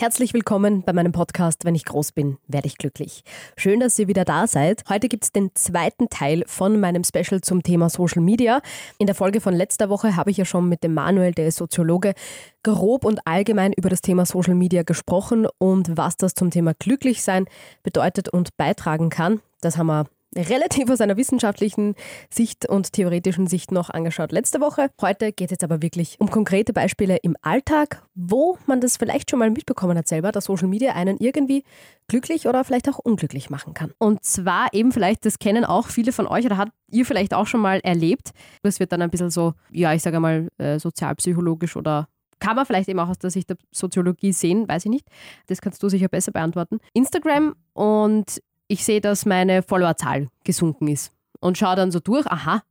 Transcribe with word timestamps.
Herzlich 0.00 0.32
willkommen 0.32 0.84
bei 0.84 0.92
meinem 0.92 1.10
Podcast 1.10 1.64
Wenn 1.64 1.74
ich 1.74 1.84
groß 1.84 2.12
bin, 2.12 2.38
werde 2.46 2.68
ich 2.68 2.78
glücklich. 2.78 3.24
Schön, 3.56 3.80
dass 3.80 3.98
ihr 3.98 4.06
wieder 4.06 4.24
da 4.24 4.46
seid. 4.46 4.84
Heute 4.88 5.08
gibt 5.08 5.24
es 5.24 5.32
den 5.32 5.50
zweiten 5.56 6.08
Teil 6.08 6.44
von 6.46 6.78
meinem 6.78 7.02
Special 7.02 7.40
zum 7.40 7.64
Thema 7.64 7.90
Social 7.90 8.22
Media. 8.22 8.62
In 8.98 9.06
der 9.06 9.16
Folge 9.16 9.40
von 9.40 9.54
letzter 9.54 9.88
Woche 9.88 10.14
habe 10.14 10.30
ich 10.30 10.36
ja 10.36 10.44
schon 10.44 10.68
mit 10.68 10.84
dem 10.84 10.94
Manuel, 10.94 11.32
der 11.32 11.48
ist 11.48 11.56
Soziologe, 11.56 12.14
grob 12.62 13.04
und 13.04 13.26
allgemein 13.26 13.72
über 13.72 13.88
das 13.88 14.00
Thema 14.00 14.24
Social 14.24 14.54
Media 14.54 14.84
gesprochen 14.84 15.48
und 15.58 15.96
was 15.96 16.16
das 16.16 16.34
zum 16.34 16.52
Thema 16.52 16.74
Glücklichsein 16.78 17.46
bedeutet 17.82 18.28
und 18.28 18.56
beitragen 18.56 19.10
kann. 19.10 19.40
Das 19.60 19.78
haben 19.78 19.88
wir 19.88 20.06
relativ 20.36 20.90
aus 20.90 21.00
einer 21.00 21.16
wissenschaftlichen 21.16 21.94
Sicht 22.30 22.68
und 22.68 22.92
theoretischen 22.92 23.46
Sicht 23.46 23.72
noch 23.72 23.90
angeschaut 23.90 24.32
letzte 24.32 24.60
Woche. 24.60 24.90
Heute 25.00 25.32
geht 25.32 25.48
es 25.48 25.52
jetzt 25.52 25.64
aber 25.64 25.82
wirklich 25.82 26.16
um 26.18 26.30
konkrete 26.30 26.72
Beispiele 26.72 27.16
im 27.22 27.36
Alltag, 27.42 28.02
wo 28.14 28.58
man 28.66 28.80
das 28.80 28.96
vielleicht 28.96 29.30
schon 29.30 29.38
mal 29.38 29.50
mitbekommen 29.50 29.96
hat 29.96 30.08
selber, 30.08 30.32
dass 30.32 30.44
Social 30.44 30.68
Media 30.68 30.92
einen 30.92 31.18
irgendwie 31.18 31.64
glücklich 32.08 32.46
oder 32.46 32.64
vielleicht 32.64 32.88
auch 32.88 32.98
unglücklich 32.98 33.50
machen 33.50 33.74
kann. 33.74 33.92
Und 33.98 34.24
zwar 34.24 34.68
eben 34.72 34.92
vielleicht, 34.92 35.24
das 35.24 35.38
kennen 35.38 35.64
auch 35.64 35.88
viele 35.88 36.12
von 36.12 36.26
euch 36.26 36.44
oder 36.44 36.58
habt 36.58 36.72
ihr 36.90 37.04
vielleicht 37.04 37.34
auch 37.34 37.46
schon 37.46 37.60
mal 37.60 37.80
erlebt. 37.80 38.30
Das 38.62 38.80
wird 38.80 38.92
dann 38.92 39.02
ein 39.02 39.10
bisschen 39.10 39.30
so, 39.30 39.54
ja, 39.70 39.92
ich 39.92 40.02
sage 40.02 40.20
mal, 40.20 40.48
äh, 40.58 40.78
sozialpsychologisch 40.78 41.76
oder 41.76 42.08
kann 42.40 42.56
man 42.56 42.66
vielleicht 42.66 42.88
eben 42.88 43.00
auch 43.00 43.08
aus 43.08 43.18
der 43.18 43.30
Sicht 43.30 43.50
der 43.50 43.56
Soziologie 43.72 44.32
sehen, 44.32 44.68
weiß 44.68 44.84
ich 44.84 44.90
nicht. 44.90 45.06
Das 45.46 45.60
kannst 45.60 45.82
du 45.82 45.88
sicher 45.88 46.08
besser 46.08 46.32
beantworten. 46.32 46.78
Instagram 46.92 47.54
und 47.72 48.40
ich 48.68 48.84
sehe, 48.84 49.00
dass 49.00 49.26
meine 49.26 49.62
Followerzahl 49.62 50.28
gesunken 50.44 50.88
ist 50.88 51.12
und 51.40 51.58
schaue 51.58 51.76
dann 51.76 51.90
so 51.90 52.00
durch, 52.00 52.26
aha, 52.26 52.62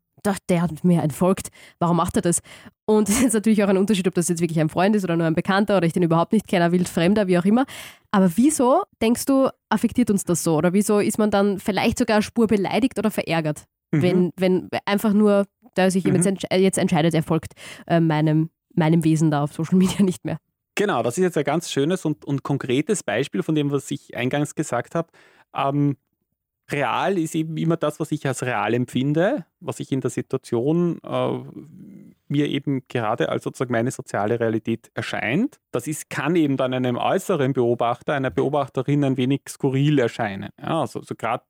der 0.49 0.61
hat 0.61 0.83
mir 0.83 1.01
entfolgt, 1.01 1.49
warum 1.79 1.97
macht 1.97 2.15
er 2.17 2.21
das? 2.21 2.41
Und 2.85 3.09
es 3.09 3.21
ist 3.21 3.33
natürlich 3.33 3.63
auch 3.63 3.69
ein 3.69 3.77
Unterschied, 3.77 4.07
ob 4.07 4.15
das 4.15 4.27
jetzt 4.27 4.41
wirklich 4.41 4.59
ein 4.59 4.69
Freund 4.69 4.95
ist 4.95 5.03
oder 5.03 5.15
nur 5.15 5.27
ein 5.27 5.35
Bekannter 5.35 5.77
oder 5.77 5.85
ich 5.85 5.93
den 5.93 6.03
überhaupt 6.03 6.33
nicht 6.33 6.47
kenne, 6.47 6.71
wild 6.71 6.89
Fremder, 6.89 7.27
wie 7.27 7.37
auch 7.37 7.45
immer. 7.45 7.65
Aber 8.11 8.31
wieso, 8.35 8.83
denkst 9.01 9.25
du, 9.25 9.49
affektiert 9.69 10.09
uns 10.09 10.23
das 10.23 10.43
so? 10.43 10.55
Oder 10.55 10.73
wieso 10.73 10.99
ist 10.99 11.17
man 11.17 11.31
dann 11.31 11.59
vielleicht 11.59 11.97
sogar 11.97 12.21
Spur 12.21 12.47
beleidigt 12.47 12.97
oder 12.97 13.11
verärgert, 13.11 13.63
mhm. 13.91 14.01
wenn, 14.01 14.31
wenn 14.37 14.69
einfach 14.85 15.13
nur, 15.13 15.45
da 15.75 15.91
sich 15.91 16.05
mhm. 16.05 16.15
jetzt 16.51 16.77
entscheidet, 16.77 17.13
er 17.13 17.23
folgt 17.23 17.53
äh, 17.85 17.99
meinem, 17.99 18.49
meinem 18.73 19.03
Wesen 19.03 19.31
da 19.31 19.43
auf 19.43 19.53
Social 19.53 19.77
Media 19.77 20.01
nicht 20.03 20.25
mehr? 20.25 20.37
Genau, 20.75 21.01
das 21.01 21.17
ist 21.17 21.23
jetzt 21.23 21.37
ein 21.37 21.43
ganz 21.43 21.71
schönes 21.71 22.05
und, 22.05 22.23
und 22.23 22.43
konkretes 22.43 23.01
Beispiel 23.01 23.41
von 23.41 23.55
dem, 23.55 23.71
was 23.71 23.89
ich 23.89 24.15
eingangs 24.15 24.53
gesagt 24.53 24.93
habe. 24.93 25.09
Ähm, 25.55 25.97
real 26.71 27.17
ist 27.17 27.35
eben 27.35 27.57
immer 27.57 27.77
das, 27.77 27.99
was 27.99 28.11
ich 28.11 28.27
als 28.27 28.43
real 28.43 28.73
empfinde, 28.73 29.45
was 29.59 29.79
ich 29.79 29.91
in 29.91 30.01
der 30.01 30.09
Situation 30.09 30.99
äh, 31.03 31.39
mir 32.27 32.47
eben 32.47 32.83
gerade 32.87 33.29
als 33.29 33.43
sozusagen 33.43 33.71
meine 33.71 33.91
soziale 33.91 34.39
Realität 34.39 34.91
erscheint. 34.93 35.59
Das 35.71 35.87
ist, 35.87 36.09
kann 36.09 36.35
eben 36.35 36.57
dann 36.57 36.73
einem 36.73 36.97
äußeren 36.97 37.53
Beobachter, 37.53 38.13
einer 38.13 38.31
Beobachterin 38.31 39.03
ein 39.03 39.17
wenig 39.17 39.41
skurril 39.47 39.99
erscheinen. 39.99 40.49
Ja, 40.61 40.81
also, 40.81 40.99
also 40.99 41.15
gerade 41.15 41.45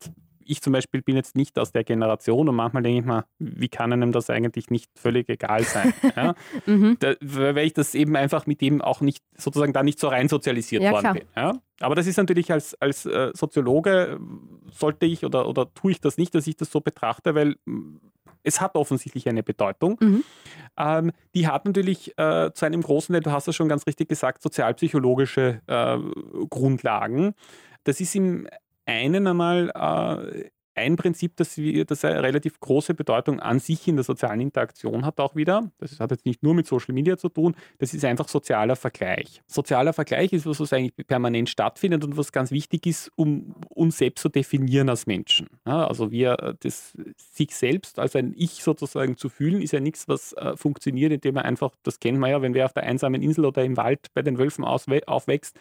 ich 0.47 0.61
zum 0.61 0.73
Beispiel 0.73 1.01
bin 1.01 1.15
jetzt 1.15 1.35
nicht 1.35 1.59
aus 1.59 1.71
der 1.71 1.83
Generation 1.83 2.49
und 2.49 2.55
manchmal 2.55 2.83
denke 2.83 2.99
ich 2.99 3.05
mal, 3.05 3.25
wie 3.39 3.69
kann 3.69 3.93
einem 3.93 4.11
das 4.11 4.29
eigentlich 4.29 4.69
nicht 4.69 4.89
völlig 4.95 5.29
egal 5.29 5.63
sein? 5.63 5.93
Ja? 6.15 6.35
mhm. 6.65 6.97
da, 6.99 7.13
weil 7.21 7.59
ich 7.59 7.73
das 7.73 7.93
eben 7.93 8.15
einfach 8.15 8.47
mit 8.47 8.61
dem 8.61 8.81
auch 8.81 9.01
nicht 9.01 9.23
sozusagen 9.35 9.73
da 9.73 9.83
nicht 9.83 9.99
so 9.99 10.07
rein 10.07 10.29
sozialisiert 10.29 10.81
ja, 10.81 10.91
worden 10.91 11.01
klar. 11.01 11.13
bin. 11.13 11.23
Ja? 11.35 11.53
Aber 11.79 11.95
das 11.95 12.07
ist 12.07 12.17
natürlich 12.17 12.51
als, 12.51 12.73
als 12.81 13.05
äh, 13.05 13.31
Soziologe 13.33 14.19
sollte 14.71 15.05
ich 15.05 15.25
oder, 15.25 15.47
oder 15.47 15.71
tue 15.73 15.91
ich 15.91 16.01
das 16.01 16.17
nicht, 16.17 16.33
dass 16.33 16.47
ich 16.47 16.55
das 16.55 16.71
so 16.71 16.81
betrachte, 16.81 17.35
weil 17.35 17.55
mm, 17.65 17.97
es 18.43 18.61
hat 18.61 18.75
offensichtlich 18.75 19.27
eine 19.27 19.43
Bedeutung. 19.43 19.97
Mhm. 19.99 20.23
Ähm, 20.77 21.11
die 21.35 21.47
hat 21.47 21.65
natürlich 21.65 22.17
äh, 22.17 22.51
zu 22.53 22.65
einem 22.65 22.81
großen 22.81 23.13
Teil, 23.13 23.21
du 23.21 23.31
hast 23.31 23.47
es 23.47 23.55
schon 23.55 23.67
ganz 23.67 23.85
richtig 23.85 24.09
gesagt, 24.09 24.41
sozialpsychologische 24.41 25.61
äh, 25.67 25.97
Grundlagen. 26.49 27.33
Das 27.83 27.99
ist 27.99 28.15
im 28.15 28.47
einen 28.87 29.27
einmal 29.27 29.69
äh, 29.75 30.49
ein 30.77 30.95
Prinzip, 30.95 31.35
das, 31.35 31.59
das 31.87 32.05
eine 32.05 32.23
relativ 32.23 32.59
große 32.59 32.93
Bedeutung 32.93 33.39
an 33.39 33.59
sich 33.59 33.87
in 33.87 33.95
der 33.95 34.03
sozialen 34.03 34.39
Interaktion 34.39 35.05
hat 35.05 35.19
auch 35.19 35.35
wieder. 35.35 35.71
Das 35.79 35.99
hat 35.99 36.11
jetzt 36.11 36.25
nicht 36.25 36.43
nur 36.43 36.53
mit 36.53 36.67
Social 36.67 36.93
Media 36.93 37.17
zu 37.17 37.29
tun, 37.29 37.55
das 37.79 37.93
ist 37.93 38.05
einfach 38.05 38.27
sozialer 38.27 38.75
Vergleich. 38.75 39.41
Sozialer 39.47 39.91
Vergleich 39.91 40.33
ist 40.33 40.45
was, 40.45 40.59
was 40.59 40.71
eigentlich 40.73 41.07
permanent 41.07 41.49
stattfindet 41.49 42.03
und 42.03 42.15
was 42.15 42.31
ganz 42.31 42.51
wichtig 42.51 42.85
ist, 42.85 43.11
um 43.15 43.55
uns 43.69 43.97
selbst 43.97 44.21
zu 44.21 44.29
definieren 44.29 44.89
als 44.89 45.07
Menschen. 45.07 45.47
Ja, 45.65 45.87
also 45.87 46.11
wir, 46.11 46.55
das 46.59 46.95
sich 47.17 47.55
selbst 47.55 47.97
als 47.97 48.15
ein 48.15 48.33
Ich 48.37 48.63
sozusagen 48.63 49.17
zu 49.17 49.29
fühlen, 49.29 49.61
ist 49.61 49.73
ja 49.73 49.79
nichts, 49.79 50.07
was 50.07 50.33
äh, 50.33 50.55
funktioniert, 50.55 51.11
indem 51.11 51.35
man 51.35 51.45
einfach, 51.45 51.71
das 51.83 51.99
kennen 51.99 52.19
wir 52.19 52.29
ja, 52.29 52.41
wenn 52.41 52.53
wer 52.53 52.65
auf 52.65 52.73
der 52.73 52.83
einsamen 52.83 53.23
Insel 53.23 53.45
oder 53.45 53.63
im 53.63 53.77
Wald 53.77 54.07
bei 54.13 54.21
den 54.21 54.37
Wölfen 54.37 54.63
aufwächst, 54.63 55.59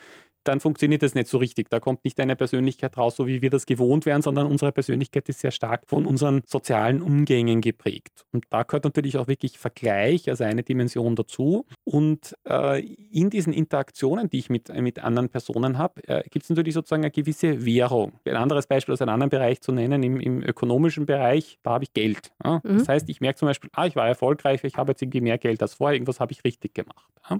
dann 0.49 0.61
funktioniert 0.61 1.03
das 1.03 1.15
nicht 1.15 1.29
so 1.29 1.39
richtig. 1.39 1.69
Da 1.71 1.81
kommt 1.81 2.05
nicht 2.05 2.19
eine 2.21 2.37
Persönlichkeit 2.37 2.97
raus, 2.97 3.17
so 3.17 3.27
wie 3.27 3.43
wir 3.43 3.51
das 3.51 3.67
gewohnt 3.67 4.07
wären, 4.07 4.23
sondern 4.23 4.47
unsere 4.47 4.73
Persönlichkeit 4.73 5.29
ist 5.29 5.41
sehr 5.41 5.51
stark 5.51 5.83
von 5.87 6.07
unseren 6.07 6.43
sozialen 6.47 7.03
Umgängen 7.03 7.61
geprägt. 7.61 8.25
Und 8.33 8.45
da 8.51 8.63
gehört 8.63 8.85
natürlich 8.85 9.19
auch 9.19 9.29
wirklich 9.29 9.59
Vergleich 9.59 10.29
als 10.29 10.41
eine 10.41 10.63
Dimension 10.63 11.17
dazu. 11.17 11.67
Und 11.85 12.37
äh, 12.49 12.85
in 13.11 13.31
diesen 13.31 13.53
Interaktionen, 13.53 14.31
die 14.31 14.39
ich 14.39 14.51
mit, 14.51 14.73
mit 14.75 14.99
anderen 14.99 15.29
Personen 15.29 15.79
habe, 15.79 16.07
äh, 16.09 16.23
gibt 16.29 16.45
es 16.45 16.51
natürlich 16.51 16.75
sozusagen 16.75 17.03
eine 17.03 17.11
gewisse 17.11 17.65
Währung. 17.65 18.13
Ein 18.25 18.37
anderes 18.37 18.67
Beispiel 18.67 18.93
aus 18.93 19.03
einem 19.03 19.15
anderen 19.15 19.31
Bereich 19.31 19.61
zu 19.61 19.73
nennen, 19.73 20.03
im, 20.03 20.21
im 20.21 20.43
ökonomischen 20.43 21.07
Bereich, 21.07 21.59
da 21.63 21.73
habe 21.73 21.85
ich 21.85 21.93
Geld. 21.93 22.33
Ja? 22.45 22.61
Mhm. 22.63 22.79
Das 22.79 22.89
heißt, 22.89 23.09
ich 23.09 23.21
merke 23.21 23.39
zum 23.39 23.49
Beispiel, 23.49 23.71
ah, 23.73 23.87
ich 23.87 23.97
war 23.97 24.07
erfolgreich, 24.07 24.63
ich 24.65 24.77
habe 24.77 24.93
jetzt 24.93 25.03
irgendwie 25.03 25.21
mehr 25.21 25.39
Geld 25.39 25.63
als 25.63 25.75
vorher, 25.75 25.95
irgendwas 25.95 26.21
habe 26.21 26.33
ich 26.33 26.45
richtig 26.45 26.75
gemacht. 26.75 27.11
Ja? 27.29 27.39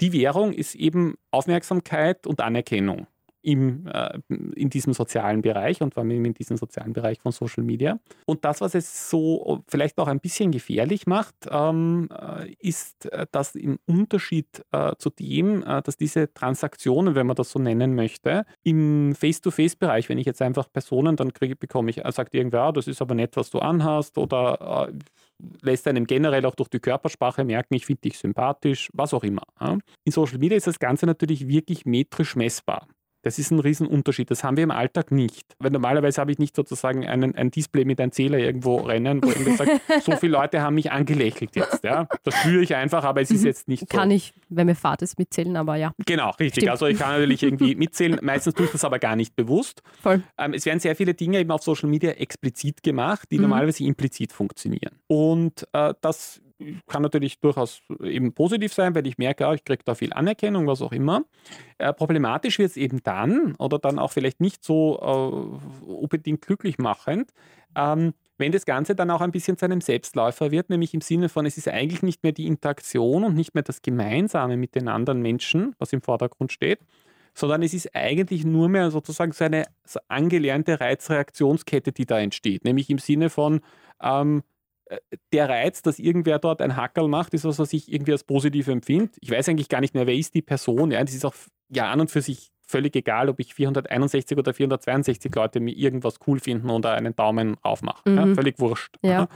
Die 0.00 0.14
Währung 0.14 0.54
ist 0.54 0.74
eben 0.74 1.16
Aufmerksamkeit 1.30 2.26
und 2.26 2.40
Anerkennung 2.40 3.06
im, 3.42 3.86
äh, 3.86 4.18
in 4.28 4.70
diesem 4.70 4.92
sozialen 4.92 5.42
Bereich 5.42 5.80
und 5.80 5.94
vor 5.94 6.02
allem 6.02 6.24
in 6.24 6.34
diesem 6.34 6.56
sozialen 6.56 6.92
Bereich 6.92 7.20
von 7.20 7.32
Social 7.32 7.64
Media. 7.64 7.98
Und 8.26 8.44
das, 8.44 8.60
was 8.60 8.74
es 8.74 9.10
so 9.10 9.62
vielleicht 9.66 9.98
auch 9.98 10.08
ein 10.08 10.20
bisschen 10.20 10.50
gefährlich 10.50 11.06
macht, 11.06 11.34
ähm, 11.50 12.08
äh, 12.10 12.52
ist, 12.58 13.06
äh, 13.06 13.26
dass 13.32 13.54
im 13.54 13.78
Unterschied 13.86 14.64
äh, 14.72 14.94
zu 14.98 15.10
dem, 15.10 15.62
äh, 15.62 15.82
dass 15.82 15.96
diese 15.96 16.32
Transaktionen, 16.32 17.14
wenn 17.14 17.26
man 17.26 17.36
das 17.36 17.50
so 17.50 17.58
nennen 17.58 17.94
möchte, 17.94 18.44
im 18.62 19.14
Face-to-Face-Bereich, 19.14 20.08
wenn 20.08 20.18
ich 20.18 20.26
jetzt 20.26 20.42
einfach 20.42 20.70
Personen, 20.72 21.16
dann 21.16 21.32
kriege, 21.32 21.56
bekomme 21.56 21.90
ich, 21.90 22.00
sagt 22.10 22.34
irgendwer, 22.34 22.62
ah, 22.62 22.72
das 22.72 22.86
ist 22.86 23.00
aber 23.00 23.14
nett, 23.14 23.36
was 23.36 23.50
du 23.50 23.58
anhast 23.58 24.18
oder 24.18 24.88
äh, 24.90 24.98
lässt 25.62 25.88
einem 25.88 26.06
generell 26.06 26.44
auch 26.44 26.54
durch 26.54 26.68
die 26.68 26.80
Körpersprache 26.80 27.44
merken, 27.44 27.74
ich 27.74 27.86
finde 27.86 28.02
dich 28.02 28.18
sympathisch, 28.18 28.90
was 28.92 29.14
auch 29.14 29.24
immer. 29.24 29.42
In 30.04 30.12
Social 30.12 30.38
Media 30.38 30.56
ist 30.56 30.66
das 30.66 30.78
Ganze 30.78 31.06
natürlich 31.06 31.48
wirklich 31.48 31.86
metrisch 31.86 32.36
messbar. 32.36 32.86
Das 33.22 33.38
ist 33.38 33.50
ein 33.50 33.58
Riesenunterschied. 33.58 34.30
Das 34.30 34.44
haben 34.44 34.56
wir 34.56 34.64
im 34.64 34.70
Alltag 34.70 35.10
nicht. 35.10 35.54
Weil 35.58 35.70
normalerweise 35.70 36.20
habe 36.20 36.32
ich 36.32 36.38
nicht 36.38 36.56
sozusagen 36.56 37.06
einen, 37.06 37.34
ein 37.34 37.50
Display 37.50 37.84
mit 37.84 38.00
einem 38.00 38.12
Zähler 38.12 38.38
irgendwo 38.38 38.76
rennen, 38.76 39.22
wo 39.22 39.28
irgendwie 39.28 39.56
sagt, 39.56 39.70
so 40.04 40.16
viele 40.16 40.32
Leute 40.32 40.62
haben 40.62 40.74
mich 40.74 40.90
angelächelt 40.90 41.54
jetzt. 41.54 41.84
Ja? 41.84 42.08
Das 42.22 42.34
spüre 42.36 42.62
ich 42.62 42.74
einfach, 42.74 43.04
aber 43.04 43.20
es 43.20 43.30
ist 43.30 43.40
mhm. 43.40 43.46
jetzt 43.46 43.68
nicht 43.68 43.80
so. 43.80 43.96
Kann 43.98 44.10
ich, 44.10 44.32
wenn 44.48 44.66
mir 44.66 44.74
Fahrt 44.74 45.02
ist, 45.02 45.18
mitzählen, 45.18 45.56
aber 45.56 45.76
ja. 45.76 45.92
Genau, 46.06 46.30
richtig. 46.30 46.62
Stimmt. 46.62 46.70
Also 46.70 46.86
ich 46.86 46.98
kann 46.98 47.12
natürlich 47.12 47.42
irgendwie 47.42 47.74
mitzählen. 47.76 48.18
Meistens 48.22 48.54
tue 48.54 48.66
ich 48.66 48.72
das 48.72 48.84
aber 48.84 48.98
gar 48.98 49.16
nicht 49.16 49.36
bewusst. 49.36 49.82
Voll. 50.02 50.22
Ähm, 50.38 50.54
es 50.54 50.64
werden 50.64 50.80
sehr 50.80 50.96
viele 50.96 51.14
Dinge 51.14 51.38
eben 51.38 51.50
auf 51.50 51.62
Social 51.62 51.88
Media 51.88 52.12
explizit 52.12 52.82
gemacht, 52.82 53.28
die 53.30 53.36
mhm. 53.36 53.42
normalerweise 53.42 53.84
implizit 53.84 54.32
funktionieren. 54.32 54.94
Und 55.08 55.66
äh, 55.72 55.94
das 56.00 56.40
kann 56.86 57.02
natürlich 57.02 57.40
durchaus 57.40 57.82
eben 58.02 58.32
positiv 58.32 58.72
sein, 58.72 58.94
weil 58.94 59.06
ich 59.06 59.18
merke, 59.18 59.44
ja, 59.44 59.54
ich 59.54 59.64
kriege 59.64 59.82
da 59.84 59.94
viel 59.94 60.12
Anerkennung, 60.12 60.66
was 60.66 60.82
auch 60.82 60.92
immer. 60.92 61.24
Äh, 61.78 61.92
problematisch 61.92 62.58
wird 62.58 62.70
es 62.70 62.76
eben 62.76 63.02
dann 63.02 63.54
oder 63.56 63.78
dann 63.78 63.98
auch 63.98 64.12
vielleicht 64.12 64.40
nicht 64.40 64.64
so 64.64 64.98
äh, 65.00 65.90
unbedingt 65.90 66.42
glücklich 66.42 66.78
machend, 66.78 67.32
ähm, 67.76 68.14
wenn 68.38 68.52
das 68.52 68.64
Ganze 68.64 68.94
dann 68.94 69.10
auch 69.10 69.20
ein 69.20 69.32
bisschen 69.32 69.58
zu 69.58 69.66
einem 69.66 69.82
Selbstläufer 69.82 70.50
wird, 70.50 70.70
nämlich 70.70 70.94
im 70.94 71.02
Sinne 71.02 71.28
von, 71.28 71.44
es 71.44 71.58
ist 71.58 71.68
eigentlich 71.68 72.02
nicht 72.02 72.22
mehr 72.22 72.32
die 72.32 72.46
Interaktion 72.46 73.22
und 73.24 73.34
nicht 73.34 73.54
mehr 73.54 73.62
das 73.62 73.82
Gemeinsame 73.82 74.56
mit 74.56 74.74
den 74.74 74.88
anderen 74.88 75.20
Menschen, 75.20 75.74
was 75.78 75.92
im 75.92 76.00
Vordergrund 76.00 76.50
steht, 76.50 76.80
sondern 77.34 77.62
es 77.62 77.74
ist 77.74 77.94
eigentlich 77.94 78.44
nur 78.44 78.68
mehr 78.68 78.90
sozusagen 78.90 79.32
so 79.32 79.44
eine 79.44 79.66
angelernte 80.08 80.80
Reizreaktionskette, 80.80 81.92
die 81.92 82.06
da 82.06 82.18
entsteht, 82.18 82.64
nämlich 82.64 82.88
im 82.90 82.98
Sinne 82.98 83.28
von, 83.28 83.60
ähm, 84.02 84.42
der 85.32 85.48
Reiz, 85.48 85.82
dass 85.82 85.98
irgendwer 85.98 86.38
dort 86.38 86.60
ein 86.62 86.76
Hackerl 86.76 87.08
macht, 87.08 87.34
ist 87.34 87.44
was, 87.44 87.58
was 87.58 87.72
ich 87.72 87.92
irgendwie 87.92 88.12
als 88.12 88.24
positiv 88.24 88.68
empfinde. 88.68 89.10
Ich 89.20 89.30
weiß 89.30 89.48
eigentlich 89.48 89.68
gar 89.68 89.80
nicht 89.80 89.94
mehr, 89.94 90.06
wer 90.06 90.14
ist 90.14 90.34
die 90.34 90.42
Person. 90.42 90.90
Ja, 90.90 91.02
das 91.02 91.14
ist 91.14 91.24
auch 91.24 91.34
ja 91.68 91.90
an 91.90 92.00
und 92.00 92.10
für 92.10 92.22
sich 92.22 92.50
völlig 92.66 92.94
egal, 92.96 93.28
ob 93.28 93.40
ich 93.40 93.54
461 93.54 94.38
oder 94.38 94.54
462 94.54 95.34
Leute 95.34 95.60
mir 95.60 95.76
irgendwas 95.76 96.16
cool 96.26 96.38
finden 96.40 96.70
oder 96.70 96.94
einen 96.94 97.14
Daumen 97.14 97.56
aufmachen. 97.62 98.12
Mhm. 98.12 98.18
Ja, 98.18 98.34
völlig 98.34 98.58
wurscht. 98.58 98.96
Ja. 99.02 99.28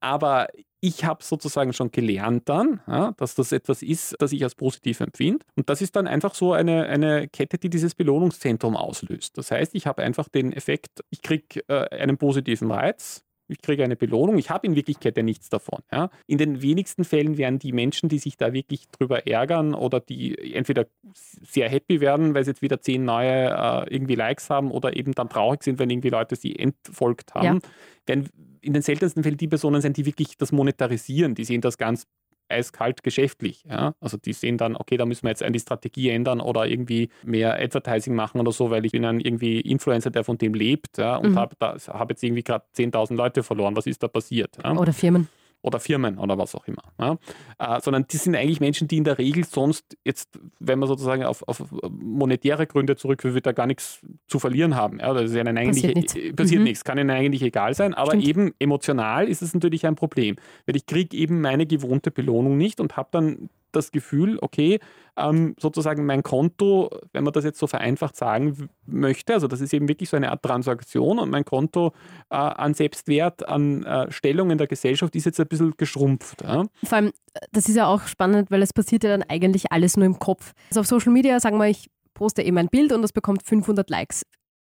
Aber 0.00 0.48
ich 0.80 1.04
habe 1.04 1.22
sozusagen 1.22 1.72
schon 1.72 1.92
gelernt 1.92 2.48
dann, 2.48 2.80
ja, 2.88 3.12
dass 3.16 3.36
das 3.36 3.52
etwas 3.52 3.82
ist, 3.82 4.16
das 4.18 4.32
ich 4.32 4.42
als 4.42 4.56
positiv 4.56 5.00
empfinde. 5.00 5.46
Und 5.54 5.70
das 5.70 5.80
ist 5.80 5.94
dann 5.94 6.08
einfach 6.08 6.34
so 6.34 6.54
eine, 6.54 6.86
eine 6.86 7.28
Kette, 7.28 7.56
die 7.56 7.70
dieses 7.70 7.94
Belohnungszentrum 7.94 8.76
auslöst. 8.76 9.38
Das 9.38 9.52
heißt, 9.52 9.76
ich 9.76 9.86
habe 9.86 10.02
einfach 10.02 10.28
den 10.28 10.52
Effekt, 10.52 11.04
ich 11.10 11.22
kriege 11.22 11.60
äh, 11.68 11.88
einen 11.96 12.18
positiven 12.18 12.72
Reiz, 12.72 13.24
ich 13.52 13.62
kriege 13.62 13.84
eine 13.84 13.96
Belohnung, 13.96 14.38
ich 14.38 14.50
habe 14.50 14.66
in 14.66 14.74
Wirklichkeit 14.74 15.16
ja 15.16 15.22
nichts 15.22 15.48
davon. 15.48 15.80
Ja. 15.92 16.10
In 16.26 16.38
den 16.38 16.62
wenigsten 16.62 17.04
Fällen 17.04 17.38
werden 17.38 17.58
die 17.58 17.72
Menschen, 17.72 18.08
die 18.08 18.18
sich 18.18 18.36
da 18.36 18.52
wirklich 18.52 18.88
drüber 18.88 19.26
ärgern 19.26 19.74
oder 19.74 20.00
die 20.00 20.54
entweder 20.54 20.86
sehr 21.14 21.68
happy 21.68 22.00
werden, 22.00 22.34
weil 22.34 22.44
sie 22.44 22.50
jetzt 22.50 22.62
wieder 22.62 22.80
zehn 22.80 23.04
neue 23.04 23.50
äh, 23.50 23.94
irgendwie 23.94 24.14
Likes 24.14 24.50
haben 24.50 24.70
oder 24.70 24.96
eben 24.96 25.12
dann 25.12 25.28
traurig 25.28 25.62
sind, 25.62 25.78
wenn 25.78 25.90
irgendwie 25.90 26.10
Leute 26.10 26.36
sie 26.36 26.56
entfolgt 26.56 27.34
haben, 27.34 27.44
ja. 27.44 27.58
werden 28.06 28.28
in 28.62 28.72
den 28.72 28.82
seltensten 28.82 29.22
Fällen 29.22 29.36
die 29.36 29.48
Personen 29.48 29.80
sein, 29.80 29.92
die 29.92 30.06
wirklich 30.06 30.36
das 30.36 30.52
monetarisieren. 30.52 31.34
Die 31.34 31.44
sehen 31.44 31.60
das 31.60 31.78
ganz 31.78 32.06
eiskalt 32.52 33.02
geschäftlich. 33.02 33.64
Ja? 33.68 33.94
Also 34.00 34.16
die 34.16 34.32
sehen 34.32 34.58
dann, 34.58 34.76
okay, 34.76 34.96
da 34.96 35.06
müssen 35.06 35.24
wir 35.24 35.30
jetzt 35.30 35.44
die 35.46 35.60
Strategie 35.60 36.10
ändern 36.10 36.40
oder 36.40 36.66
irgendwie 36.66 37.08
mehr 37.24 37.54
Advertising 37.60 38.14
machen 38.14 38.40
oder 38.40 38.52
so, 38.52 38.70
weil 38.70 38.84
ich 38.84 38.92
bin 38.92 39.04
ein 39.04 39.20
irgendwie 39.20 39.60
Influencer, 39.60 40.10
der 40.10 40.24
von 40.24 40.38
dem 40.38 40.54
lebt 40.54 40.98
ja? 40.98 41.16
und 41.16 41.32
mhm. 41.32 41.38
habe 41.38 41.56
hab 41.60 42.10
jetzt 42.10 42.22
irgendwie 42.22 42.42
gerade 42.42 42.64
10.000 42.76 43.14
Leute 43.14 43.42
verloren. 43.42 43.76
Was 43.76 43.86
ist 43.86 44.02
da 44.02 44.08
passiert? 44.08 44.58
Ja? 44.62 44.72
Oder 44.76 44.92
Firmen 44.92 45.28
oder 45.62 45.80
Firmen 45.80 46.18
oder 46.18 46.36
was 46.38 46.54
auch 46.54 46.66
immer. 46.66 46.82
Ja? 46.98 47.18
Äh, 47.58 47.80
sondern 47.80 48.06
die 48.08 48.16
sind 48.16 48.34
eigentlich 48.34 48.60
Menschen, 48.60 48.88
die 48.88 48.98
in 48.98 49.04
der 49.04 49.18
Regel 49.18 49.44
sonst 49.44 49.96
jetzt, 50.04 50.38
wenn 50.58 50.78
man 50.78 50.88
sozusagen 50.88 51.24
auf, 51.24 51.46
auf 51.46 51.62
monetäre 51.88 52.66
Gründe 52.66 52.96
zurückführt, 52.96 53.46
da 53.46 53.52
gar 53.52 53.66
nichts 53.66 54.00
zu 54.26 54.38
verlieren 54.38 54.74
haben. 54.74 54.98
Ja? 54.98 55.14
Das 55.14 55.30
ist 55.30 55.36
ihnen 55.36 55.56
eigentlich, 55.56 55.82
passiert, 55.82 55.96
nichts. 55.96 56.16
Äh, 56.16 56.32
passiert 56.32 56.58
mhm. 56.60 56.64
nichts, 56.64 56.84
kann 56.84 56.98
ihnen 56.98 57.10
eigentlich 57.10 57.42
egal 57.42 57.74
sein, 57.74 57.94
aber 57.94 58.12
Stimmt. 58.12 58.26
eben 58.26 58.54
emotional 58.58 59.28
ist 59.28 59.42
es 59.42 59.54
natürlich 59.54 59.86
ein 59.86 59.94
Problem, 59.94 60.36
weil 60.66 60.76
ich 60.76 60.86
kriege 60.86 61.16
eben 61.16 61.40
meine 61.40 61.66
gewohnte 61.66 62.10
Belohnung 62.10 62.56
nicht 62.56 62.80
und 62.80 62.96
habe 62.96 63.08
dann 63.12 63.48
das 63.72 63.90
Gefühl, 63.90 64.38
okay, 64.40 64.78
ähm, 65.16 65.54
sozusagen 65.58 66.06
mein 66.06 66.22
Konto, 66.22 66.90
wenn 67.12 67.24
man 67.24 67.32
das 67.32 67.44
jetzt 67.44 67.58
so 67.58 67.66
vereinfacht 67.66 68.16
sagen 68.16 68.68
möchte, 68.86 69.34
also 69.34 69.46
das 69.46 69.60
ist 69.60 69.74
eben 69.74 69.88
wirklich 69.88 70.08
so 70.08 70.16
eine 70.16 70.30
Art 70.30 70.42
Transaktion 70.42 71.18
und 71.18 71.30
mein 71.30 71.44
Konto 71.44 71.92
äh, 72.30 72.36
an 72.36 72.74
Selbstwert, 72.74 73.46
an 73.48 73.84
äh, 73.84 74.10
Stellung 74.10 74.50
in 74.50 74.58
der 74.58 74.66
Gesellschaft 74.66 75.14
ist 75.16 75.26
jetzt 75.26 75.40
ein 75.40 75.46
bisschen 75.46 75.74
geschrumpft. 75.76 76.42
Ja? 76.42 76.64
Vor 76.84 76.96
allem, 76.96 77.12
das 77.52 77.68
ist 77.68 77.76
ja 77.76 77.86
auch 77.86 78.06
spannend, 78.06 78.50
weil 78.50 78.62
es 78.62 78.72
passiert 78.72 79.04
ja 79.04 79.10
dann 79.10 79.24
eigentlich 79.28 79.72
alles 79.72 79.96
nur 79.96 80.06
im 80.06 80.18
Kopf. 80.18 80.52
Also 80.70 80.80
auf 80.80 80.86
Social 80.86 81.12
Media, 81.12 81.38
sagen 81.40 81.58
wir, 81.58 81.68
ich 81.68 81.88
poste 82.14 82.42
eben 82.42 82.58
ein 82.58 82.68
Bild 82.68 82.92
und 82.92 83.02
das 83.02 83.12
bekommt 83.12 83.42
500 83.42 83.88
Likes 83.90 84.22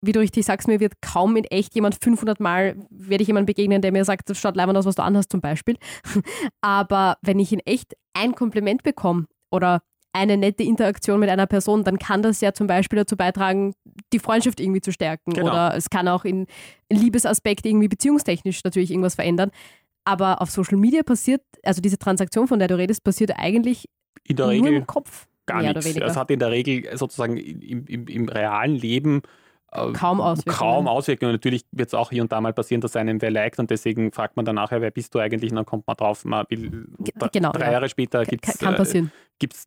wie 0.05 0.11
du 0.11 0.19
richtig 0.19 0.45
sagst, 0.45 0.67
mir 0.67 0.79
wird 0.79 1.01
kaum 1.01 1.35
in 1.35 1.45
echt 1.45 1.75
jemand 1.75 1.97
500 2.01 2.39
Mal, 2.39 2.75
werde 2.89 3.21
ich 3.21 3.27
jemand 3.27 3.47
begegnen, 3.47 3.81
der 3.81 3.91
mir 3.91 4.05
sagt, 4.05 4.29
das 4.29 4.37
schaut 4.37 4.55
leibend 4.55 4.77
aus, 4.77 4.85
was 4.85 4.95
du 4.95 5.03
anhast 5.03 5.31
zum 5.31 5.41
Beispiel. 5.41 5.77
Aber 6.61 7.17
wenn 7.21 7.39
ich 7.39 7.51
in 7.51 7.59
echt 7.59 7.95
ein 8.15 8.33
Kompliment 8.33 8.81
bekomme 8.83 9.25
oder 9.51 9.81
eine 10.13 10.37
nette 10.37 10.63
Interaktion 10.63 11.19
mit 11.19 11.29
einer 11.29 11.45
Person, 11.45 11.83
dann 11.83 11.99
kann 11.99 12.21
das 12.21 12.39
ja 12.39 12.53
zum 12.53 12.67
Beispiel 12.67 12.97
dazu 12.97 13.17
beitragen, 13.17 13.73
die 14.13 14.19
Freundschaft 14.19 14.61
irgendwie 14.61 14.79
zu 14.79 14.93
stärken. 14.93 15.33
Genau. 15.33 15.51
Oder 15.51 15.75
es 15.75 15.89
kann 15.89 16.07
auch 16.07 16.23
in 16.23 16.47
Liebesaspekt 16.89 17.65
irgendwie 17.65 17.89
beziehungstechnisch 17.89 18.63
natürlich 18.63 18.91
irgendwas 18.91 19.15
verändern. 19.15 19.51
Aber 20.05 20.41
auf 20.41 20.51
Social 20.51 20.77
Media 20.77 21.03
passiert, 21.03 21.41
also 21.63 21.81
diese 21.81 21.97
Transaktion, 21.97 22.47
von 22.47 22.59
der 22.59 22.69
du 22.69 22.77
redest, 22.77 23.03
passiert 23.03 23.33
eigentlich 23.35 23.89
in 24.23 24.37
der 24.37 24.47
Regel 24.47 24.73
im 24.73 24.87
Kopf. 24.87 25.27
Gar 25.47 25.61
nichts. 25.61 25.85
Es 25.85 26.15
hat 26.15 26.31
in 26.31 26.39
der 26.39 26.49
Regel 26.49 26.97
sozusagen 26.97 27.35
im, 27.35 27.85
im, 27.85 28.07
im 28.07 28.29
realen 28.29 28.75
Leben 28.75 29.21
kaum 29.93 30.21
Auswirkungen. 30.21 30.57
Kaum 30.57 30.87
Auswirkungen. 30.87 31.31
Natürlich 31.33 31.65
wird 31.71 31.89
es 31.89 31.93
auch 31.93 32.09
hier 32.09 32.21
und 32.21 32.31
da 32.31 32.41
mal 32.41 32.53
passieren, 32.53 32.81
dass 32.81 32.95
einem 32.95 33.21
wer 33.21 33.31
liked 33.31 33.59
und 33.59 33.69
deswegen 33.69 34.11
fragt 34.11 34.35
man 34.35 34.45
dann 34.45 34.55
nachher, 34.55 34.81
wer 34.81 34.91
bist 34.91 35.13
du 35.15 35.19
eigentlich? 35.19 35.51
Und 35.51 35.57
dann 35.57 35.65
kommt 35.65 35.87
man 35.87 35.95
drauf, 35.95 36.25
man 36.25 36.45
will, 36.49 36.87
genau, 37.31 37.51
drei 37.51 37.65
ja. 37.65 37.71
Jahre 37.73 37.89
später 37.89 38.25
gibt 38.25 38.47
es 38.47 38.61
äh, 38.61 39.07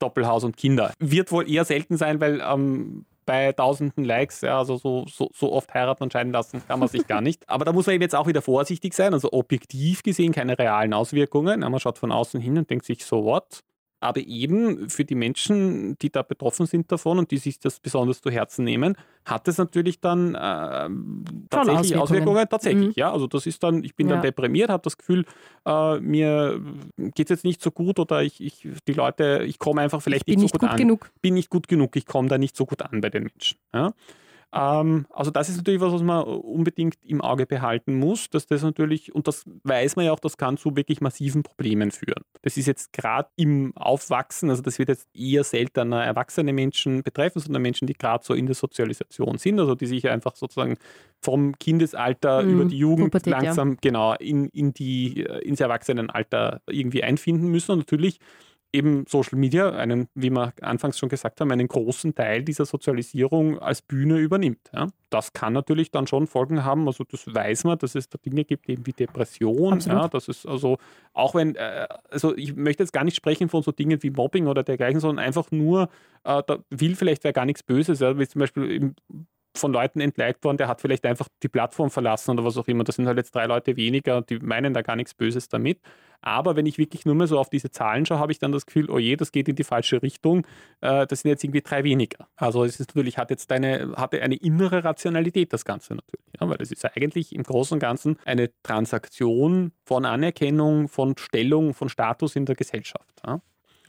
Doppelhaus 0.00 0.44
und 0.44 0.56
Kinder. 0.56 0.92
Wird 0.98 1.30
wohl 1.32 1.48
eher 1.48 1.64
selten 1.64 1.96
sein, 1.96 2.20
weil 2.20 2.40
ähm, 2.40 3.04
bei 3.28 3.52
tausenden 3.52 4.04
Likes, 4.04 4.40
ja, 4.40 4.58
also 4.58 4.78
so, 4.78 5.04
so, 5.06 5.30
so 5.34 5.52
oft 5.52 5.72
heiraten 5.74 6.02
und 6.02 6.12
scheiden 6.14 6.32
lassen 6.32 6.62
kann 6.66 6.80
man 6.80 6.88
sich 6.88 7.06
gar 7.06 7.20
nicht. 7.20 7.46
Aber 7.46 7.66
da 7.66 7.74
muss 7.74 7.86
man 7.86 7.94
eben 7.94 8.02
jetzt 8.02 8.14
auch 8.14 8.26
wieder 8.26 8.40
vorsichtig 8.40 8.94
sein, 8.94 9.12
also 9.12 9.32
objektiv 9.32 10.02
gesehen 10.02 10.32
keine 10.32 10.58
realen 10.58 10.94
Auswirkungen. 10.94 11.60
Ja, 11.60 11.68
man 11.68 11.78
schaut 11.78 11.98
von 11.98 12.10
außen 12.10 12.40
hin 12.40 12.56
und 12.56 12.70
denkt 12.70 12.86
sich, 12.86 13.04
so 13.04 13.24
what? 13.24 13.62
Aber 14.00 14.20
eben 14.20 14.88
für 14.88 15.04
die 15.04 15.14
Menschen, 15.14 15.98
die 15.98 16.10
da 16.10 16.22
betroffen 16.22 16.66
sind 16.66 16.92
davon 16.92 17.18
und 17.18 17.30
die 17.30 17.38
sich 17.38 17.58
das 17.58 17.80
besonders 17.80 18.20
zu 18.20 18.30
Herzen 18.30 18.64
nehmen, 18.64 18.96
hat 19.24 19.48
es 19.48 19.58
natürlich 19.58 20.00
dann 20.00 20.34
äh, 20.34 20.88
tatsächlich 21.50 21.96
Auswirkungen. 21.96 22.02
Auswirkungen. 22.02 22.48
Tatsächlich, 22.48 22.88
mhm. 22.88 22.92
ja. 22.96 23.12
Also 23.12 23.26
das 23.26 23.46
ist 23.46 23.62
dann, 23.62 23.82
ich 23.82 23.96
bin 23.96 24.08
ja. 24.08 24.14
dann 24.14 24.22
deprimiert, 24.22 24.70
habe 24.70 24.82
das 24.84 24.96
Gefühl, 24.96 25.24
äh, 25.66 25.98
mir 26.00 26.60
geht 26.96 27.26
es 27.26 27.30
jetzt 27.30 27.44
nicht 27.44 27.60
so 27.60 27.70
gut 27.70 27.98
oder 27.98 28.22
ich, 28.22 28.40
ich 28.40 28.68
die 28.86 28.92
Leute, 28.92 29.42
ich 29.44 29.58
komme 29.58 29.80
einfach 29.80 30.00
vielleicht 30.00 30.28
nicht 30.28 30.40
so 30.40 30.46
gut, 30.46 30.60
gut 30.60 30.70
an. 30.70 30.76
Genug. 30.76 31.10
Bin 31.20 31.34
nicht 31.34 31.50
gut 31.50 31.66
genug, 31.66 31.96
ich 31.96 32.06
komme 32.06 32.28
da 32.28 32.38
nicht 32.38 32.56
so 32.56 32.66
gut 32.66 32.82
an 32.82 33.00
bei 33.00 33.10
den 33.10 33.24
Menschen. 33.24 33.58
Ja. 33.74 33.92
Ähm, 34.52 35.06
also 35.10 35.30
das 35.30 35.48
ist 35.48 35.58
natürlich 35.58 35.80
was, 35.80 35.92
was 35.92 36.02
man 36.02 36.24
unbedingt 36.24 36.96
im 37.04 37.20
Auge 37.20 37.44
behalten 37.44 37.98
muss, 37.98 38.30
dass 38.30 38.46
das 38.46 38.62
natürlich, 38.62 39.14
und 39.14 39.28
das 39.28 39.44
weiß 39.64 39.96
man 39.96 40.06
ja 40.06 40.12
auch, 40.12 40.20
das 40.20 40.38
kann 40.38 40.56
zu 40.56 40.74
wirklich 40.74 41.00
massiven 41.00 41.42
Problemen 41.42 41.90
führen. 41.90 42.24
Das 42.42 42.56
ist 42.56 42.66
jetzt 42.66 42.92
gerade 42.94 43.28
im 43.36 43.76
Aufwachsen, 43.76 44.48
also 44.48 44.62
das 44.62 44.78
wird 44.78 44.88
jetzt 44.88 45.06
eher 45.14 45.44
seltener 45.44 46.02
erwachsene 46.02 46.52
Menschen 46.52 47.02
betreffen, 47.02 47.40
sondern 47.40 47.60
Menschen, 47.60 47.86
die 47.86 47.94
gerade 47.94 48.24
so 48.24 48.32
in 48.32 48.46
der 48.46 48.54
Sozialisation 48.54 49.36
sind, 49.36 49.60
also 49.60 49.74
die 49.74 49.86
sich 49.86 50.08
einfach 50.08 50.34
sozusagen 50.34 50.78
vom 51.20 51.58
Kindesalter 51.58 52.42
mhm. 52.42 52.50
über 52.50 52.64
die 52.64 52.78
Jugend 52.78 53.12
Pubertät, 53.12 53.30
langsam 53.30 53.72
ja. 53.72 53.78
genau 53.82 54.14
in, 54.14 54.46
in 54.48 54.72
die, 54.72 55.26
äh, 55.26 55.40
ins 55.40 55.60
Erwachsenenalter 55.60 56.62
irgendwie 56.66 57.02
einfinden 57.02 57.48
müssen. 57.48 57.72
Und 57.72 57.78
natürlich 57.78 58.18
eben 58.72 59.06
Social 59.06 59.38
Media 59.38 59.70
einen, 59.70 60.08
wie 60.14 60.30
wir 60.30 60.52
anfangs 60.60 60.98
schon 60.98 61.08
gesagt 61.08 61.40
haben, 61.40 61.50
einen 61.50 61.68
großen 61.68 62.14
Teil 62.14 62.42
dieser 62.42 62.66
Sozialisierung 62.66 63.58
als 63.58 63.80
Bühne 63.80 64.18
übernimmt. 64.18 64.70
Ja. 64.74 64.88
Das 65.10 65.32
kann 65.32 65.54
natürlich 65.54 65.90
dann 65.90 66.06
schon 66.06 66.26
Folgen 66.26 66.64
haben, 66.64 66.86
also 66.86 67.04
das 67.04 67.26
weiß 67.26 67.64
man, 67.64 67.78
dass 67.78 67.94
es 67.94 68.10
da 68.10 68.18
Dinge 68.18 68.44
gibt, 68.44 68.68
eben 68.68 68.86
wie 68.86 68.92
Depression, 68.92 69.80
ja, 69.80 70.08
das 70.08 70.28
ist 70.28 70.46
also, 70.46 70.76
auch 71.14 71.34
wenn, 71.34 71.54
äh, 71.54 71.86
also 72.10 72.36
ich 72.36 72.54
möchte 72.56 72.82
jetzt 72.82 72.92
gar 72.92 73.04
nicht 73.04 73.16
sprechen 73.16 73.48
von 73.48 73.62
so 73.62 73.72
Dingen 73.72 74.02
wie 74.02 74.10
Mobbing 74.10 74.46
oder 74.46 74.62
dergleichen, 74.62 75.00
sondern 75.00 75.24
einfach 75.24 75.50
nur, 75.50 75.88
äh, 76.24 76.42
da 76.46 76.58
will 76.68 76.94
vielleicht 76.94 77.24
wer 77.24 77.32
gar 77.32 77.46
nichts 77.46 77.62
Böses, 77.62 78.00
ja, 78.00 78.18
wie 78.18 78.28
zum 78.28 78.40
Beispiel 78.40 78.70
im 78.70 78.94
von 79.58 79.72
Leuten 79.72 80.00
entliked 80.00 80.44
worden, 80.44 80.56
der 80.56 80.68
hat 80.68 80.80
vielleicht 80.80 81.04
einfach 81.04 81.28
die 81.42 81.48
Plattform 81.48 81.90
verlassen 81.90 82.32
oder 82.32 82.44
was 82.44 82.56
auch 82.56 82.68
immer. 82.68 82.84
Das 82.84 82.96
sind 82.96 83.06
halt 83.06 83.18
jetzt 83.18 83.34
drei 83.34 83.46
Leute 83.46 83.76
weniger, 83.76 84.22
die 84.22 84.38
meinen 84.38 84.74
da 84.74 84.82
gar 84.82 84.96
nichts 84.96 85.14
Böses 85.14 85.48
damit. 85.48 85.80
Aber 86.20 86.56
wenn 86.56 86.66
ich 86.66 86.78
wirklich 86.78 87.06
nur 87.06 87.14
mehr 87.14 87.26
so 87.26 87.38
auf 87.38 87.48
diese 87.48 87.70
Zahlen 87.70 88.04
schaue, 88.04 88.18
habe 88.18 88.32
ich 88.32 88.38
dann 88.38 88.50
das 88.50 88.66
Gefühl, 88.66 88.90
oh 88.90 88.98
je, 88.98 89.16
das 89.16 89.30
geht 89.30 89.48
in 89.48 89.54
die 89.54 89.64
falsche 89.64 90.02
Richtung. 90.02 90.46
Äh, 90.80 91.06
das 91.06 91.20
sind 91.20 91.30
jetzt 91.30 91.44
irgendwie 91.44 91.62
drei 91.62 91.84
weniger. 91.84 92.28
Also 92.36 92.64
es 92.64 92.80
ist 92.80 92.88
natürlich, 92.88 93.18
hat 93.18 93.30
jetzt 93.30 93.50
eine, 93.52 93.92
hatte 93.96 94.20
eine 94.20 94.34
innere 94.34 94.82
Rationalität, 94.82 95.52
das 95.52 95.64
Ganze 95.64 95.94
natürlich. 95.94 96.26
Ja, 96.40 96.48
weil 96.48 96.58
das 96.58 96.72
ist 96.72 96.84
eigentlich 96.84 97.34
im 97.34 97.44
Großen 97.44 97.76
und 97.76 97.80
Ganzen 97.80 98.18
eine 98.24 98.50
Transaktion 98.62 99.72
von 99.84 100.04
Anerkennung, 100.04 100.88
von 100.88 101.16
Stellung, 101.16 101.72
von 101.72 101.88
Status 101.88 102.34
in 102.34 102.46
der 102.46 102.56
Gesellschaft. 102.56 103.22
Ja. 103.24 103.40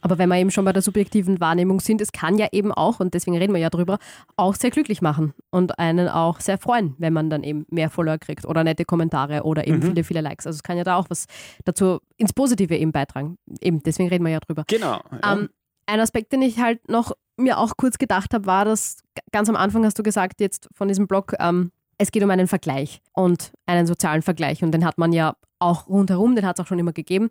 Aber 0.01 0.17
wenn 0.17 0.29
wir 0.29 0.37
eben 0.37 0.51
schon 0.51 0.65
bei 0.65 0.73
der 0.73 0.81
subjektiven 0.81 1.39
Wahrnehmung 1.39 1.79
sind, 1.79 2.01
es 2.01 2.11
kann 2.11 2.37
ja 2.37 2.47
eben 2.51 2.71
auch, 2.71 2.99
und 2.99 3.13
deswegen 3.13 3.37
reden 3.37 3.53
wir 3.53 3.59
ja 3.59 3.69
drüber, 3.69 3.99
auch 4.35 4.55
sehr 4.55 4.71
glücklich 4.71 5.01
machen 5.01 5.33
und 5.49 5.77
einen 5.79 6.07
auch 6.07 6.39
sehr 6.39 6.57
freuen, 6.57 6.95
wenn 6.97 7.13
man 7.13 7.29
dann 7.29 7.43
eben 7.43 7.65
mehr 7.69 7.89
Follower 7.89 8.17
kriegt 8.17 8.45
oder 8.45 8.63
nette 8.63 8.85
Kommentare 8.85 9.43
oder 9.43 9.67
eben 9.67 9.79
mhm. 9.79 9.83
viele, 9.83 10.03
viele 10.03 10.21
Likes. 10.21 10.47
Also 10.47 10.57
es 10.57 10.63
kann 10.63 10.77
ja 10.77 10.83
da 10.83 10.95
auch 10.97 11.09
was 11.09 11.25
dazu 11.65 11.99
ins 12.17 12.33
Positive 12.33 12.75
eben 12.75 12.91
beitragen. 12.91 13.37
Eben, 13.61 13.83
deswegen 13.83 14.09
reden 14.09 14.23
wir 14.25 14.31
ja 14.31 14.39
drüber. 14.39 14.63
Genau. 14.67 15.01
Ja. 15.23 15.33
Ähm, 15.33 15.49
ein 15.85 15.99
Aspekt, 15.99 16.31
den 16.31 16.41
ich 16.41 16.59
halt 16.59 16.87
noch 16.87 17.13
mir 17.37 17.57
auch 17.57 17.77
kurz 17.77 17.97
gedacht 17.97 18.33
habe, 18.33 18.45
war, 18.45 18.65
dass 18.65 19.01
ganz 19.31 19.49
am 19.49 19.55
Anfang 19.55 19.85
hast 19.85 19.97
du 19.97 20.03
gesagt, 20.03 20.39
jetzt 20.41 20.69
von 20.73 20.87
diesem 20.87 21.07
Blog, 21.07 21.33
ähm, 21.39 21.71
es 21.97 22.11
geht 22.11 22.23
um 22.23 22.29
einen 22.29 22.47
Vergleich 22.47 23.01
und 23.13 23.51
einen 23.65 23.87
sozialen 23.87 24.21
Vergleich. 24.21 24.63
Und 24.63 24.71
den 24.71 24.85
hat 24.85 24.97
man 24.97 25.13
ja 25.13 25.35
auch 25.59 25.87
rundherum, 25.87 26.35
den 26.35 26.45
hat 26.45 26.57
es 26.57 26.63
auch 26.63 26.67
schon 26.67 26.79
immer 26.79 26.93
gegeben. 26.93 27.29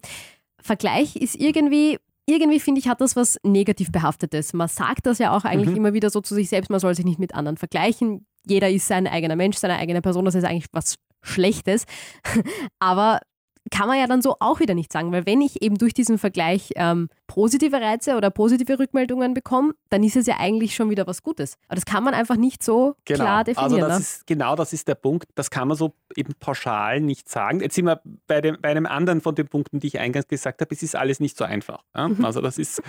Vergleich 0.61 1.16
ist 1.16 1.37
irgendwie 1.37 1.99
irgendwie 2.28 2.61
finde 2.61 2.80
ich, 2.80 2.88
hat 2.88 3.00
das 3.00 3.16
was 3.16 3.38
negativ 3.42 3.90
behaftetes. 3.90 4.52
Man 4.52 4.68
sagt 4.68 5.06
das 5.06 5.18
ja 5.18 5.35
auch 5.37 5.44
eigentlich 5.44 5.70
mhm. 5.70 5.76
immer 5.76 5.92
wieder 5.94 6.11
so 6.11 6.20
zu 6.20 6.35
sich 6.35 6.49
selbst, 6.49 6.70
man 6.70 6.80
soll 6.80 6.94
sich 6.94 7.04
nicht 7.04 7.18
mit 7.18 7.35
anderen 7.35 7.56
vergleichen. 7.56 8.26
Jeder 8.47 8.68
ist 8.68 8.87
sein 8.87 9.06
eigener 9.06 9.37
Mensch, 9.37 9.56
seine 9.56 9.76
eigene 9.76 10.02
Person, 10.02 10.25
das 10.25 10.35
ist 10.35 10.44
eigentlich 10.44 10.66
was 10.73 10.97
Schlechtes. 11.23 11.85
Aber 12.78 13.20
kann 13.71 13.89
man 13.89 13.99
ja 13.99 14.07
dann 14.07 14.23
so 14.23 14.37
auch 14.41 14.61
wieder 14.61 14.75
nicht 14.75 14.93
sagen, 14.93 15.13
weil 15.13 15.27
wenn 15.27 15.41
ich 15.41 15.63
eben 15.63 15.77
durch 15.77 15.95
diesen 15.95 16.19
Vergleich 16.19 16.73
ähm, 16.77 17.09
positive 17.27 17.81
Reize 17.81 18.17
oder 18.17 18.31
positive 18.31 18.79
Rückmeldungen 18.79 19.35
bekomme, 19.35 19.75
dann 19.91 20.03
ist 20.03 20.17
es 20.17 20.27
ja 20.27 20.37
eigentlich 20.39 20.75
schon 20.75 20.91
wieder 20.91 21.07
was 21.07 21.23
Gutes. 21.23 21.57
Aber 21.69 21.77
das 21.77 21.85
kann 21.85 22.03
man 22.03 22.15
einfach 22.15 22.37
nicht 22.37 22.63
so 22.63 22.97
genau. 23.05 23.25
klar 23.25 23.45
definieren. 23.45 23.73
Also 23.73 23.87
das 23.87 23.99
ne? 23.99 24.01
ist, 24.01 24.27
genau 24.27 24.57
das 24.57 24.73
ist 24.73 24.89
der 24.89 24.95
Punkt, 24.95 25.29
das 25.35 25.51
kann 25.51 25.69
man 25.69 25.77
so 25.77 25.95
eben 26.17 26.35
pauschal 26.41 27.01
nicht 27.01 27.29
sagen. 27.29 27.61
Jetzt 27.61 27.75
sind 27.75 27.85
wir 27.85 28.01
bei, 28.27 28.41
dem, 28.41 28.57
bei 28.61 28.71
einem 28.71 28.87
anderen 28.87 29.21
von 29.21 29.35
den 29.35 29.47
Punkten, 29.47 29.79
die 29.81 29.89
ich 29.89 29.99
eingangs 29.99 30.27
gesagt 30.27 30.61
habe, 30.61 30.75
es 30.75 30.83
ist 30.83 30.97
alles 30.97 31.21
nicht 31.21 31.37
so 31.37 31.45
einfach. 31.45 31.85
Ja? 31.95 32.09
Mhm. 32.09 32.25
Also 32.25 32.41
das 32.41 32.59
ist, 32.59 32.83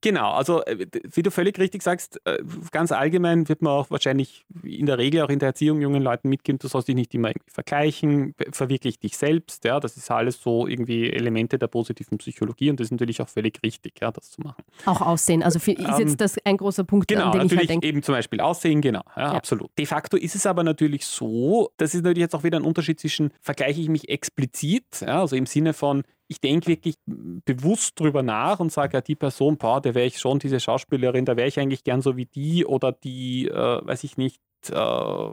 genau, 0.00 0.32
also 0.32 0.64
äh, 0.64 0.86
wie 1.12 1.22
du 1.22 1.30
völlig 1.30 1.58
richtig 1.58 1.82
sagst, 1.82 2.20
äh, 2.24 2.38
ganz 2.70 2.92
allgemein 2.92 3.48
wird 3.48 3.62
man 3.62 3.72
auch 3.72 3.90
wahrscheinlich 3.90 4.46
in 4.62 4.86
der 4.86 4.98
Regel 4.98 5.22
auch 5.22 5.30
in 5.30 5.40
der 5.40 5.48
Erziehung 5.48 5.80
jungen 5.80 6.02
Leuten 6.02 6.28
mitgeben, 6.28 6.58
du 6.58 6.68
sollst 6.68 6.88
dich 6.88 6.94
nicht 6.94 7.14
immer 7.14 7.28
irgendwie 7.28 7.50
vergleichen, 7.50 8.34
verwirklich 8.52 9.00
dich 9.00 9.16
selbst, 9.16 9.64
ja, 9.64 9.80
das 9.80 9.96
ist 9.96 10.10
halt 10.10 10.19
alles 10.20 10.40
so 10.40 10.66
irgendwie 10.66 11.10
Elemente 11.10 11.58
der 11.58 11.66
positiven 11.66 12.18
Psychologie 12.18 12.70
und 12.70 12.78
das 12.78 12.86
ist 12.86 12.90
natürlich 12.92 13.20
auch 13.20 13.28
völlig 13.28 13.60
richtig, 13.64 14.00
ja, 14.00 14.12
das 14.12 14.30
zu 14.30 14.40
machen. 14.42 14.62
Auch 14.86 15.00
Aussehen, 15.00 15.42
also 15.42 15.58
ist 15.58 15.66
jetzt 15.66 16.00
ähm, 16.00 16.16
das 16.16 16.36
ein 16.44 16.56
großer 16.56 16.84
Punkt, 16.84 17.08
genau, 17.08 17.26
an 17.26 17.32
den 17.32 17.38
natürlich 17.42 17.52
ich 17.52 17.58
halt 17.60 17.70
denke. 17.70 17.86
eben 17.88 18.02
zum 18.02 18.14
Beispiel 18.14 18.40
Aussehen, 18.40 18.80
genau, 18.80 19.02
ja, 19.16 19.22
ja. 19.22 19.32
absolut. 19.32 19.70
De 19.78 19.86
facto 19.86 20.16
ist 20.16 20.34
es 20.34 20.46
aber 20.46 20.62
natürlich 20.62 21.06
so, 21.06 21.70
das 21.78 21.94
ist 21.94 22.02
natürlich 22.02 22.20
jetzt 22.20 22.34
auch 22.34 22.44
wieder 22.44 22.58
ein 22.58 22.64
Unterschied 22.64 23.00
zwischen, 23.00 23.32
vergleiche 23.40 23.80
ich 23.80 23.88
mich 23.88 24.08
explizit, 24.08 25.00
ja, 25.00 25.20
also 25.20 25.34
im 25.36 25.46
Sinne 25.46 25.72
von, 25.72 26.04
ich 26.30 26.40
denke 26.40 26.68
wirklich 26.68 26.94
bewusst 27.06 27.98
drüber 27.98 28.22
nach 28.22 28.60
und 28.60 28.70
sage, 28.70 28.96
ja, 28.96 29.00
die 29.00 29.16
Person, 29.16 29.58
boah, 29.58 29.80
der 29.80 29.96
wäre 29.96 30.06
ich 30.06 30.20
schon, 30.20 30.38
diese 30.38 30.60
Schauspielerin, 30.60 31.24
da 31.24 31.36
wäre 31.36 31.48
ich 31.48 31.58
eigentlich 31.58 31.82
gern 31.82 32.02
so 32.02 32.16
wie 32.16 32.26
die 32.26 32.64
oder 32.64 32.92
die, 32.92 33.48
äh, 33.48 33.52
weiß 33.52 34.04
ich 34.04 34.16
nicht, 34.16 34.40
äh, 34.68 35.28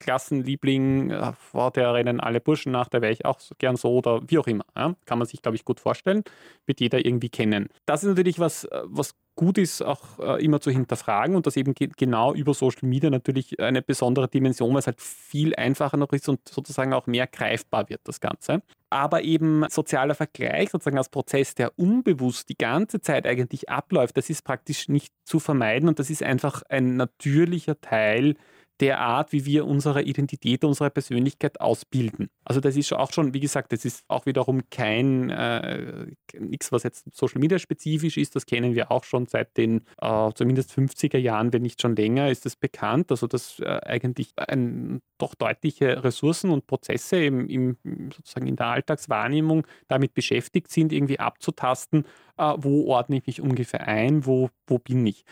Klassenliebling, 0.00 1.10
äh, 1.10 1.32
der 1.74 1.92
rennen 1.92 2.20
alle 2.20 2.40
Burschen 2.40 2.72
nach, 2.72 2.88
da 2.88 3.02
wäre 3.02 3.12
ich 3.12 3.26
auch 3.26 3.38
gern 3.58 3.76
so 3.76 3.96
oder 3.96 4.22
wie 4.26 4.38
auch 4.38 4.46
immer. 4.46 4.64
Ja? 4.74 4.94
Kann 5.04 5.18
man 5.18 5.28
sich, 5.28 5.42
glaube 5.42 5.56
ich, 5.56 5.66
gut 5.66 5.80
vorstellen, 5.80 6.22
wird 6.64 6.80
jeder 6.80 7.04
irgendwie 7.04 7.28
kennen. 7.28 7.68
Das 7.84 8.02
ist 8.02 8.08
natürlich 8.08 8.38
was, 8.38 8.64
äh, 8.64 8.80
was 8.84 9.14
gut 9.34 9.58
ist, 9.58 9.82
auch 9.82 10.18
äh, 10.18 10.42
immer 10.42 10.60
zu 10.60 10.70
hinterfragen 10.70 11.36
und 11.36 11.46
das 11.46 11.56
eben 11.58 11.74
genau 11.74 12.32
über 12.32 12.54
Social 12.54 12.88
Media 12.88 13.10
natürlich 13.10 13.60
eine 13.60 13.82
besondere 13.82 14.28
Dimension, 14.28 14.72
weil 14.72 14.80
es 14.80 14.86
halt 14.86 15.00
viel 15.00 15.54
einfacher 15.54 15.98
noch 15.98 16.12
ist 16.12 16.28
und 16.28 16.48
sozusagen 16.48 16.94
auch 16.94 17.06
mehr 17.06 17.26
greifbar 17.26 17.88
wird, 17.90 18.00
das 18.04 18.20
Ganze. 18.20 18.62
Aber 18.90 19.22
eben 19.22 19.66
sozialer 19.68 20.14
Vergleich, 20.14 20.70
sozusagen 20.70 20.98
als 20.98 21.10
Prozess, 21.10 21.54
der 21.54 21.78
unbewusst 21.78 22.48
die 22.48 22.56
ganze 22.56 23.00
Zeit 23.00 23.26
eigentlich 23.26 23.68
abläuft, 23.68 24.16
das 24.16 24.30
ist 24.30 24.42
praktisch 24.42 24.88
nicht 24.88 25.12
zu 25.24 25.40
vermeiden 25.40 25.88
und 25.88 25.98
das 25.98 26.10
ist 26.10 26.22
einfach 26.22 26.62
ein 26.68 26.96
natürlicher 26.96 27.80
Teil 27.80 28.36
der 28.80 29.00
Art, 29.00 29.32
wie 29.32 29.44
wir 29.44 29.66
unsere 29.66 30.02
Identität, 30.02 30.64
unsere 30.64 30.90
Persönlichkeit 30.90 31.60
ausbilden. 31.60 32.30
Also 32.44 32.60
das 32.60 32.76
ist 32.76 32.92
auch 32.92 33.12
schon, 33.12 33.34
wie 33.34 33.40
gesagt, 33.40 33.72
das 33.72 33.84
ist 33.84 34.04
auch 34.08 34.26
wiederum 34.26 34.62
kein 34.70 35.30
äh, 35.30 36.06
nichts, 36.38 36.70
was 36.70 36.84
jetzt 36.84 37.06
Social 37.12 37.40
Media 37.40 37.58
spezifisch 37.58 38.16
ist. 38.16 38.36
Das 38.36 38.46
kennen 38.46 38.74
wir 38.74 38.92
auch 38.92 39.04
schon 39.04 39.26
seit 39.26 39.56
den 39.56 39.82
äh, 40.00 40.30
zumindest 40.34 40.72
50er 40.72 41.18
Jahren, 41.18 41.52
wenn 41.52 41.62
nicht 41.62 41.82
schon 41.82 41.96
länger, 41.96 42.30
ist 42.30 42.46
das 42.46 42.56
bekannt. 42.56 43.10
Also 43.10 43.26
dass 43.26 43.58
äh, 43.58 43.80
eigentlich 43.84 44.32
ein, 44.36 45.00
doch 45.18 45.34
deutliche 45.34 46.04
Ressourcen 46.04 46.50
und 46.50 46.66
Prozesse 46.66 47.16
im, 47.22 47.48
im, 47.48 47.76
sozusagen 48.14 48.46
in 48.46 48.56
der 48.56 48.66
Alltagswahrnehmung 48.66 49.66
damit 49.88 50.14
beschäftigt 50.14 50.70
sind, 50.70 50.92
irgendwie 50.92 51.18
abzutasten, 51.18 52.04
äh, 52.36 52.54
wo 52.56 52.86
ordne 52.86 53.16
ich 53.16 53.26
mich 53.26 53.40
ungefähr 53.40 53.88
ein, 53.88 54.24
wo, 54.24 54.50
wo 54.66 54.78
bin 54.78 55.04
ich 55.06 55.24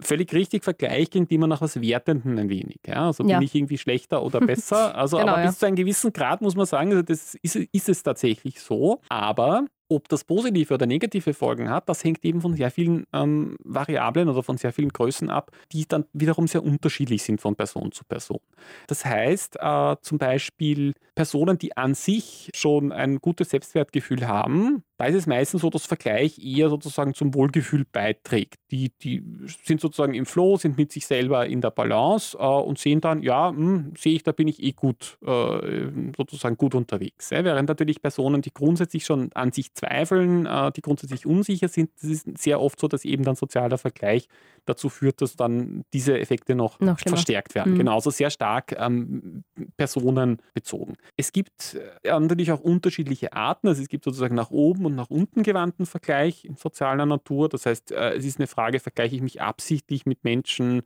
völlig 0.00 0.32
richtig, 0.32 0.64
Vergleich 0.64 1.10
klingt 1.10 1.30
immer 1.32 1.46
nach 1.46 1.60
was 1.60 1.80
Wertenden 1.80 2.38
ein 2.38 2.48
wenig. 2.48 2.80
Ja? 2.86 3.06
Also 3.06 3.24
ja. 3.24 3.38
bin 3.38 3.46
ich 3.46 3.54
irgendwie 3.54 3.78
schlechter 3.78 4.22
oder 4.22 4.40
besser. 4.46 4.94
Also 4.94 5.18
genau, 5.18 5.32
aber 5.32 5.42
bis 5.42 5.54
ja. 5.54 5.58
zu 5.58 5.66
einem 5.66 5.76
gewissen 5.76 6.12
Grad 6.12 6.42
muss 6.42 6.56
man 6.56 6.66
sagen, 6.66 6.90
also 6.90 7.02
das 7.02 7.34
ist, 7.36 7.56
ist 7.56 7.88
es 7.88 8.02
tatsächlich 8.02 8.60
so. 8.60 9.00
Aber 9.08 9.66
ob 9.88 10.08
das 10.08 10.24
positive 10.24 10.74
oder 10.74 10.86
negative 10.86 11.32
Folgen 11.32 11.70
hat, 11.70 11.88
das 11.88 12.02
hängt 12.02 12.24
eben 12.24 12.40
von 12.40 12.54
sehr 12.54 12.70
vielen 12.70 13.04
ähm, 13.12 13.56
Variablen 13.62 14.28
oder 14.28 14.42
von 14.42 14.56
sehr 14.56 14.72
vielen 14.72 14.88
Größen 14.88 15.30
ab, 15.30 15.52
die 15.72 15.86
dann 15.86 16.06
wiederum 16.12 16.48
sehr 16.48 16.64
unterschiedlich 16.64 17.22
sind 17.22 17.40
von 17.40 17.54
Person 17.54 17.92
zu 17.92 18.04
Person. 18.04 18.40
Das 18.88 19.04
heißt, 19.04 19.58
äh, 19.60 19.96
zum 20.00 20.18
Beispiel 20.18 20.94
Personen, 21.14 21.58
die 21.58 21.76
an 21.76 21.94
sich 21.94 22.50
schon 22.54 22.92
ein 22.92 23.18
gutes 23.18 23.50
Selbstwertgefühl 23.50 24.26
haben, 24.26 24.82
da 24.98 25.06
ist 25.06 25.14
es 25.14 25.26
meistens 25.26 25.60
so, 25.60 25.68
dass 25.68 25.84
Vergleich 25.84 26.38
eher 26.38 26.70
sozusagen 26.70 27.12
zum 27.12 27.34
Wohlgefühl 27.34 27.84
beiträgt. 27.90 28.54
Die, 28.70 28.90
die 29.02 29.22
sind 29.62 29.80
sozusagen 29.80 30.14
im 30.14 30.24
Flow, 30.24 30.56
sind 30.56 30.78
mit 30.78 30.90
sich 30.90 31.06
selber 31.06 31.46
in 31.46 31.60
der 31.60 31.70
Balance 31.70 32.36
äh, 32.38 32.42
und 32.42 32.78
sehen 32.78 33.02
dann, 33.02 33.22
ja, 33.22 33.50
hm, 33.50 33.92
sehe 33.96 34.14
ich, 34.14 34.22
da 34.22 34.32
bin 34.32 34.48
ich 34.48 34.62
eh 34.62 34.72
gut, 34.72 35.18
äh, 35.24 35.90
sozusagen 36.16 36.56
gut 36.56 36.74
unterwegs. 36.74 37.28
Ja? 37.30 37.44
Während 37.44 37.68
natürlich 37.68 38.00
Personen, 38.00 38.40
die 38.40 38.52
grundsätzlich 38.52 39.04
schon 39.04 39.30
an 39.34 39.52
sich 39.52 39.74
zweifeln, 39.74 40.46
äh, 40.46 40.72
die 40.72 40.80
grundsätzlich 40.80 41.26
unsicher 41.26 41.68
sind, 41.68 41.90
das 42.00 42.10
ist 42.10 42.38
sehr 42.38 42.60
oft 42.60 42.80
so, 42.80 42.88
dass 42.88 43.04
eben 43.04 43.22
dann 43.22 43.36
sozialer 43.36 43.76
Vergleich 43.76 44.28
dazu 44.64 44.88
führt, 44.88 45.20
dass 45.20 45.36
dann 45.36 45.84
diese 45.92 46.18
Effekte 46.18 46.54
noch, 46.54 46.80
noch 46.80 46.98
verstärkt 46.98 47.54
werden. 47.54 47.74
Mhm. 47.74 47.78
Genauso 47.78 48.10
sehr 48.10 48.30
stark 48.30 48.74
ähm, 48.78 49.44
personenbezogen. 49.76 50.96
Es 51.16 51.32
gibt 51.32 51.78
äh, 52.02 52.18
natürlich 52.18 52.50
auch 52.50 52.60
unterschiedliche 52.60 53.34
Arten. 53.34 53.68
Also 53.68 53.82
es 53.82 53.88
gibt 53.88 54.04
sozusagen 54.04 54.34
nach 54.34 54.50
oben 54.50 54.85
und 54.86 54.94
nach 54.94 55.10
unten 55.10 55.42
gewandten 55.42 55.86
Vergleich 55.86 56.44
in 56.44 56.56
sozialer 56.56 57.06
Natur. 57.06 57.48
Das 57.48 57.66
heißt, 57.66 57.92
äh, 57.92 58.14
es 58.14 58.24
ist 58.24 58.38
eine 58.38 58.46
Frage, 58.46 58.80
vergleiche 58.80 59.16
ich 59.16 59.22
mich 59.22 59.42
absichtlich 59.42 60.06
mit 60.06 60.24
Menschen, 60.24 60.82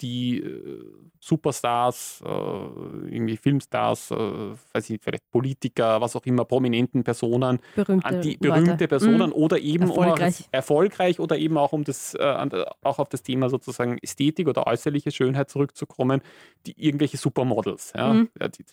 die 0.00 0.38
äh, 0.38 0.84
Superstars, 1.22 2.22
äh, 2.24 2.28
irgendwie 2.28 3.36
Filmstars, 3.36 4.10
weiß 4.10 4.88
ich, 4.88 5.00
vielleicht 5.02 5.30
Politiker, 5.30 6.00
was 6.00 6.16
auch 6.16 6.24
immer, 6.24 6.46
prominenten 6.46 7.04
Personen, 7.04 7.58
berühmte, 7.76 8.20
die, 8.20 8.38
berühmte 8.38 8.88
Personen 8.88 9.28
mhm. 9.28 9.34
oder 9.34 9.58
eben 9.58 9.88
erfolgreich. 9.88 10.40
Um 10.40 10.46
erfolgreich 10.52 11.20
oder 11.20 11.36
eben 11.36 11.58
auch 11.58 11.72
um 11.72 11.84
das, 11.84 12.16
auch 12.16 12.98
auf 12.98 13.08
das 13.10 13.22
Thema 13.22 13.50
sozusagen 13.50 13.98
Ästhetik 13.98 14.48
oder 14.48 14.66
äußerliche 14.66 15.10
Schönheit 15.10 15.50
zurückzukommen, 15.50 16.22
die 16.66 16.74
irgendwelche 16.82 17.18
Supermodels, 17.18 17.92
ja, 17.94 18.14
mhm. 18.14 18.30
die, 18.56 18.64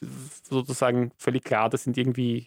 sozusagen 0.44 1.12
völlig 1.18 1.44
klar, 1.44 1.70
das 1.70 1.84
sind 1.84 1.98
irgendwie 1.98 2.46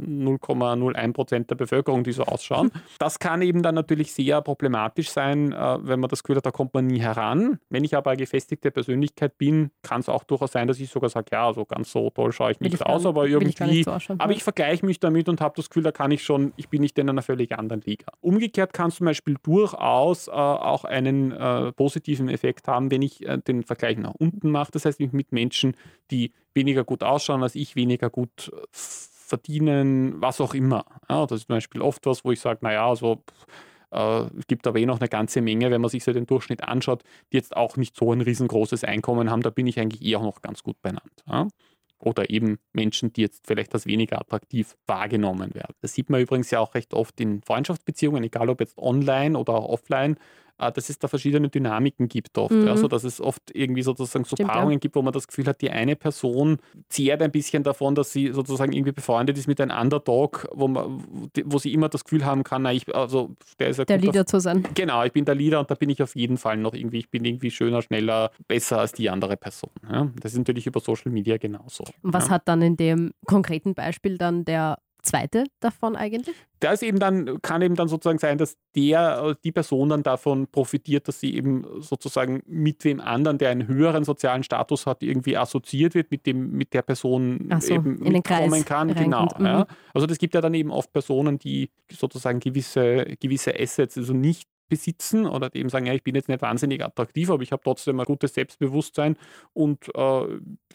0,01 0.00 1.12
Prozent 1.12 1.50
der 1.50 1.56
Bevölkerung, 1.56 2.04
die 2.04 2.12
so 2.12 2.22
ausschauen. 2.24 2.70
Das 2.98 3.18
kann 3.18 3.40
eben 3.40 3.62
dann 3.62 3.74
natürlich 3.74 4.12
sehr 4.12 4.42
problematisch 4.42 5.10
sein, 5.10 5.52
wenn 5.52 6.00
man 6.00 6.08
das 6.08 6.22
Gefühl 6.22 6.36
hat, 6.36 6.46
da 6.46 6.50
kommt 6.50 6.74
man 6.74 6.86
nie 6.86 7.00
heran. 7.00 7.58
Wenn 7.70 7.79
wenn 7.80 7.84
ich 7.86 7.96
aber 7.96 8.10
eine 8.10 8.18
gefestigte 8.18 8.70
Persönlichkeit 8.70 9.38
bin, 9.38 9.70
kann 9.80 10.00
es 10.00 10.10
auch 10.10 10.22
durchaus 10.24 10.52
sein, 10.52 10.68
dass 10.68 10.78
ich 10.78 10.90
sogar 10.90 11.08
sage, 11.08 11.28
ja, 11.32 11.46
also 11.46 11.64
ganz 11.64 11.90
so 11.90 12.10
toll 12.10 12.30
schaue 12.30 12.52
ich 12.52 12.60
nicht 12.60 12.84
aus, 12.84 13.06
aber 13.06 13.26
irgendwie, 13.26 13.82
so 13.82 13.90
aber 14.18 14.32
ich 14.32 14.42
vergleiche 14.42 14.84
mich 14.84 15.00
damit 15.00 15.30
und 15.30 15.40
habe 15.40 15.54
das 15.56 15.70
Gefühl, 15.70 15.84
da 15.84 15.90
kann 15.90 16.10
ich 16.10 16.22
schon, 16.22 16.52
ich 16.56 16.68
bin 16.68 16.82
nicht 16.82 16.98
in 16.98 17.08
einer 17.08 17.22
völlig 17.22 17.52
anderen 17.58 17.80
Liga. 17.80 18.12
Umgekehrt 18.20 18.74
kann 18.74 18.88
es 18.88 18.96
zum 18.96 19.06
Beispiel 19.06 19.38
durchaus 19.42 20.28
äh, 20.28 20.32
auch 20.32 20.84
einen 20.84 21.32
äh, 21.32 21.72
positiven 21.72 22.28
Effekt 22.28 22.68
haben, 22.68 22.90
wenn 22.90 23.00
ich 23.00 23.26
äh, 23.26 23.38
den 23.38 23.62
Vergleich 23.62 23.96
nach 23.96 24.14
unten 24.18 24.50
mache. 24.50 24.72
Das 24.72 24.84
heißt, 24.84 25.00
mit 25.00 25.32
Menschen, 25.32 25.74
die 26.10 26.34
weniger 26.52 26.84
gut 26.84 27.02
ausschauen 27.02 27.42
als 27.42 27.54
ich, 27.54 27.76
weniger 27.76 28.10
gut 28.10 28.52
äh, 28.52 28.66
verdienen, 28.72 30.20
was 30.20 30.42
auch 30.42 30.52
immer. 30.52 30.84
Ja, 31.08 31.24
das 31.24 31.40
ist 31.40 31.46
zum 31.46 31.56
Beispiel 31.56 31.80
oft 31.80 32.04
was, 32.04 32.26
wo 32.26 32.32
ich 32.32 32.40
sage, 32.40 32.58
naja, 32.60 32.86
also 32.86 33.16
pff, 33.16 33.46
äh, 33.90 34.22
es 34.38 34.46
gibt 34.46 34.66
aber 34.66 34.78
eh 34.78 34.86
noch 34.86 35.00
eine 35.00 35.08
ganze 35.08 35.40
Menge, 35.40 35.70
wenn 35.70 35.80
man 35.80 35.90
sich 35.90 36.04
so 36.04 36.12
den 36.12 36.26
Durchschnitt 36.26 36.64
anschaut, 36.64 37.02
die 37.32 37.36
jetzt 37.36 37.56
auch 37.56 37.76
nicht 37.76 37.96
so 37.96 38.12
ein 38.12 38.20
riesengroßes 38.20 38.84
Einkommen 38.84 39.30
haben. 39.30 39.42
Da 39.42 39.50
bin 39.50 39.66
ich 39.66 39.78
eigentlich 39.78 40.04
eher 40.04 40.20
noch 40.20 40.42
ganz 40.42 40.62
gut 40.62 40.80
benannt. 40.82 41.24
Ja? 41.26 41.48
Oder 41.98 42.30
eben 42.30 42.58
Menschen, 42.72 43.12
die 43.12 43.20
jetzt 43.20 43.46
vielleicht 43.46 43.74
als 43.74 43.86
weniger 43.86 44.20
attraktiv 44.20 44.76
wahrgenommen 44.86 45.54
werden. 45.54 45.74
Das 45.82 45.92
sieht 45.92 46.08
man 46.08 46.20
übrigens 46.20 46.50
ja 46.50 46.60
auch 46.60 46.74
recht 46.74 46.94
oft 46.94 47.20
in 47.20 47.42
Freundschaftsbeziehungen, 47.42 48.24
egal 48.24 48.48
ob 48.48 48.60
jetzt 48.60 48.78
online 48.78 49.38
oder 49.38 49.54
auch 49.54 49.68
offline. 49.68 50.16
Ah, 50.60 50.70
dass 50.70 50.90
es 50.90 50.98
da 50.98 51.08
verschiedene 51.08 51.48
Dynamiken 51.48 52.08
gibt 52.08 52.36
oft. 52.36 52.52
Mhm. 52.52 52.68
Also 52.68 52.86
dass 52.86 53.04
es 53.04 53.20
oft 53.20 53.42
irgendwie 53.54 53.82
sozusagen 53.82 54.24
so 54.24 54.36
Stimmt, 54.36 54.50
Paarungen 54.50 54.74
ja. 54.74 54.78
gibt, 54.78 54.94
wo 54.94 55.02
man 55.02 55.12
das 55.12 55.26
Gefühl 55.26 55.46
hat, 55.46 55.60
die 55.62 55.70
eine 55.70 55.96
Person 55.96 56.58
zehrt 56.88 57.22
ein 57.22 57.30
bisschen 57.30 57.62
davon, 57.62 57.94
dass 57.94 58.12
sie 58.12 58.32
sozusagen 58.32 58.72
irgendwie 58.72 58.92
befreundet 58.92 59.38
ist 59.38 59.46
mit 59.46 59.60
einem 59.60 59.76
Underdog, 59.76 60.48
wo, 60.52 60.68
man, 60.68 61.02
wo 61.44 61.58
sie 61.58 61.72
immer 61.72 61.88
das 61.88 62.04
Gefühl 62.04 62.24
haben 62.24 62.44
kann, 62.44 62.62
na, 62.62 62.72
ich, 62.72 62.94
also 62.94 63.34
der 63.58 63.68
ist 63.68 63.78
ja 63.78 63.84
Der 63.86 63.98
Leader 63.98 64.20
auf, 64.20 64.26
zu 64.26 64.40
sein. 64.40 64.66
Genau, 64.74 65.02
ich 65.04 65.12
bin 65.12 65.24
der 65.24 65.34
Leader 65.34 65.60
und 65.60 65.70
da 65.70 65.74
bin 65.74 65.88
ich 65.88 66.02
auf 66.02 66.14
jeden 66.14 66.36
Fall 66.36 66.58
noch 66.58 66.74
irgendwie, 66.74 66.98
ich 66.98 67.10
bin 67.10 67.24
irgendwie 67.24 67.50
schöner, 67.50 67.80
schneller, 67.80 68.30
besser 68.46 68.80
als 68.80 68.92
die 68.92 69.08
andere 69.08 69.36
Person. 69.36 69.70
Ja? 69.90 70.10
Das 70.20 70.32
ist 70.32 70.38
natürlich 70.38 70.66
über 70.66 70.80
Social 70.80 71.10
Media 71.10 71.38
genauso. 71.38 71.84
Und 72.02 72.12
was 72.12 72.26
ja. 72.26 72.34
hat 72.34 72.48
dann 72.48 72.60
in 72.60 72.76
dem 72.76 73.12
konkreten 73.24 73.74
Beispiel 73.74 74.18
dann 74.18 74.44
der 74.44 74.78
zweite 75.02 75.44
davon 75.60 75.96
eigentlich? 75.96 76.36
Da 76.60 76.72
ist 76.72 76.82
eben 76.82 76.98
dann, 76.98 77.40
kann 77.42 77.62
eben 77.62 77.74
dann 77.74 77.88
sozusagen 77.88 78.18
sein, 78.18 78.38
dass 78.38 78.56
der, 78.74 79.22
äh, 79.22 79.34
die 79.42 79.52
Person 79.52 79.88
dann 79.88 80.02
davon 80.02 80.46
profitiert, 80.46 81.08
dass 81.08 81.20
sie 81.20 81.34
eben 81.34 81.64
sozusagen 81.80 82.42
mit 82.46 82.84
wem 82.84 83.00
anderen, 83.00 83.38
der 83.38 83.50
einen 83.50 83.66
höheren 83.66 84.04
sozialen 84.04 84.42
Status 84.42 84.86
hat, 84.86 85.02
irgendwie 85.02 85.36
assoziiert 85.36 85.94
wird, 85.94 86.10
mit 86.10 86.26
dem, 86.26 86.52
mit 86.52 86.74
der 86.74 86.82
Person 86.82 87.48
so, 87.60 87.74
eben 87.74 88.02
in 88.04 88.12
mitkommen 88.12 88.64
kann. 88.64 88.94
Genau. 88.94 89.28
Mhm. 89.38 89.46
Ja. 89.46 89.66
Also 89.94 90.06
das 90.06 90.18
gibt 90.18 90.34
ja 90.34 90.40
dann 90.40 90.54
eben 90.54 90.70
oft 90.70 90.92
Personen, 90.92 91.38
die 91.38 91.70
sozusagen 91.90 92.40
gewisse, 92.40 93.16
gewisse 93.20 93.58
Assets, 93.58 93.96
also 93.96 94.12
nicht 94.12 94.48
besitzen 94.70 95.26
oder 95.26 95.54
eben 95.54 95.68
sagen, 95.68 95.84
ja, 95.84 95.92
ich 95.92 96.02
bin 96.02 96.14
jetzt 96.14 96.28
nicht 96.28 96.40
wahnsinnig 96.40 96.82
attraktiv, 96.82 97.28
aber 97.28 97.42
ich 97.42 97.52
habe 97.52 97.62
trotzdem 97.62 98.00
ein 98.00 98.06
gutes 98.06 98.32
Selbstbewusstsein 98.32 99.16
und 99.52 99.94
äh, 99.94 100.24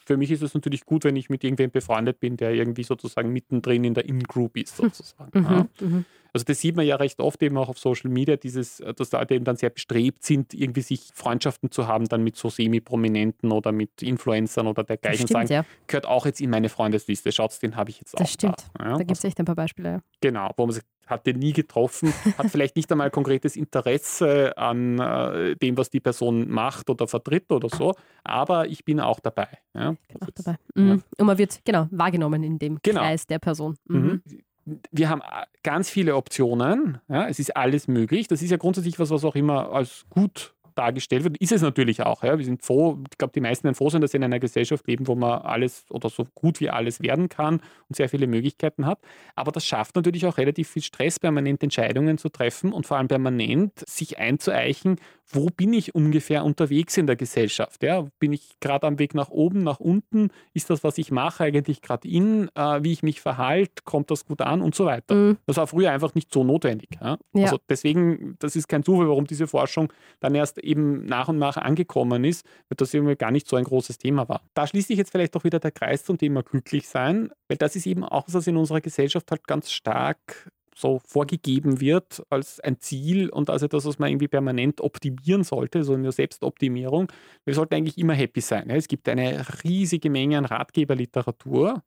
für 0.06 0.18
mich 0.18 0.32
ist 0.32 0.42
es 0.42 0.54
natürlich 0.54 0.86
gut, 0.86 1.04
wenn 1.04 1.16
ich 1.16 1.30
mit 1.30 1.44
irgendwem 1.44 1.72
befreundet 1.72 2.20
bin, 2.20 2.38
der 2.38 2.52
irgendwie 2.52 2.84
sozusagen 2.84 3.32
mittendrin 3.32 3.84
in 3.84 3.94
der 3.94 4.06
In-Group 4.06 4.58
ist, 4.58 4.78
sozusagen. 4.78 5.40
Mhm, 5.40 5.46
ja. 5.46 5.68
mhm. 5.82 6.06
Also 6.36 6.44
das 6.44 6.60
sieht 6.60 6.76
man 6.76 6.86
ja 6.86 6.98
recht 6.98 7.22
oft 7.22 7.42
eben 7.44 7.58
auch 7.58 7.70
auf 7.70 7.80
Social 7.80 8.12
Media, 8.12 8.36
dieses, 8.36 8.84
dass 8.98 9.10
Leute 9.14 9.36
eben 9.36 9.46
dann 9.46 9.56
sehr 9.56 9.70
bestrebt 9.70 10.22
sind, 10.26 10.54
irgendwie 10.54 10.82
sich 10.82 11.12
Freundschaften 11.14 11.72
zu 11.72 11.88
haben, 11.88 12.10
dann 12.10 12.26
mit 12.26 12.36
so 12.36 12.50
Semi-Prominenten 12.50 13.54
oder 13.54 13.72
mit 13.72 14.04
Influencern 14.04 14.68
oder 14.68 14.84
dergleichen 14.84 15.28
stimmt, 15.28 15.48
sagen, 15.48 15.48
ja. 15.48 15.66
gehört 15.88 16.06
auch 16.06 16.26
jetzt 16.26 16.42
in 16.42 16.50
meine 16.50 16.68
Freundesliste. 16.68 17.32
Schaut, 17.32 17.62
den 17.64 17.78
habe 17.78 17.90
ich 17.90 18.00
jetzt 18.00 18.16
das 18.16 18.22
auch. 18.22 18.28
Stimmt. 18.28 18.66
Da, 18.74 18.84
ja. 18.84 18.98
da 18.98 19.04
gibt 19.06 19.18
es 19.18 19.24
echt 19.24 19.40
ein 19.40 19.46
paar 19.46 19.56
Beispiele. 19.56 20.02
Genau, 20.20 20.52
wo 20.58 20.66
man 20.66 20.76
sagt, 20.76 20.88
hat 21.08 21.26
den 21.28 21.40
nie 21.40 21.54
getroffen, 21.54 22.14
hat 22.38 22.50
vielleicht 22.50 22.76
nicht 22.76 22.92
einmal 22.92 23.12
konkretes 23.12 23.56
Interesse 23.56 24.58
an 24.58 25.00
äh, 25.00 25.56
dem, 25.56 25.78
was 25.78 25.90
die 25.90 26.00
Person 26.00 26.50
macht 26.50 26.90
oder 26.90 27.08
vertritt 27.08 27.52
oder 27.52 27.70
so, 27.70 27.96
aber 28.24 28.68
ich 28.68 28.86
bin 28.86 29.00
auch 29.00 29.20
dabei. 29.20 29.48
Ja? 29.74 29.96
Bin 30.08 30.22
auch 30.22 30.32
dabei. 30.34 30.58
Mhm. 30.76 31.04
Und 31.18 31.26
man 31.26 31.38
wird 31.38 31.62
genau 31.64 31.88
wahrgenommen 31.92 32.44
in 32.44 32.60
dem 32.60 32.80
genau. 32.82 33.02
Kreis 33.02 33.28
der 33.28 33.40
Person. 33.40 33.78
Mhm. 33.88 34.22
Mhm. 34.66 34.82
wir 34.92 35.10
haben 35.10 35.22
ganz 35.64 35.90
viele 35.90 36.16
Optionen. 36.16 37.00
Ja, 37.08 37.28
es 37.28 37.40
ist 37.40 37.56
alles 37.56 37.88
möglich. 37.88 38.28
Das 38.28 38.42
ist 38.42 38.50
ja 38.50 38.58
grundsätzlich 38.58 38.98
was, 39.00 39.10
was 39.12 39.24
auch 39.24 39.36
immer 39.36 39.72
als 39.72 40.06
gut 40.10 40.55
dargestellt 40.76 41.24
wird, 41.24 41.38
ist 41.38 41.52
es 41.52 41.62
natürlich 41.62 42.04
auch. 42.04 42.24
Ja. 42.24 42.38
Wir 42.38 42.46
sind 42.46 42.64
froh, 42.64 43.00
ich 43.12 43.18
glaube, 43.18 43.34
die 43.34 43.42
meisten 43.42 43.64
werden 43.64 43.76
froh 43.76 43.90
sein, 43.90 44.02
dass 44.02 44.12
sie 44.12 44.18
in 44.18 44.24
einer 44.24 44.40
Gesellschaft 44.40 44.88
leben, 44.88 45.08
wo 45.08 45.16
man 45.16 45.42
alles 45.42 45.86
oder 45.90 46.10
so 46.10 46.26
gut 46.36 46.60
wie 46.60 46.70
alles 46.70 47.02
werden 47.02 47.30
kann 47.30 47.62
und 47.90 47.96
sehr 47.96 48.10
viele 48.10 48.28
Möglichkeiten 48.28 48.86
hat. 48.86 49.00
Aber 49.36 49.52
das 49.52 49.66
schafft 49.66 49.96
natürlich 49.96 50.26
auch 50.26 50.38
relativ 50.38 50.70
viel 50.70 50.84
Stress, 50.84 51.20
permanent 51.20 51.64
Entscheidungen 51.64 52.18
zu 52.18 52.30
treffen 52.30 52.74
und 52.74 52.86
vor 52.86 52.98
allem 52.98 53.08
permanent 53.08 53.74
sich 53.88 54.20
einzueichen, 54.20 54.98
wo 55.32 55.48
bin 55.48 55.74
ich 55.74 55.96
ungefähr 55.96 56.44
unterwegs 56.44 56.98
in 56.98 57.08
der 57.08 57.16
Gesellschaft? 57.16 57.84
Ja? 57.84 58.08
Bin 58.20 58.34
ich 58.34 58.56
gerade 58.60 58.86
am 58.88 59.00
Weg 59.00 59.16
nach 59.16 59.30
oben, 59.30 59.64
nach 59.64 59.80
unten? 59.80 60.30
Ist 60.54 60.70
das, 60.70 60.84
was 60.84 60.98
ich 60.98 61.12
mache, 61.12 61.46
eigentlich 61.46 61.82
gerade 61.82 62.08
in? 62.08 62.50
Äh, 62.56 62.84
wie 62.84 62.92
ich 62.92 63.04
mich 63.04 63.22
verhalte? 63.22 63.84
Kommt 63.84 64.12
das 64.12 64.26
gut 64.26 64.42
an? 64.42 64.62
Und 64.62 64.76
so 64.76 64.86
weiter. 64.86 65.16
Mhm. 65.16 65.38
Das 65.46 65.58
war 65.58 65.68
früher 65.68 65.92
einfach 65.92 66.14
nicht 66.16 66.32
so 66.34 66.44
notwendig. 66.44 66.90
Ja? 67.02 67.18
Ja. 67.34 67.44
Also 67.44 67.60
deswegen, 67.70 68.36
das 68.40 68.56
ist 68.56 68.68
kein 68.68 68.84
Zufall, 68.84 69.08
warum 69.08 69.26
diese 69.26 69.48
Forschung 69.48 69.92
dann 70.20 70.36
erst 70.36 70.58
eben 70.60 71.06
nach 71.06 71.28
und 71.28 71.40
nach 71.40 71.58
angekommen 71.58 72.24
ist, 72.24 72.46
weil 72.70 72.78
das 72.78 72.94
irgendwie 72.94 73.16
gar 73.16 73.32
nicht 73.32 73.48
so 73.48 73.56
ein 73.56 73.64
großes 73.64 73.98
Thema 73.98 74.30
war. 74.30 74.42
Da 74.54 74.68
schließt 74.68 74.88
sich 74.88 74.98
jetzt 74.98 75.12
vielleicht 75.12 75.36
auch 75.36 75.44
wieder 75.44 75.60
der 75.60 75.72
Kreis 75.72 76.04
zum 76.04 76.18
Thema 76.18 76.44
glücklich 76.44 76.88
sein, 76.88 77.30
weil 77.48 77.58
das 77.58 77.76
ist 77.76 77.88
eben 77.88 78.04
auch 78.04 78.26
was 78.28 78.48
in 78.48 78.58
unserer 78.58 78.82
Gesellschaft 78.82 79.32
halt 79.32 79.48
ganz 79.48 79.72
stark 79.72 80.52
so 80.76 81.00
vorgegeben 81.06 81.80
wird 81.80 82.22
als 82.30 82.60
ein 82.60 82.80
Ziel 82.80 83.30
und 83.30 83.50
als 83.50 83.62
etwas, 83.62 83.86
was 83.86 83.98
man 83.98 84.10
irgendwie 84.10 84.28
permanent 84.28 84.82
optimieren 84.82 85.44
sollte, 85.44 85.84
so 85.84 85.94
eine 85.94 86.12
Selbstoptimierung. 86.12 87.12
Wir 87.46 87.54
sollten 87.54 87.76
eigentlich 87.76 87.98
immer 87.98 88.14
happy 88.14 88.42
sein. 88.42 88.70
Es 88.70 88.90
gibt 88.90 89.08
eine 89.08 89.46
riesige 89.64 90.10
Menge 90.10 90.38
an 90.38 90.46
Ratgeberliteratur, 90.46 91.82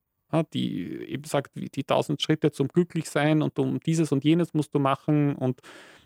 die 0.54 0.86
eben 1.06 1.24
sagt, 1.24 1.52
die 1.54 1.84
tausend 1.84 2.22
Schritte 2.22 2.50
zum 2.50 2.68
Glücklichsein 2.68 3.42
und 3.42 3.58
um 3.58 3.78
dieses 3.80 4.10
und 4.10 4.24
jenes 4.24 4.54
musst 4.54 4.74
du 4.74 4.78
machen 4.78 5.34
und 5.36 5.60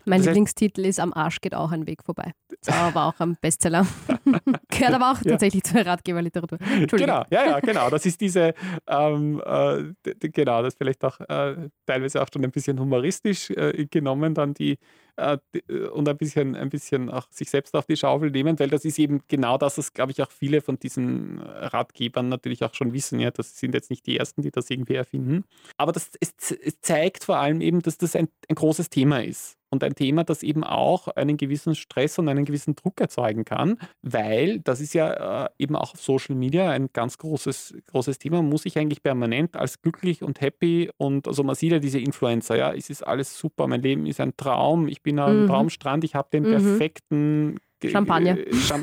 mein 0.05 0.19
das 0.19 0.27
Lieblingstitel 0.27 0.85
ist 0.85 0.99
Am 0.99 1.13
Arsch 1.13 1.41
geht 1.41 1.55
auch 1.55 1.71
ein 1.71 1.87
Weg 1.87 2.03
vorbei. 2.03 2.33
Das 2.61 2.75
war 2.75 2.87
aber 2.87 3.05
auch 3.05 3.19
ein 3.19 3.37
Bestseller. 3.41 3.85
Gehört 4.69 4.93
aber 4.93 5.11
auch 5.11 5.21
ja. 5.23 5.31
tatsächlich 5.31 5.63
zur 5.63 5.85
Ratgeberliteratur. 5.85 6.57
Genau, 6.87 7.23
ja, 7.29 7.45
ja, 7.45 7.59
genau. 7.59 7.89
Das 7.89 8.05
ist 8.05 8.21
diese, 8.21 8.53
ähm, 8.87 9.41
äh, 9.45 9.93
genau, 10.19 10.61
das 10.61 10.73
ist 10.73 10.77
vielleicht 10.77 11.03
auch 11.03 11.19
äh, 11.21 11.69
teilweise 11.85 12.21
auch 12.21 12.27
schon 12.31 12.43
ein 12.43 12.51
bisschen 12.51 12.79
humoristisch 12.79 13.49
äh, 13.51 13.85
genommen, 13.89 14.33
dann 14.33 14.53
die, 14.53 14.77
äh, 15.15 15.37
äh, 15.67 15.87
und 15.89 16.09
ein 16.09 16.17
bisschen, 16.17 16.55
ein 16.55 16.69
bisschen 16.69 17.09
auch 17.09 17.27
sich 17.29 17.49
selbst 17.49 17.75
auf 17.75 17.85
die 17.85 17.97
Schaufel 17.97 18.31
nehmen, 18.31 18.57
weil 18.59 18.69
das 18.69 18.83
ist 18.83 18.97
eben 18.97 19.21
genau 19.27 19.57
das, 19.57 19.77
was, 19.77 19.93
glaube 19.93 20.11
ich, 20.11 20.21
auch 20.21 20.31
viele 20.31 20.61
von 20.61 20.79
diesen 20.79 21.39
Ratgebern 21.39 22.29
natürlich 22.29 22.63
auch 22.63 22.73
schon 22.73 22.93
wissen. 22.93 23.19
Ja, 23.19 23.29
das 23.29 23.59
sind 23.59 23.75
jetzt 23.75 23.89
nicht 23.89 24.05
die 24.07 24.17
ersten, 24.17 24.41
die 24.41 24.51
das 24.51 24.69
irgendwie 24.69 24.95
erfinden. 24.95 25.43
Aber 25.77 25.91
das, 25.91 26.11
es, 26.19 26.51
es 26.51 26.81
zeigt 26.81 27.23
vor 27.23 27.37
allem 27.37 27.61
eben, 27.61 27.81
dass 27.81 27.97
das 27.97 28.15
ein, 28.15 28.27
ein 28.49 28.55
großes 28.55 28.89
Thema 28.89 29.23
ist 29.23 29.57
und 29.73 29.83
ein 29.83 29.95
Thema, 29.95 30.23
das 30.23 30.43
eben 30.43 30.63
auch 30.63 31.09
einen 31.09 31.35
gewissen 31.35 31.75
Stress 31.75 32.17
und 32.19 32.29
einen 32.29 32.45
gewissen 32.45 32.75
Druck 32.75 33.01
erzeugen 33.01 33.43
kann, 33.43 33.77
weil 34.01 34.59
das 34.59 34.79
ist 34.79 34.93
ja 34.93 35.45
äh, 35.45 35.49
eben 35.59 35.75
auch 35.75 35.93
auf 35.93 36.01
Social 36.01 36.35
Media 36.35 36.69
ein 36.69 36.89
ganz 36.93 37.17
großes, 37.17 37.75
großes 37.87 38.19
Thema. 38.19 38.41
Muss 38.41 38.65
ich 38.65 38.77
eigentlich 38.77 39.03
permanent 39.03 39.57
als 39.57 39.81
glücklich 39.81 40.23
und 40.23 40.39
happy 40.39 40.89
und 40.97 41.27
also 41.27 41.43
man 41.43 41.55
sieht 41.55 41.73
ja 41.73 41.79
diese 41.79 41.99
Influencer, 41.99 42.55
ja, 42.55 42.73
es 42.73 42.89
ist 42.89 43.05
alles 43.05 43.37
super, 43.37 43.67
mein 43.67 43.81
Leben 43.81 44.05
ist 44.05 44.21
ein 44.21 44.37
Traum, 44.37 44.87
ich 44.87 45.01
bin 45.01 45.19
am 45.19 45.43
mhm. 45.43 45.47
Traumstrand, 45.47 46.03
ich 46.03 46.15
habe 46.15 46.29
den 46.31 46.43
mhm. 46.43 46.51
perfekten 46.51 47.59
Champagner. 47.89 48.37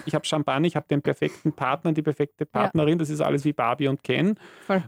Ich 0.05 0.15
habe 0.15 0.27
Champagner, 0.27 0.67
ich 0.67 0.77
habe 0.77 0.87
den 0.91 1.01
perfekten 1.01 1.53
Partner, 1.53 1.93
die 1.93 2.03
perfekte 2.03 2.45
Partnerin. 2.45 2.95
Ja. 2.95 2.97
Das 2.97 3.09
ist 3.09 3.23
alles 3.23 3.47
wie 3.47 3.55
Barbie 3.55 3.89
und 3.89 4.03
Ken. 4.03 4.35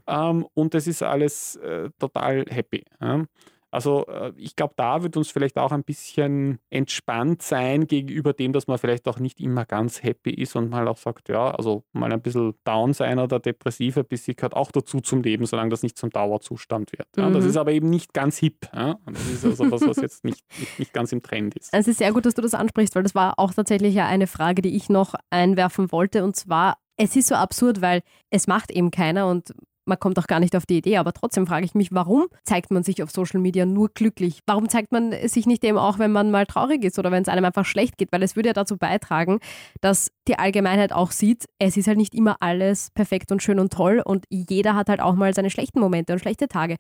Ähm, 0.07 0.47
und 0.53 0.75
das 0.75 0.87
ist 0.87 1.03
alles 1.03 1.57
äh, 1.57 1.89
total 1.99 2.45
happy. 2.51 2.85
Ja. 3.01 3.25
Also 3.73 4.07
äh, 4.07 4.33
ich 4.37 4.55
glaube, 4.55 4.75
da 4.77 5.03
wird 5.03 5.17
uns 5.17 5.31
vielleicht 5.31 5.59
auch 5.59 5.73
ein 5.73 5.83
bisschen 5.83 6.59
entspannt 6.69 7.41
sein 7.43 7.87
gegenüber 7.87 8.35
dem, 8.35 8.53
dass 8.53 8.67
man 8.67 8.77
vielleicht 8.77 9.09
auch 9.09 9.19
nicht 9.19 9.41
immer 9.41 9.65
ganz 9.65 10.03
happy 10.03 10.31
ist 10.31 10.55
und 10.55 10.69
mal 10.69 10.87
auch 10.87 10.99
sagt, 10.99 11.31
ja, 11.31 11.51
also 11.53 11.83
mal 11.93 12.13
ein 12.13 12.21
bisschen 12.21 12.55
down 12.65 12.93
sein 12.93 13.19
oder 13.19 13.41
depressiv 13.41 13.97
ein 13.97 14.05
bisschen 14.05 14.37
gehört 14.37 14.55
auch 14.55 14.71
dazu 14.71 15.01
zum 15.01 15.23
Leben, 15.23 15.47
solange 15.47 15.71
das 15.71 15.83
nicht 15.83 15.97
zum 15.97 16.11
Dauerzustand 16.11 16.93
wird. 16.93 17.09
Ja, 17.17 17.31
mhm. 17.31 17.33
Das 17.33 17.47
ist 17.47 17.57
aber 17.57 17.73
eben 17.73 17.89
nicht 17.89 18.13
ganz 18.13 18.37
hip. 18.37 18.69
Ja? 18.75 18.99
Das 19.07 19.27
ist 19.27 19.45
also 19.45 19.71
was, 19.71 19.81
was 19.87 19.97
jetzt 19.97 20.23
nicht, 20.23 20.45
nicht, 20.59 20.79
nicht 20.79 20.93
ganz 20.93 21.11
im 21.13 21.23
Trend 21.23 21.55
ist. 21.57 21.71
Es 21.73 21.89
ist 21.89 21.97
sehr 21.97 22.13
gut, 22.13 22.27
dass 22.27 22.35
du 22.35 22.43
das 22.43 22.53
ansprichst, 22.53 22.95
weil 22.95 23.05
das 23.05 23.15
war 23.15 23.39
auch 23.39 23.55
tatsächlich 23.55 23.95
ja 23.95 24.07
eine 24.07 24.27
Frage, 24.27 24.61
die 24.61 24.77
ich 24.77 24.91
noch 24.91 25.15
einwerfen 25.31 25.91
wollte. 25.93 26.25
Und 26.25 26.37
zwar, 26.37 26.77
es 26.99 27.17
ist 27.17 27.29
so 27.29 27.37
absurd, 27.37 27.81
weil 27.81 28.03
es 28.29 28.47
macht 28.47 28.71
eben 28.71 28.91
keiner 28.91 29.29
und 29.29 29.55
man 29.85 29.99
kommt 29.99 30.19
auch 30.19 30.27
gar 30.27 30.41
nicht 30.41 30.57
auf 30.57 30.67
die 30.67 30.79
Idee, 30.79 30.97
aber 30.97 31.13
trotzdem 31.13 31.47
frage 31.47 31.65
ich 31.65 31.75
mich, 31.75 31.93
warum 31.93 32.27
zeigt 32.45 32.71
man 32.71 32.83
sich 32.83 33.03
auf 33.03 33.11
Social 33.11 33.41
Media 33.41 33.67
nur 33.67 33.89
glücklich? 33.89 34.41
Warum 34.47 34.69
zeigt 34.69 34.93
man 34.93 35.13
sich 35.29 35.47
nicht 35.47 35.65
eben 35.65 35.79
auch, 35.79 35.99
wenn 35.99 36.13
man 36.13 36.31
mal 36.31 36.47
traurig 36.47 36.85
ist 36.85 36.99
oder 36.99 37.11
wenn 37.11 37.23
es 37.23 37.29
einem 37.29 37.45
einfach 37.45 37.65
schlecht 37.65 37.99
geht? 37.99 38.13
Weil 38.13 38.23
es 38.23 38.37
würde 38.37 38.51
ja 38.51 38.53
dazu 38.53 38.77
beitragen, 38.77 39.41
dass 39.81 40.11
die 40.29 40.39
Allgemeinheit 40.39 40.93
auch 40.93 41.11
sieht, 41.11 41.47
es 41.59 41.77
ist 41.77 41.89
halt 41.89 41.99
nicht 41.99 42.15
immer 42.15 42.37
alles 42.41 42.91
perfekt 42.95 43.33
und 43.33 43.43
schön 43.43 43.59
und 43.59 43.73
toll 43.73 44.03
und 44.05 44.25
jeder 44.31 44.75
hat 44.75 44.89
halt 44.89 45.01
auch 45.01 45.15
mal 45.15 45.35
seine 45.35 45.51
schlechten 45.51 45.81
Momente 45.81 46.13
und 46.13 46.21
schlechte 46.21 46.49
Tage. 46.49 46.77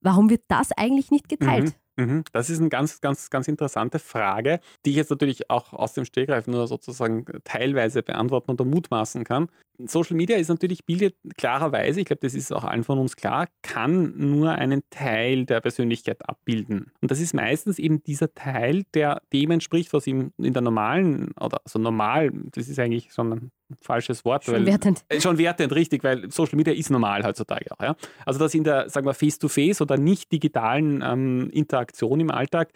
Warum 0.00 0.30
wird 0.30 0.42
das 0.48 0.72
eigentlich 0.72 1.10
nicht 1.10 1.28
geteilt? 1.28 1.66
Mhm. 1.66 1.72
Mhm. 1.98 2.24
Das 2.32 2.50
ist 2.50 2.60
eine 2.60 2.68
ganz, 2.68 3.00
ganz, 3.00 3.30
ganz 3.30 3.48
interessante 3.48 3.98
Frage, 3.98 4.60
die 4.84 4.90
ich 4.90 4.96
jetzt 4.96 5.10
natürlich 5.10 5.50
auch 5.50 5.72
aus 5.72 5.94
dem 5.94 6.04
Stegreif 6.04 6.46
nur 6.46 6.66
sozusagen 6.66 7.24
teilweise 7.44 8.02
beantworten 8.02 8.50
oder 8.50 8.64
mutmaßen 8.66 9.24
kann. 9.24 9.48
Social 9.86 10.16
Media 10.16 10.36
ist 10.36 10.48
natürlich, 10.48 10.84
bildet 10.84 11.16
klarerweise, 11.36 12.00
ich 12.00 12.06
glaube, 12.06 12.20
das 12.22 12.34
ist 12.34 12.52
auch 12.52 12.64
allen 12.64 12.84
von 12.84 12.98
uns 12.98 13.16
klar, 13.16 13.46
kann 13.62 14.14
nur 14.16 14.52
einen 14.52 14.82
Teil 14.90 15.44
der 15.46 15.60
Persönlichkeit 15.60 16.28
abbilden. 16.28 16.92
Und 17.00 17.10
das 17.10 17.20
ist 17.20 17.34
meistens 17.34 17.78
eben 17.78 18.02
dieser 18.02 18.32
Teil, 18.34 18.84
der 18.94 19.20
dem 19.32 19.50
entspricht, 19.50 19.92
was 19.92 20.06
ihm 20.06 20.32
in 20.38 20.52
der 20.52 20.62
normalen, 20.62 21.32
oder 21.40 21.60
also 21.64 21.78
normal, 21.78 22.30
das 22.52 22.68
ist 22.68 22.78
eigentlich 22.78 23.12
schon 23.12 23.32
ein 23.32 23.50
falsches 23.80 24.24
Wort. 24.24 24.44
Schon 24.44 24.54
weil, 24.54 24.66
wertend. 24.66 25.04
Äh, 25.08 25.20
schon 25.20 25.38
wertend, 25.38 25.74
richtig, 25.74 26.04
weil 26.04 26.30
Social 26.30 26.56
Media 26.56 26.72
ist 26.72 26.90
normal 26.90 27.24
heutzutage 27.24 27.70
auch. 27.72 27.82
Ja? 27.82 27.96
Also 28.24 28.38
dass 28.38 28.54
in 28.54 28.64
der, 28.64 28.88
sagen 28.88 29.06
wir, 29.06 29.14
Face-to-Face 29.14 29.78
-face 29.78 29.82
oder 29.82 29.96
nicht 29.96 30.30
digitalen 30.32 31.02
ähm, 31.04 31.50
Interaktion 31.50 32.20
im 32.20 32.30
Alltag, 32.30 32.70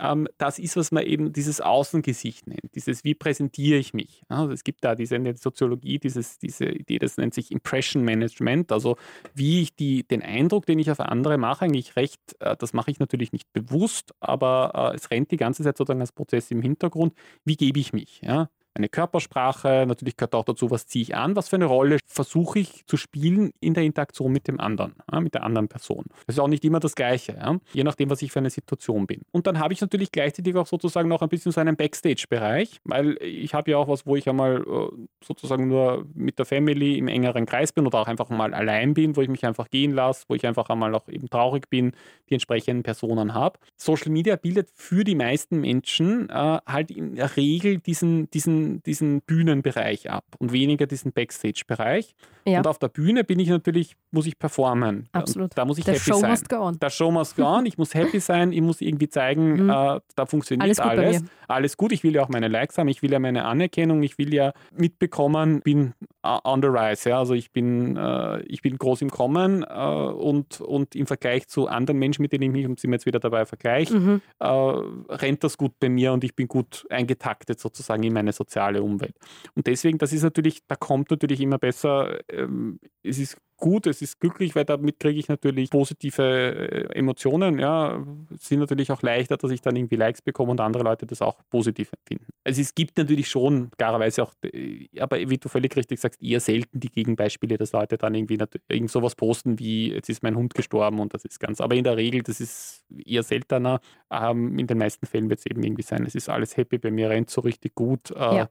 ähm, 0.00 0.28
das 0.38 0.58
ist, 0.58 0.76
was 0.76 0.92
man 0.92 1.04
eben 1.04 1.32
dieses 1.32 1.60
Außengesicht 1.60 2.46
nennt, 2.46 2.74
dieses 2.74 3.04
wie 3.04 3.14
präsentiere 3.14 3.78
ich 3.78 3.94
mich. 3.94 4.22
Also 4.28 4.52
es 4.52 4.64
gibt 4.64 4.84
da 4.84 4.94
diese 4.94 5.16
in 5.16 5.24
der 5.24 5.36
Soziologie 5.36 5.98
dieses, 5.98 6.38
diese 6.38 6.66
Idee, 6.66 6.98
das 6.98 7.16
nennt 7.16 7.34
sich 7.34 7.50
Impression 7.50 8.02
Management, 8.02 8.72
also 8.72 8.96
wie 9.34 9.62
ich 9.62 9.74
die, 9.74 10.04
den 10.04 10.22
Eindruck, 10.22 10.66
den 10.66 10.78
ich 10.78 10.90
auf 10.90 11.00
andere 11.00 11.38
mache, 11.38 11.66
eigentlich 11.66 11.96
recht, 11.96 12.20
äh, 12.40 12.56
das 12.56 12.72
mache 12.72 12.90
ich 12.90 12.98
natürlich 12.98 13.32
nicht 13.32 13.52
bewusst, 13.52 14.14
aber 14.20 14.92
äh, 14.92 14.96
es 14.96 15.10
rennt 15.10 15.30
die 15.30 15.36
ganze 15.36 15.62
Zeit 15.62 15.76
sozusagen 15.76 16.00
als 16.00 16.12
Prozess 16.12 16.50
im 16.50 16.62
Hintergrund, 16.62 17.14
wie 17.44 17.56
gebe 17.56 17.78
ich 17.78 17.92
mich. 17.92 18.20
Ja? 18.22 18.48
Eine 18.74 18.88
Körpersprache, 18.88 19.84
natürlich 19.86 20.16
gehört 20.16 20.34
auch 20.34 20.44
dazu, 20.44 20.70
was 20.70 20.86
ziehe 20.86 21.02
ich 21.02 21.16
an, 21.16 21.34
was 21.36 21.48
für 21.48 21.56
eine 21.56 21.66
Rolle 21.66 21.98
versuche 22.06 22.60
ich 22.60 22.86
zu 22.86 22.96
spielen 22.96 23.52
in 23.60 23.74
der 23.74 23.84
Interaktion 23.84 24.32
mit 24.32 24.46
dem 24.46 24.60
anderen, 24.60 24.94
ja, 25.10 25.20
mit 25.20 25.34
der 25.34 25.42
anderen 25.42 25.68
Person. 25.68 26.04
Das 26.26 26.36
ist 26.36 26.38
auch 26.38 26.48
nicht 26.48 26.64
immer 26.64 26.80
das 26.80 26.94
Gleiche, 26.94 27.32
ja, 27.32 27.58
je 27.72 27.84
nachdem, 27.84 28.10
was 28.10 28.22
ich 28.22 28.32
für 28.32 28.38
eine 28.38 28.50
Situation 28.50 29.06
bin. 29.06 29.22
Und 29.32 29.46
dann 29.46 29.58
habe 29.58 29.72
ich 29.72 29.80
natürlich 29.80 30.12
gleichzeitig 30.12 30.54
auch 30.56 30.66
sozusagen 30.66 31.08
noch 31.08 31.22
ein 31.22 31.28
bisschen 31.28 31.52
so 31.52 31.60
einen 31.60 31.76
Backstage-Bereich, 31.76 32.80
weil 32.84 33.16
ich 33.22 33.54
habe 33.54 33.72
ja 33.72 33.76
auch 33.76 33.88
was, 33.88 34.06
wo 34.06 34.16
ich 34.16 34.28
einmal 34.28 34.62
äh, 34.62 35.06
sozusagen 35.24 35.68
nur 35.68 36.06
mit 36.14 36.38
der 36.38 36.46
Family 36.46 36.96
im 36.96 37.08
engeren 37.08 37.46
Kreis 37.46 37.72
bin 37.72 37.86
oder 37.86 38.00
auch 38.00 38.08
einfach 38.08 38.28
mal 38.30 38.54
allein 38.54 38.94
bin, 38.94 39.16
wo 39.16 39.20
ich 39.20 39.28
mich 39.28 39.44
einfach 39.44 39.68
gehen 39.68 39.92
lasse, 39.92 40.24
wo 40.28 40.34
ich 40.34 40.46
einfach 40.46 40.68
einmal 40.68 40.94
auch 40.94 41.08
eben 41.08 41.28
traurig 41.28 41.68
bin, 41.70 41.92
die 42.28 42.34
entsprechenden 42.34 42.82
Personen 42.82 43.34
habe. 43.34 43.58
Social 43.76 44.12
Media 44.12 44.36
bildet 44.36 44.68
für 44.74 45.02
die 45.02 45.14
meisten 45.16 45.60
Menschen 45.60 46.28
äh, 46.30 46.58
halt 46.66 46.90
in 46.90 47.16
der 47.16 47.36
Regel 47.36 47.78
diesen, 47.78 48.30
diesen 48.30 48.59
diesen, 48.86 49.20
Bühnenbereich 49.22 50.10
ab 50.10 50.24
und 50.38 50.52
weniger 50.52 50.86
diesen 50.86 51.12
Backstage-Bereich. 51.12 52.14
Ja. 52.46 52.58
Und 52.58 52.66
auf 52.66 52.78
der 52.78 52.88
Bühne 52.88 53.24
bin 53.24 53.38
ich 53.38 53.48
natürlich, 53.48 53.96
muss 54.10 54.26
ich 54.26 54.38
performen. 54.38 55.08
Absolut. 55.12 55.56
Da 55.56 55.64
muss 55.64 55.78
ich 55.78 55.84
The 55.84 55.92
happy 55.92 56.00
show 56.00 56.18
sein. 56.18 56.30
Must 56.30 56.48
go 56.48 56.56
on. 56.56 56.78
Der 56.78 56.90
Show 56.90 57.10
must 57.10 57.36
go 57.36 57.44
on. 57.44 57.66
Ich 57.66 57.78
muss 57.78 57.94
happy 57.94 58.20
sein. 58.20 58.52
Ich 58.52 58.60
muss 58.60 58.80
irgendwie 58.80 59.08
zeigen, 59.08 59.64
mhm. 59.64 59.70
äh, 59.70 60.00
da 60.16 60.26
funktioniert 60.26 60.62
alles. 60.64 60.80
Alles. 60.80 61.24
alles 61.48 61.76
gut. 61.76 61.92
Ich 61.92 62.02
will 62.02 62.14
ja 62.14 62.22
auch 62.22 62.28
meine 62.28 62.48
Likes 62.48 62.78
haben. 62.78 62.88
Ich 62.88 63.02
will 63.02 63.12
ja 63.12 63.18
meine 63.18 63.44
Anerkennung. 63.44 64.02
Ich 64.02 64.18
will 64.18 64.32
ja 64.32 64.52
mitbekommen, 64.76 65.60
bin 65.60 65.94
on 66.22 66.62
the 66.62 66.68
rise. 66.68 67.08
Ja? 67.08 67.18
Also 67.18 67.34
ich 67.34 67.52
bin, 67.52 67.96
äh, 67.96 68.40
ich 68.42 68.62
bin 68.62 68.76
groß 68.76 69.02
im 69.02 69.10
Kommen 69.10 69.62
äh, 69.62 69.66
und, 69.66 70.60
und 70.60 70.94
im 70.94 71.06
Vergleich 71.06 71.48
zu 71.48 71.68
anderen 71.68 71.98
Menschen, 71.98 72.22
mit 72.22 72.32
denen 72.32 72.44
ich 72.44 72.50
mich, 72.50 72.66
und 72.66 72.78
sind 72.78 72.92
jetzt 72.92 73.06
wieder 73.06 73.20
dabei 73.20 73.46
vergleiche, 73.46 73.94
mhm. 73.94 74.20
Äh, 74.38 74.46
rennt 74.46 75.44
das 75.44 75.56
gut 75.56 75.72
bei 75.80 75.88
mir 75.88 76.12
und 76.12 76.24
ich 76.24 76.34
bin 76.34 76.48
gut 76.48 76.86
eingetaktet 76.90 77.60
sozusagen 77.60 78.02
in 78.02 78.12
meine 78.12 78.32
soziale 78.32 78.82
Umwelt. 78.82 79.16
Und 79.54 79.66
deswegen, 79.66 79.98
das 79.98 80.12
ist 80.12 80.22
natürlich, 80.22 80.66
da 80.66 80.76
kommt 80.76 81.10
natürlich 81.10 81.40
immer 81.40 81.58
besser, 81.58 82.18
ähm, 82.28 82.80
es 83.02 83.18
ist 83.18 83.36
gut, 83.60 83.86
es 83.86 84.02
ist 84.02 84.18
glücklich, 84.18 84.56
weil 84.56 84.64
damit 84.64 84.98
kriege 84.98 85.18
ich 85.20 85.28
natürlich 85.28 85.70
positive 85.70 86.22
äh, 86.22 86.98
Emotionen. 86.98 87.58
Ja, 87.58 88.04
es 88.34 88.48
sind 88.48 88.58
natürlich 88.58 88.90
auch 88.90 89.02
leichter, 89.02 89.36
dass 89.36 89.50
ich 89.50 89.60
dann 89.60 89.76
irgendwie 89.76 89.96
Likes 89.96 90.22
bekomme 90.22 90.50
und 90.50 90.60
andere 90.60 90.82
Leute 90.82 91.06
das 91.06 91.22
auch 91.22 91.36
positiv 91.50 91.92
empfinden. 91.92 92.32
Also 92.42 92.60
es 92.60 92.74
gibt 92.74 92.96
natürlich 92.96 93.28
schon 93.28 93.70
klarerweise 93.76 94.22
auch, 94.22 94.32
äh, 94.42 94.88
aber 94.98 95.18
wie 95.18 95.38
du 95.38 95.48
völlig 95.48 95.76
richtig 95.76 96.00
sagst, 96.00 96.20
eher 96.22 96.40
selten 96.40 96.80
die 96.80 96.90
Gegenbeispiele, 96.90 97.56
dass 97.56 97.72
Leute 97.72 97.98
dann 97.98 98.14
irgendwie 98.14 98.38
irgend 98.68 98.90
sowas 98.90 99.14
posten 99.14 99.58
wie, 99.58 99.92
jetzt 99.92 100.08
ist 100.08 100.22
mein 100.22 100.34
Hund 100.34 100.54
gestorben 100.54 100.98
und 100.98 101.14
das 101.14 101.24
ist 101.24 101.38
ganz. 101.38 101.60
Aber 101.60 101.74
in 101.74 101.84
der 101.84 101.96
Regel, 101.96 102.22
das 102.22 102.40
ist 102.40 102.84
eher 103.04 103.22
seltener. 103.22 103.80
Ähm, 104.10 104.58
in 104.58 104.66
den 104.66 104.78
meisten 104.78 105.06
Fällen 105.06 105.28
wird 105.28 105.40
es 105.40 105.46
eben 105.46 105.62
irgendwie 105.62 105.82
sein, 105.82 106.04
es 106.06 106.14
ist 106.14 106.28
alles 106.28 106.56
happy, 106.56 106.78
bei 106.78 106.90
mir 106.90 107.10
rennt 107.10 107.30
so 107.30 107.42
richtig 107.42 107.74
gut. 107.74 108.10
Äh, 108.10 108.14
ja. 108.36 108.48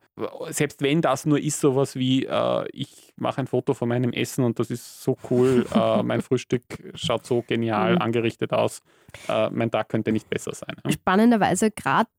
Selbst 0.49 0.81
wenn 0.81 1.01
das 1.01 1.25
nur 1.25 1.39
ist, 1.39 1.59
sowas 1.59 1.95
wie, 1.95 2.25
äh, 2.25 2.67
ich 2.71 3.13
mache 3.15 3.41
ein 3.41 3.47
Foto 3.47 3.73
von 3.73 3.89
meinem 3.89 4.13
Essen 4.13 4.43
und 4.43 4.59
das 4.59 4.69
ist 4.69 4.98
so 5.01 5.17
cool, 5.29 5.65
äh, 5.73 6.03
mein 6.03 6.21
Frühstück 6.21 6.63
schaut 6.95 7.25
so 7.25 7.41
genial 7.41 7.95
mhm. 7.95 8.01
angerichtet 8.01 8.53
aus, 8.53 8.81
äh, 9.27 9.49
mein 9.49 9.71
Tag 9.71 9.89
könnte 9.89 10.11
nicht 10.11 10.29
besser 10.29 10.53
sein. 10.53 10.75
Spannenderweise, 10.89 11.71
gerade 11.71 12.09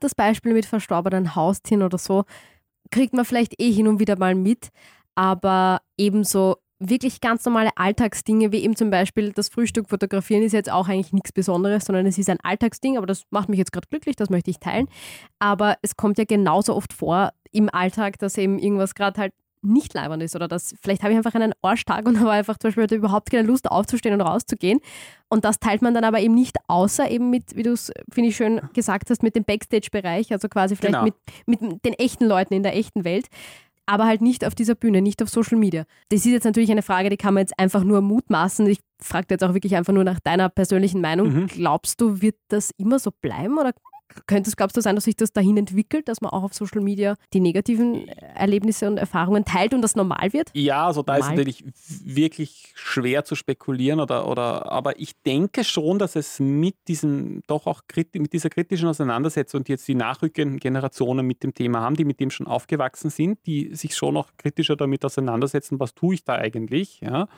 das 0.00 0.14
Beispiel 0.14 0.52
mit 0.52 0.66
verstorbenen 0.66 1.34
Haustieren 1.34 1.82
oder 1.82 1.98
so, 1.98 2.24
kriegt 2.90 3.14
man 3.14 3.24
vielleicht 3.24 3.60
eh 3.60 3.72
hin 3.72 3.88
und 3.88 4.00
wieder 4.00 4.18
mal 4.18 4.34
mit, 4.34 4.68
aber 5.14 5.80
ebenso 5.96 6.56
wirklich 6.78 7.20
ganz 7.20 7.44
normale 7.44 7.70
Alltagsdinge, 7.76 8.52
wie 8.52 8.62
eben 8.62 8.76
zum 8.76 8.90
Beispiel 8.90 9.32
das 9.32 9.48
Frühstück 9.48 9.88
fotografieren, 9.88 10.42
ist 10.42 10.52
jetzt 10.52 10.70
auch 10.70 10.88
eigentlich 10.88 11.12
nichts 11.12 11.32
Besonderes, 11.32 11.86
sondern 11.86 12.06
es 12.06 12.18
ist 12.18 12.28
ein 12.28 12.38
Alltagsding, 12.42 12.98
aber 12.98 13.06
das 13.06 13.22
macht 13.30 13.48
mich 13.48 13.58
jetzt 13.58 13.72
gerade 13.72 13.88
glücklich, 13.88 14.16
das 14.16 14.30
möchte 14.30 14.50
ich 14.50 14.58
teilen. 14.58 14.88
Aber 15.38 15.78
es 15.82 15.96
kommt 15.96 16.18
ja 16.18 16.24
genauso 16.24 16.76
oft 16.76 16.92
vor 16.92 17.30
im 17.50 17.70
Alltag, 17.70 18.18
dass 18.18 18.36
eben 18.36 18.58
irgendwas 18.58 18.94
gerade 18.94 19.20
halt 19.20 19.32
nicht 19.62 19.94
leibend 19.94 20.22
ist 20.22 20.36
oder 20.36 20.48
dass 20.48 20.74
vielleicht 20.82 21.02
habe 21.02 21.12
ich 21.12 21.16
einfach 21.16 21.34
einen 21.34 21.52
Arschtag 21.62 22.06
und 22.06 22.18
habe 22.20 22.30
einfach 22.30 22.58
zum 22.58 22.68
Beispiel 22.68 22.84
heute 22.84 22.94
überhaupt 22.96 23.30
keine 23.30 23.46
Lust 23.46 23.70
aufzustehen 23.70 24.14
und 24.14 24.20
rauszugehen. 24.20 24.80
Und 25.28 25.44
das 25.44 25.58
teilt 25.58 25.82
man 25.82 25.94
dann 25.94 26.04
aber 26.04 26.20
eben 26.20 26.34
nicht, 26.34 26.56
außer 26.68 27.10
eben 27.10 27.30
mit, 27.30 27.56
wie 27.56 27.62
du 27.62 27.72
es, 27.72 27.92
finde 28.10 28.30
ich, 28.30 28.36
schön 28.36 28.60
gesagt 28.74 29.10
hast, 29.10 29.22
mit 29.22 29.34
dem 29.34 29.44
Backstage-Bereich, 29.44 30.32
also 30.32 30.48
quasi 30.48 30.76
vielleicht 30.76 30.94
genau. 30.94 31.04
mit, 31.46 31.60
mit 31.62 31.84
den 31.84 31.94
echten 31.94 32.26
Leuten 32.26 32.54
in 32.54 32.62
der 32.62 32.76
echten 32.76 33.04
Welt 33.04 33.26
aber 33.86 34.06
halt 34.06 34.20
nicht 34.20 34.44
auf 34.44 34.54
dieser 34.54 34.74
Bühne, 34.74 35.00
nicht 35.00 35.22
auf 35.22 35.28
Social 35.28 35.56
Media. 35.56 35.84
Das 36.08 36.20
ist 36.20 36.32
jetzt 36.32 36.44
natürlich 36.44 36.70
eine 36.70 36.82
Frage, 36.82 37.08
die 37.08 37.16
kann 37.16 37.34
man 37.34 37.42
jetzt 37.42 37.58
einfach 37.58 37.84
nur 37.84 38.00
mutmaßen. 38.00 38.66
Ich 38.66 38.80
frage 39.00 39.28
jetzt 39.30 39.44
auch 39.44 39.54
wirklich 39.54 39.76
einfach 39.76 39.92
nur 39.92 40.04
nach 40.04 40.20
deiner 40.20 40.48
persönlichen 40.48 41.00
Meinung. 41.00 41.32
Mhm. 41.32 41.46
Glaubst 41.46 42.00
du, 42.00 42.20
wird 42.20 42.36
das 42.48 42.72
immer 42.76 42.98
so 42.98 43.10
bleiben 43.12 43.58
oder 43.58 43.72
könnte 44.26 44.48
es, 44.48 44.56
glaubst 44.56 44.76
du, 44.76 44.80
sein, 44.80 44.94
dass 44.94 45.04
sich 45.04 45.16
das 45.16 45.32
dahin 45.32 45.56
entwickelt, 45.56 46.08
dass 46.08 46.20
man 46.20 46.30
auch 46.30 46.42
auf 46.42 46.54
Social 46.54 46.80
Media 46.80 47.16
die 47.32 47.40
negativen 47.40 48.08
Erlebnisse 48.08 48.86
und 48.86 48.98
Erfahrungen 48.98 49.44
teilt 49.44 49.74
und 49.74 49.82
das 49.82 49.96
normal 49.96 50.32
wird? 50.32 50.50
Ja, 50.54 50.86
also 50.86 51.02
da 51.02 51.14
normal. 51.14 51.32
ist 51.32 51.36
natürlich 51.36 51.64
wirklich 52.04 52.72
schwer 52.74 53.24
zu 53.24 53.34
spekulieren, 53.34 54.00
oder, 54.00 54.28
oder, 54.28 54.70
aber 54.70 54.98
ich 54.98 55.20
denke 55.22 55.64
schon, 55.64 55.98
dass 55.98 56.16
es 56.16 56.40
mit 56.40 56.76
diesem 56.88 57.42
doch 57.46 57.66
auch 57.66 57.82
mit 58.14 58.32
dieser 58.32 58.50
kritischen 58.50 58.88
Auseinandersetzung, 58.88 59.64
die 59.64 59.72
jetzt 59.72 59.88
die 59.88 59.94
nachrückenden 59.94 60.58
Generationen 60.58 61.26
mit 61.26 61.42
dem 61.42 61.54
Thema 61.54 61.80
haben, 61.80 61.96
die 61.96 62.04
mit 62.04 62.20
dem 62.20 62.30
schon 62.30 62.46
aufgewachsen 62.46 63.10
sind, 63.10 63.38
die 63.46 63.74
sich 63.74 63.96
schon 63.96 64.14
noch 64.14 64.36
kritischer 64.36 64.76
damit 64.76 65.04
auseinandersetzen, 65.04 65.80
was 65.80 65.94
tue 65.94 66.14
ich 66.14 66.24
da 66.24 66.34
eigentlich, 66.34 67.00
ja, 67.00 67.28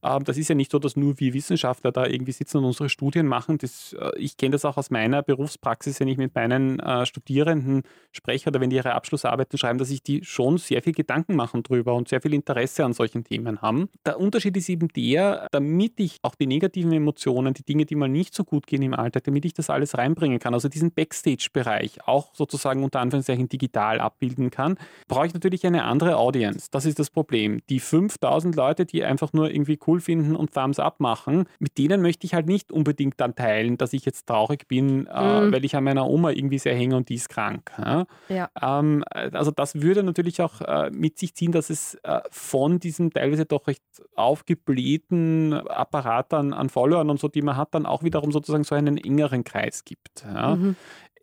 das 0.00 0.36
ist 0.36 0.48
ja 0.48 0.54
nicht 0.54 0.70
so, 0.70 0.78
dass 0.78 0.96
nur 0.96 1.18
wir 1.18 1.34
Wissenschaftler 1.34 1.92
da 1.92 2.06
irgendwie 2.06 2.32
sitzen 2.32 2.58
und 2.58 2.64
unsere 2.64 2.88
Studien 2.88 3.26
machen. 3.26 3.58
Das, 3.58 3.94
äh, 3.98 4.18
ich 4.18 4.36
kenne 4.36 4.52
das 4.52 4.64
auch 4.64 4.76
aus 4.76 4.90
meiner 4.90 5.22
Berufspraxis, 5.22 6.00
wenn 6.00 6.08
ich 6.08 6.18
mit 6.18 6.34
meinen 6.34 6.80
äh, 6.80 7.04
Studierenden 7.06 7.82
spreche 8.12 8.48
oder 8.48 8.60
wenn 8.60 8.70
die 8.70 8.76
ihre 8.76 8.94
Abschlussarbeiten 8.94 9.58
schreiben, 9.58 9.78
dass 9.78 9.88
sich 9.88 10.02
die 10.02 10.24
schon 10.24 10.58
sehr 10.58 10.82
viel 10.82 10.92
Gedanken 10.92 11.34
machen 11.34 11.62
drüber 11.62 11.94
und 11.94 12.08
sehr 12.08 12.20
viel 12.20 12.34
Interesse 12.34 12.84
an 12.84 12.92
solchen 12.92 13.24
Themen 13.24 13.60
haben. 13.60 13.88
Der 14.06 14.20
Unterschied 14.20 14.56
ist 14.56 14.68
eben 14.68 14.88
der, 14.88 15.48
damit 15.50 15.98
ich 15.98 16.18
auch 16.22 16.34
die 16.34 16.46
negativen 16.46 16.92
Emotionen, 16.92 17.54
die 17.54 17.64
Dinge, 17.64 17.84
die 17.84 17.96
mal 17.96 18.08
nicht 18.08 18.34
so 18.34 18.44
gut 18.44 18.66
gehen 18.66 18.82
im 18.82 18.94
Alltag, 18.94 19.24
damit 19.24 19.44
ich 19.44 19.54
das 19.54 19.70
alles 19.70 19.98
reinbringen 19.98 20.38
kann, 20.38 20.54
also 20.54 20.68
diesen 20.68 20.92
Backstage-Bereich 20.92 22.06
auch 22.06 22.34
sozusagen 22.34 22.84
unter 22.84 23.00
Anführungszeichen 23.00 23.48
digital 23.48 24.00
abbilden 24.00 24.50
kann, 24.50 24.76
brauche 25.08 25.26
ich 25.26 25.34
natürlich 25.34 25.66
eine 25.66 25.84
andere 25.84 26.16
Audience. 26.16 26.68
Das 26.70 26.84
ist 26.84 26.98
das 26.98 27.10
Problem. 27.10 27.60
Die 27.68 27.80
5000 27.80 28.54
Leute, 28.54 28.86
die 28.86 29.02
einfach 29.04 29.32
nur 29.32 29.50
irgendwie 29.50 29.76
cool 29.88 30.00
finden 30.00 30.36
und 30.36 30.52
Thumbs 30.52 30.78
up 30.78 31.00
machen, 31.00 31.46
mit 31.58 31.78
denen 31.78 32.02
möchte 32.02 32.26
ich 32.26 32.34
halt 32.34 32.46
nicht 32.46 32.70
unbedingt 32.70 33.20
dann 33.20 33.34
teilen, 33.34 33.78
dass 33.78 33.92
ich 33.92 34.04
jetzt 34.04 34.26
traurig 34.26 34.68
bin, 34.68 35.06
äh, 35.06 35.40
mhm. 35.40 35.52
weil 35.52 35.64
ich 35.64 35.74
an 35.74 35.84
meiner 35.84 36.06
Oma 36.06 36.30
irgendwie 36.30 36.58
sehr 36.58 36.76
hänge 36.76 36.96
und 36.96 37.08
die 37.08 37.14
ist 37.14 37.28
krank. 37.28 37.72
Ja? 37.78 38.06
ja. 38.28 38.50
Ähm, 38.60 39.02
also 39.10 39.50
das 39.50 39.80
würde 39.80 40.02
natürlich 40.02 40.42
auch 40.42 40.60
äh, 40.60 40.90
mit 40.90 41.18
sich 41.18 41.34
ziehen, 41.34 41.52
dass 41.52 41.70
es 41.70 41.94
äh, 42.02 42.20
von 42.30 42.78
diesem 42.78 43.12
teilweise 43.12 43.46
doch 43.46 43.66
recht 43.66 43.82
aufgeblähten 44.14 45.54
Apparat 45.54 46.34
an, 46.34 46.52
an 46.52 46.68
Followern 46.68 47.10
und 47.10 47.18
so, 47.18 47.28
die 47.28 47.42
man 47.42 47.56
hat, 47.56 47.74
dann 47.74 47.86
auch 47.86 48.02
wiederum 48.02 48.30
sozusagen 48.30 48.64
so 48.64 48.74
einen 48.74 48.98
engeren 48.98 49.44
Kreis 49.44 49.84
gibt. 49.84 50.24
Ja? 50.24 50.56
Mhm 50.56 50.76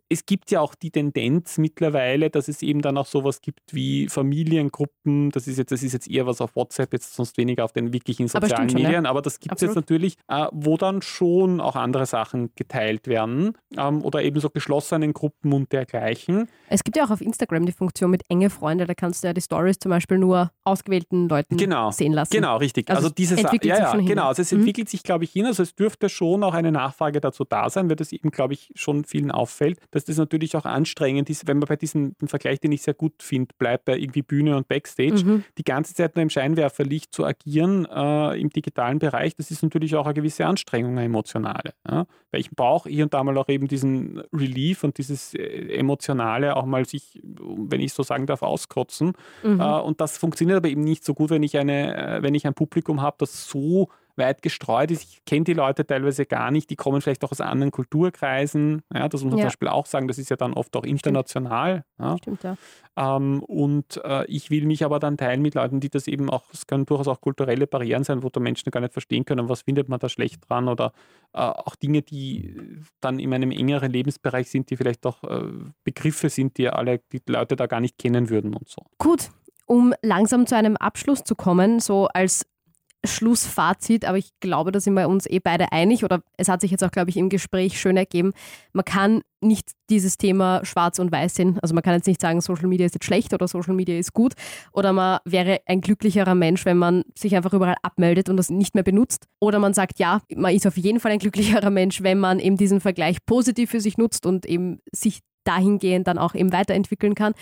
es 0.08 0.26
gibt 0.26 0.50
ja 0.50 0.60
auch 0.60 0.74
die 0.74 0.90
Tendenz 0.90 1.58
mittlerweile, 1.58 2.30
dass 2.30 2.48
es 2.48 2.62
eben 2.62 2.80
dann 2.80 2.96
auch 2.96 3.06
sowas 3.06 3.40
gibt 3.40 3.60
wie 3.72 4.08
Familiengruppen. 4.08 5.30
Das 5.30 5.48
ist 5.48 5.58
jetzt, 5.58 5.72
das 5.72 5.82
ist 5.82 5.92
jetzt 5.92 6.08
eher 6.08 6.26
was 6.26 6.40
auf 6.40 6.54
WhatsApp, 6.54 6.92
jetzt 6.92 7.14
sonst 7.14 7.36
weniger 7.36 7.64
auf 7.64 7.72
den 7.72 7.92
wirklichen 7.92 8.28
sozialen 8.28 8.70
aber 8.70 8.80
Medien, 8.80 9.02
ne? 9.02 9.08
aber 9.08 9.22
das 9.22 9.40
gibt 9.40 9.54
es 9.56 9.62
jetzt 9.62 9.74
natürlich, 9.74 10.16
äh, 10.28 10.46
wo 10.52 10.76
dann 10.76 11.02
schon 11.02 11.60
auch 11.60 11.74
andere 11.74 12.06
Sachen 12.06 12.50
geteilt 12.54 13.08
werden 13.08 13.56
ähm, 13.76 14.02
oder 14.02 14.22
eben 14.22 14.38
so 14.38 14.48
geschlossenen 14.48 15.12
Gruppen 15.12 15.52
und 15.52 15.72
dergleichen. 15.72 16.48
Es 16.68 16.84
gibt 16.84 16.96
ja 16.96 17.04
auch 17.04 17.10
auf 17.10 17.20
Instagram 17.20 17.66
die 17.66 17.72
Funktion 17.72 18.10
mit 18.10 18.22
enge 18.28 18.50
Freunde, 18.50 18.86
da 18.86 18.94
kannst 18.94 19.24
du 19.24 19.28
ja 19.28 19.32
die 19.32 19.40
Stories 19.40 19.78
zum 19.78 19.90
Beispiel 19.90 20.18
nur 20.18 20.52
ausgewählten 20.62 21.28
Leuten 21.28 21.56
genau, 21.56 21.90
sehen 21.90 22.12
lassen. 22.12 22.32
Genau, 22.32 22.58
richtig. 22.58 22.88
Also, 22.90 23.04
also 23.04 23.14
dieses 23.14 23.38
entwickelt 23.38 23.64
ja, 23.64 23.90
sich 23.90 24.00
ja, 24.00 24.06
genau, 24.06 24.28
also 24.28 24.42
es 24.42 24.52
mhm. 24.52 24.60
entwickelt 24.60 24.88
sich, 24.88 25.02
glaube 25.02 25.24
ich, 25.24 25.32
hin. 25.32 25.46
Also 25.46 25.64
es 25.64 25.74
dürfte 25.74 26.08
schon 26.08 26.44
auch 26.44 26.54
eine 26.54 26.70
Nachfrage 26.70 27.20
dazu 27.20 27.44
da 27.44 27.68
sein, 27.70 27.88
weil 27.88 27.96
das 27.96 28.12
eben, 28.12 28.30
glaube 28.30 28.54
ich, 28.54 28.70
schon 28.76 29.04
vielen 29.04 29.30
auffällt 29.30 29.80
dass 29.96 30.04
das 30.04 30.18
natürlich 30.18 30.54
auch 30.56 30.66
anstrengend 30.66 31.30
ist, 31.30 31.48
wenn 31.48 31.58
man 31.58 31.66
bei 31.66 31.76
diesem 31.76 32.14
Vergleich, 32.26 32.60
den 32.60 32.70
ich 32.70 32.82
sehr 32.82 32.92
gut 32.92 33.14
finde, 33.22 33.54
bleibt 33.56 33.86
bei 33.86 33.96
irgendwie 33.96 34.20
Bühne 34.20 34.54
und 34.54 34.68
Backstage, 34.68 35.24
mhm. 35.24 35.44
die 35.56 35.64
ganze 35.64 35.94
Zeit 35.94 36.16
nur 36.16 36.22
im 36.22 36.28
Scheinwerferlicht 36.28 37.14
zu 37.14 37.24
agieren 37.24 37.86
äh, 37.86 38.38
im 38.38 38.50
digitalen 38.50 38.98
Bereich, 38.98 39.34
das 39.36 39.50
ist 39.50 39.62
natürlich 39.62 39.96
auch 39.96 40.04
eine 40.04 40.12
gewisse 40.12 40.44
Anstrengung, 40.44 40.92
eine 40.92 41.04
emotionale. 41.04 41.72
Ja? 41.88 42.04
Weil 42.30 42.40
ich 42.40 42.50
brauche 42.50 42.90
hier 42.90 43.04
und 43.04 43.14
da 43.14 43.24
mal 43.24 43.38
auch 43.38 43.48
eben 43.48 43.68
diesen 43.68 44.20
Relief 44.34 44.84
und 44.84 44.98
dieses 44.98 45.32
äh, 45.32 45.40
Emotionale 45.78 46.56
auch 46.56 46.66
mal 46.66 46.84
sich, 46.84 47.22
wenn 47.22 47.80
ich 47.80 47.94
so 47.94 48.02
sagen 48.02 48.26
darf, 48.26 48.42
auskotzen. 48.42 49.14
Mhm. 49.42 49.60
Äh, 49.60 49.80
und 49.80 50.02
das 50.02 50.18
funktioniert 50.18 50.58
aber 50.58 50.68
eben 50.68 50.82
nicht 50.82 51.06
so 51.06 51.14
gut, 51.14 51.30
wenn 51.30 51.42
ich, 51.42 51.56
eine, 51.56 52.18
äh, 52.18 52.22
wenn 52.22 52.34
ich 52.34 52.46
ein 52.46 52.52
Publikum 52.52 53.00
habe, 53.00 53.16
das 53.20 53.48
so 53.48 53.88
weit 54.16 54.42
gestreut 54.42 54.90
ist. 54.90 55.02
Ich 55.02 55.24
kenne 55.24 55.44
die 55.44 55.54
Leute 55.54 55.86
teilweise 55.86 56.26
gar 56.26 56.50
nicht, 56.50 56.70
die 56.70 56.76
kommen 56.76 57.00
vielleicht 57.00 57.24
auch 57.24 57.32
aus 57.32 57.40
anderen 57.40 57.70
Kulturkreisen. 57.70 58.82
Ja, 58.92 59.08
das 59.08 59.22
muss 59.22 59.32
man 59.32 59.38
ja. 59.38 59.44
zum 59.44 59.48
Beispiel 59.48 59.68
auch 59.68 59.86
sagen, 59.86 60.08
das 60.08 60.18
ist 60.18 60.30
ja 60.30 60.36
dann 60.36 60.54
oft 60.54 60.74
auch 60.76 60.84
international. 60.84 61.84
Ja. 61.98 62.16
Stimmt, 62.18 62.42
ja. 62.42 62.56
Ähm, 62.96 63.42
und 63.42 64.00
äh, 64.04 64.24
ich 64.26 64.50
will 64.50 64.64
mich 64.66 64.84
aber 64.84 64.98
dann 64.98 65.18
teilen 65.18 65.42
mit 65.42 65.54
Leuten, 65.54 65.80
die 65.80 65.90
das 65.90 66.06
eben 66.08 66.30
auch, 66.30 66.44
es 66.52 66.66
können 66.66 66.86
durchaus 66.86 67.08
auch 67.08 67.20
kulturelle 67.20 67.66
Barrieren 67.66 68.04
sein, 68.04 68.22
wo 68.22 68.30
da 68.30 68.40
Menschen 68.40 68.70
gar 68.70 68.80
nicht 68.80 68.94
verstehen 68.94 69.24
können, 69.24 69.48
was 69.48 69.62
findet 69.62 69.88
man 69.88 70.00
da 70.00 70.08
schlecht 70.08 70.48
dran 70.48 70.68
oder 70.68 70.92
äh, 71.34 71.40
auch 71.40 71.76
Dinge, 71.76 72.02
die 72.02 72.80
dann 73.00 73.18
in 73.18 73.34
einem 73.34 73.50
engeren 73.50 73.92
Lebensbereich 73.92 74.50
sind, 74.50 74.70
die 74.70 74.76
vielleicht 74.76 75.04
auch 75.04 75.22
äh, 75.24 75.52
Begriffe 75.84 76.30
sind, 76.30 76.56
die 76.56 76.68
alle 76.68 77.00
die 77.12 77.20
Leute 77.28 77.56
da 77.56 77.66
gar 77.66 77.80
nicht 77.80 77.98
kennen 77.98 78.30
würden 78.30 78.54
und 78.54 78.68
so. 78.68 78.82
Gut, 78.98 79.28
um 79.66 79.92
langsam 80.00 80.46
zu 80.46 80.56
einem 80.56 80.76
Abschluss 80.76 81.22
zu 81.24 81.34
kommen, 81.34 81.80
so 81.80 82.06
als 82.06 82.46
Schlussfazit, 83.04 84.04
aber 84.04 84.18
ich 84.18 84.30
glaube, 84.40 84.72
da 84.72 84.80
sind 84.80 84.94
wir 84.94 85.08
uns 85.08 85.26
eh 85.26 85.38
beide 85.38 85.72
einig 85.72 86.04
oder 86.04 86.22
es 86.36 86.48
hat 86.48 86.60
sich 86.60 86.70
jetzt 86.70 86.82
auch, 86.82 86.90
glaube 86.90 87.10
ich, 87.10 87.16
im 87.16 87.28
Gespräch 87.28 87.80
schön 87.80 87.96
ergeben. 87.96 88.32
Man 88.72 88.84
kann 88.84 89.22
nicht 89.40 89.72
dieses 89.90 90.16
Thema 90.16 90.64
schwarz 90.64 90.98
und 90.98 91.12
weiß 91.12 91.34
sehen. 91.34 91.58
Also 91.62 91.74
man 91.74 91.82
kann 91.82 91.94
jetzt 91.94 92.06
nicht 92.06 92.20
sagen, 92.20 92.40
Social 92.40 92.66
Media 92.66 92.86
ist 92.86 92.94
jetzt 92.94 93.04
schlecht 93.04 93.32
oder 93.32 93.46
Social 93.46 93.74
Media 93.74 93.96
ist 93.98 94.12
gut 94.12 94.34
oder 94.72 94.92
man 94.92 95.18
wäre 95.24 95.60
ein 95.66 95.80
glücklicherer 95.80 96.34
Mensch, 96.34 96.64
wenn 96.64 96.78
man 96.78 97.04
sich 97.14 97.36
einfach 97.36 97.52
überall 97.52 97.76
abmeldet 97.82 98.28
und 98.28 98.36
das 98.36 98.50
nicht 98.50 98.74
mehr 98.74 98.84
benutzt. 98.84 99.26
Oder 99.40 99.58
man 99.58 99.74
sagt, 99.74 99.98
ja, 99.98 100.20
man 100.34 100.54
ist 100.54 100.66
auf 100.66 100.76
jeden 100.76 101.00
Fall 101.00 101.12
ein 101.12 101.18
glücklicherer 101.18 101.70
Mensch, 101.70 102.02
wenn 102.02 102.18
man 102.18 102.40
eben 102.40 102.56
diesen 102.56 102.80
Vergleich 102.80 103.18
positiv 103.24 103.70
für 103.70 103.80
sich 103.80 103.98
nutzt 103.98 104.26
und 104.26 104.46
eben 104.46 104.80
sich 104.92 105.20
dahingehend 105.44 106.08
dann 106.08 106.18
auch 106.18 106.34
eben 106.34 106.52
weiterentwickeln 106.52 107.14
kann. 107.14 107.34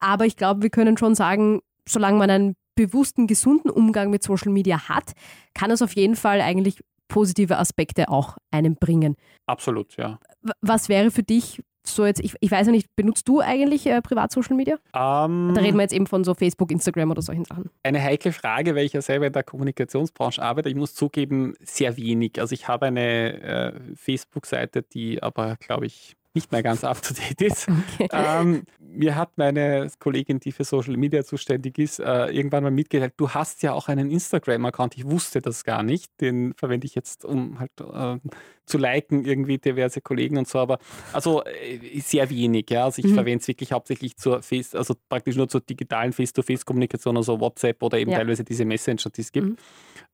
Aber 0.00 0.26
ich 0.26 0.36
glaube, 0.36 0.62
wir 0.62 0.70
können 0.70 0.96
schon 0.96 1.14
sagen, 1.14 1.60
solange 1.88 2.18
man 2.18 2.30
ein 2.30 2.54
bewussten, 2.78 3.26
gesunden 3.26 3.70
Umgang 3.70 4.10
mit 4.10 4.22
Social 4.22 4.52
Media 4.52 4.88
hat, 4.88 5.12
kann 5.52 5.72
es 5.72 5.82
auf 5.82 5.94
jeden 5.96 6.14
Fall 6.14 6.40
eigentlich 6.40 6.78
positive 7.08 7.58
Aspekte 7.58 8.08
auch 8.08 8.36
einem 8.52 8.76
bringen. 8.76 9.16
Absolut, 9.46 9.96
ja. 9.96 10.20
Was 10.60 10.88
wäre 10.88 11.10
für 11.10 11.24
dich 11.24 11.60
so 11.82 12.06
jetzt, 12.06 12.20
ich, 12.20 12.34
ich 12.40 12.50
weiß 12.50 12.66
ja 12.66 12.72
nicht, 12.72 12.94
benutzt 12.94 13.26
du 13.28 13.40
eigentlich 13.40 13.86
äh, 13.86 14.00
privat 14.02 14.30
Social 14.30 14.54
Media? 14.54 14.74
Um, 14.92 15.54
da 15.54 15.62
reden 15.62 15.76
wir 15.76 15.82
jetzt 15.82 15.94
eben 15.94 16.06
von 16.06 16.22
so 16.22 16.34
Facebook, 16.34 16.70
Instagram 16.70 17.10
oder 17.10 17.22
solchen 17.22 17.46
Sachen. 17.46 17.70
Eine 17.82 18.02
heikle 18.02 18.32
Frage, 18.32 18.74
weil 18.76 18.84
ich 18.84 18.92
ja 18.92 19.00
selber 19.00 19.26
in 19.26 19.32
der 19.32 19.42
Kommunikationsbranche 19.42 20.42
arbeite. 20.42 20.68
Ich 20.68 20.74
muss 20.74 20.94
zugeben, 20.94 21.54
sehr 21.60 21.96
wenig. 21.96 22.40
Also 22.40 22.52
ich 22.52 22.68
habe 22.68 22.86
eine 22.86 23.42
äh, 23.42 23.72
Facebook-Seite, 23.96 24.82
die 24.82 25.22
aber, 25.22 25.56
glaube 25.56 25.86
ich, 25.86 26.17
nicht 26.34 26.52
mehr 26.52 26.62
ganz 26.62 26.84
up 26.84 27.02
to 27.02 27.14
date 27.14 27.40
ist. 27.42 27.68
Okay. 28.00 28.08
Ähm, 28.12 28.62
mir 28.78 29.16
hat 29.16 29.30
meine 29.36 29.90
Kollegin, 29.98 30.40
die 30.40 30.52
für 30.52 30.64
Social 30.64 30.96
Media 30.96 31.24
zuständig 31.24 31.78
ist, 31.78 31.98
äh, 31.98 32.26
irgendwann 32.26 32.62
mal 32.62 32.70
mitgeteilt, 32.70 33.14
du 33.16 33.30
hast 33.30 33.62
ja 33.62 33.72
auch 33.72 33.88
einen 33.88 34.10
Instagram-Account. 34.10 34.96
Ich 34.96 35.04
wusste 35.04 35.40
das 35.40 35.64
gar 35.64 35.82
nicht. 35.82 36.10
Den 36.20 36.54
verwende 36.54 36.86
ich 36.86 36.94
jetzt, 36.94 37.24
um 37.24 37.58
halt 37.58 37.72
äh, 37.80 38.18
zu 38.66 38.78
liken, 38.78 39.24
irgendwie 39.24 39.58
diverse 39.58 40.00
Kollegen 40.00 40.38
und 40.38 40.48
so. 40.48 40.58
Aber 40.58 40.78
also 41.12 41.42
äh, 41.44 42.00
sehr 42.00 42.30
wenig, 42.30 42.70
ja. 42.70 42.84
Also 42.84 43.00
ich 43.00 43.10
mhm. 43.10 43.14
verwende 43.14 43.42
es 43.42 43.48
wirklich 43.48 43.72
hauptsächlich 43.72 44.16
zur 44.16 44.42
Face, 44.42 44.74
also 44.74 44.94
praktisch 45.08 45.36
nur 45.36 45.48
zur 45.48 45.60
digitalen 45.60 46.12
Face-to-Face-Kommunikation, 46.12 47.16
also 47.16 47.40
WhatsApp 47.40 47.82
oder 47.82 47.98
eben 47.98 48.10
ja. 48.10 48.18
teilweise 48.18 48.44
diese 48.44 48.64
Messenger, 48.64 49.10
die 49.10 49.20
es 49.20 49.32
gibt. 49.32 49.48
Mhm. 49.48 49.56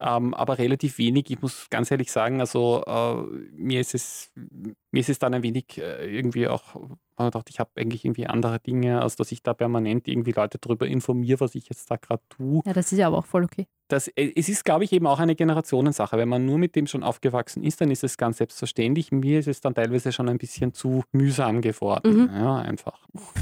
Ähm, 0.00 0.35
aber 0.35 0.59
relativ 0.59 0.98
wenig. 0.98 1.31
Ich 1.31 1.40
muss 1.40 1.68
ganz 1.70 1.90
ehrlich 1.90 2.11
sagen, 2.11 2.40
also 2.40 2.83
äh, 2.87 3.14
mir 3.57 3.81
ist 3.81 3.94
es, 3.94 4.33
mir 4.94 5.00
ist 5.00 5.09
es 5.11 5.18
dann 5.18 5.35
ein 5.35 5.42
wenig 5.42 5.76
äh, 5.78 6.07
irgendwie 6.07 6.46
auch 6.48 6.76
man 7.16 7.31
dachte, 7.31 7.50
ich 7.50 7.61
habe 7.61 7.70
eigentlich 7.77 8.05
irgendwie 8.05 8.27
andere 8.27 8.61
Dinge, 8.61 9.03
als 9.03 9.16
dass 9.16 9.33
ich 9.33 9.42
da 9.42 9.55
permanent 9.55 10.09
irgendwie 10.09 10.33
Leute 10.33 10.59
darüber 10.59 10.87
informiere, 10.87 11.40
was 11.40 11.55
ich 11.55 11.68
jetzt 11.68 11.90
da 11.90 11.96
gerade 11.96 12.22
tue. 12.29 12.62
Ja, 12.66 12.72
das 12.72 12.92
ist 12.92 12.98
ja 12.98 13.07
aber 13.07 13.18
auch 13.18 13.27
voll 13.27 13.44
okay 13.44 13.66
das, 13.88 14.09
äh, 14.09 14.33
es 14.35 14.48
ist, 14.48 14.64
glaube 14.64 14.85
ich, 14.85 14.92
eben 14.92 15.07
auch 15.07 15.18
eine 15.18 15.35
Generationensache. 15.35 16.16
Wenn 16.16 16.29
man 16.29 16.44
nur 16.44 16.59
mit 16.59 16.74
dem 16.74 16.87
schon 16.87 17.03
aufgewachsen 17.03 17.62
ist, 17.62 17.81
dann 17.81 17.90
ist 17.90 18.05
es 18.05 18.16
ganz 18.16 18.38
selbstverständlich. 18.38 19.12
Mir 19.12 19.38
ist 19.38 19.48
es 19.48 19.61
dann 19.61 19.74
teilweise 19.74 20.12
schon 20.12 20.29
ein 20.29 20.38
bisschen 20.38 20.72
zu 20.72 21.05
mühsam 21.12 21.61
geworden. 21.61 22.31
Mhm. 22.31 22.31
Ja, 22.35 22.57
einfach. 22.57 22.98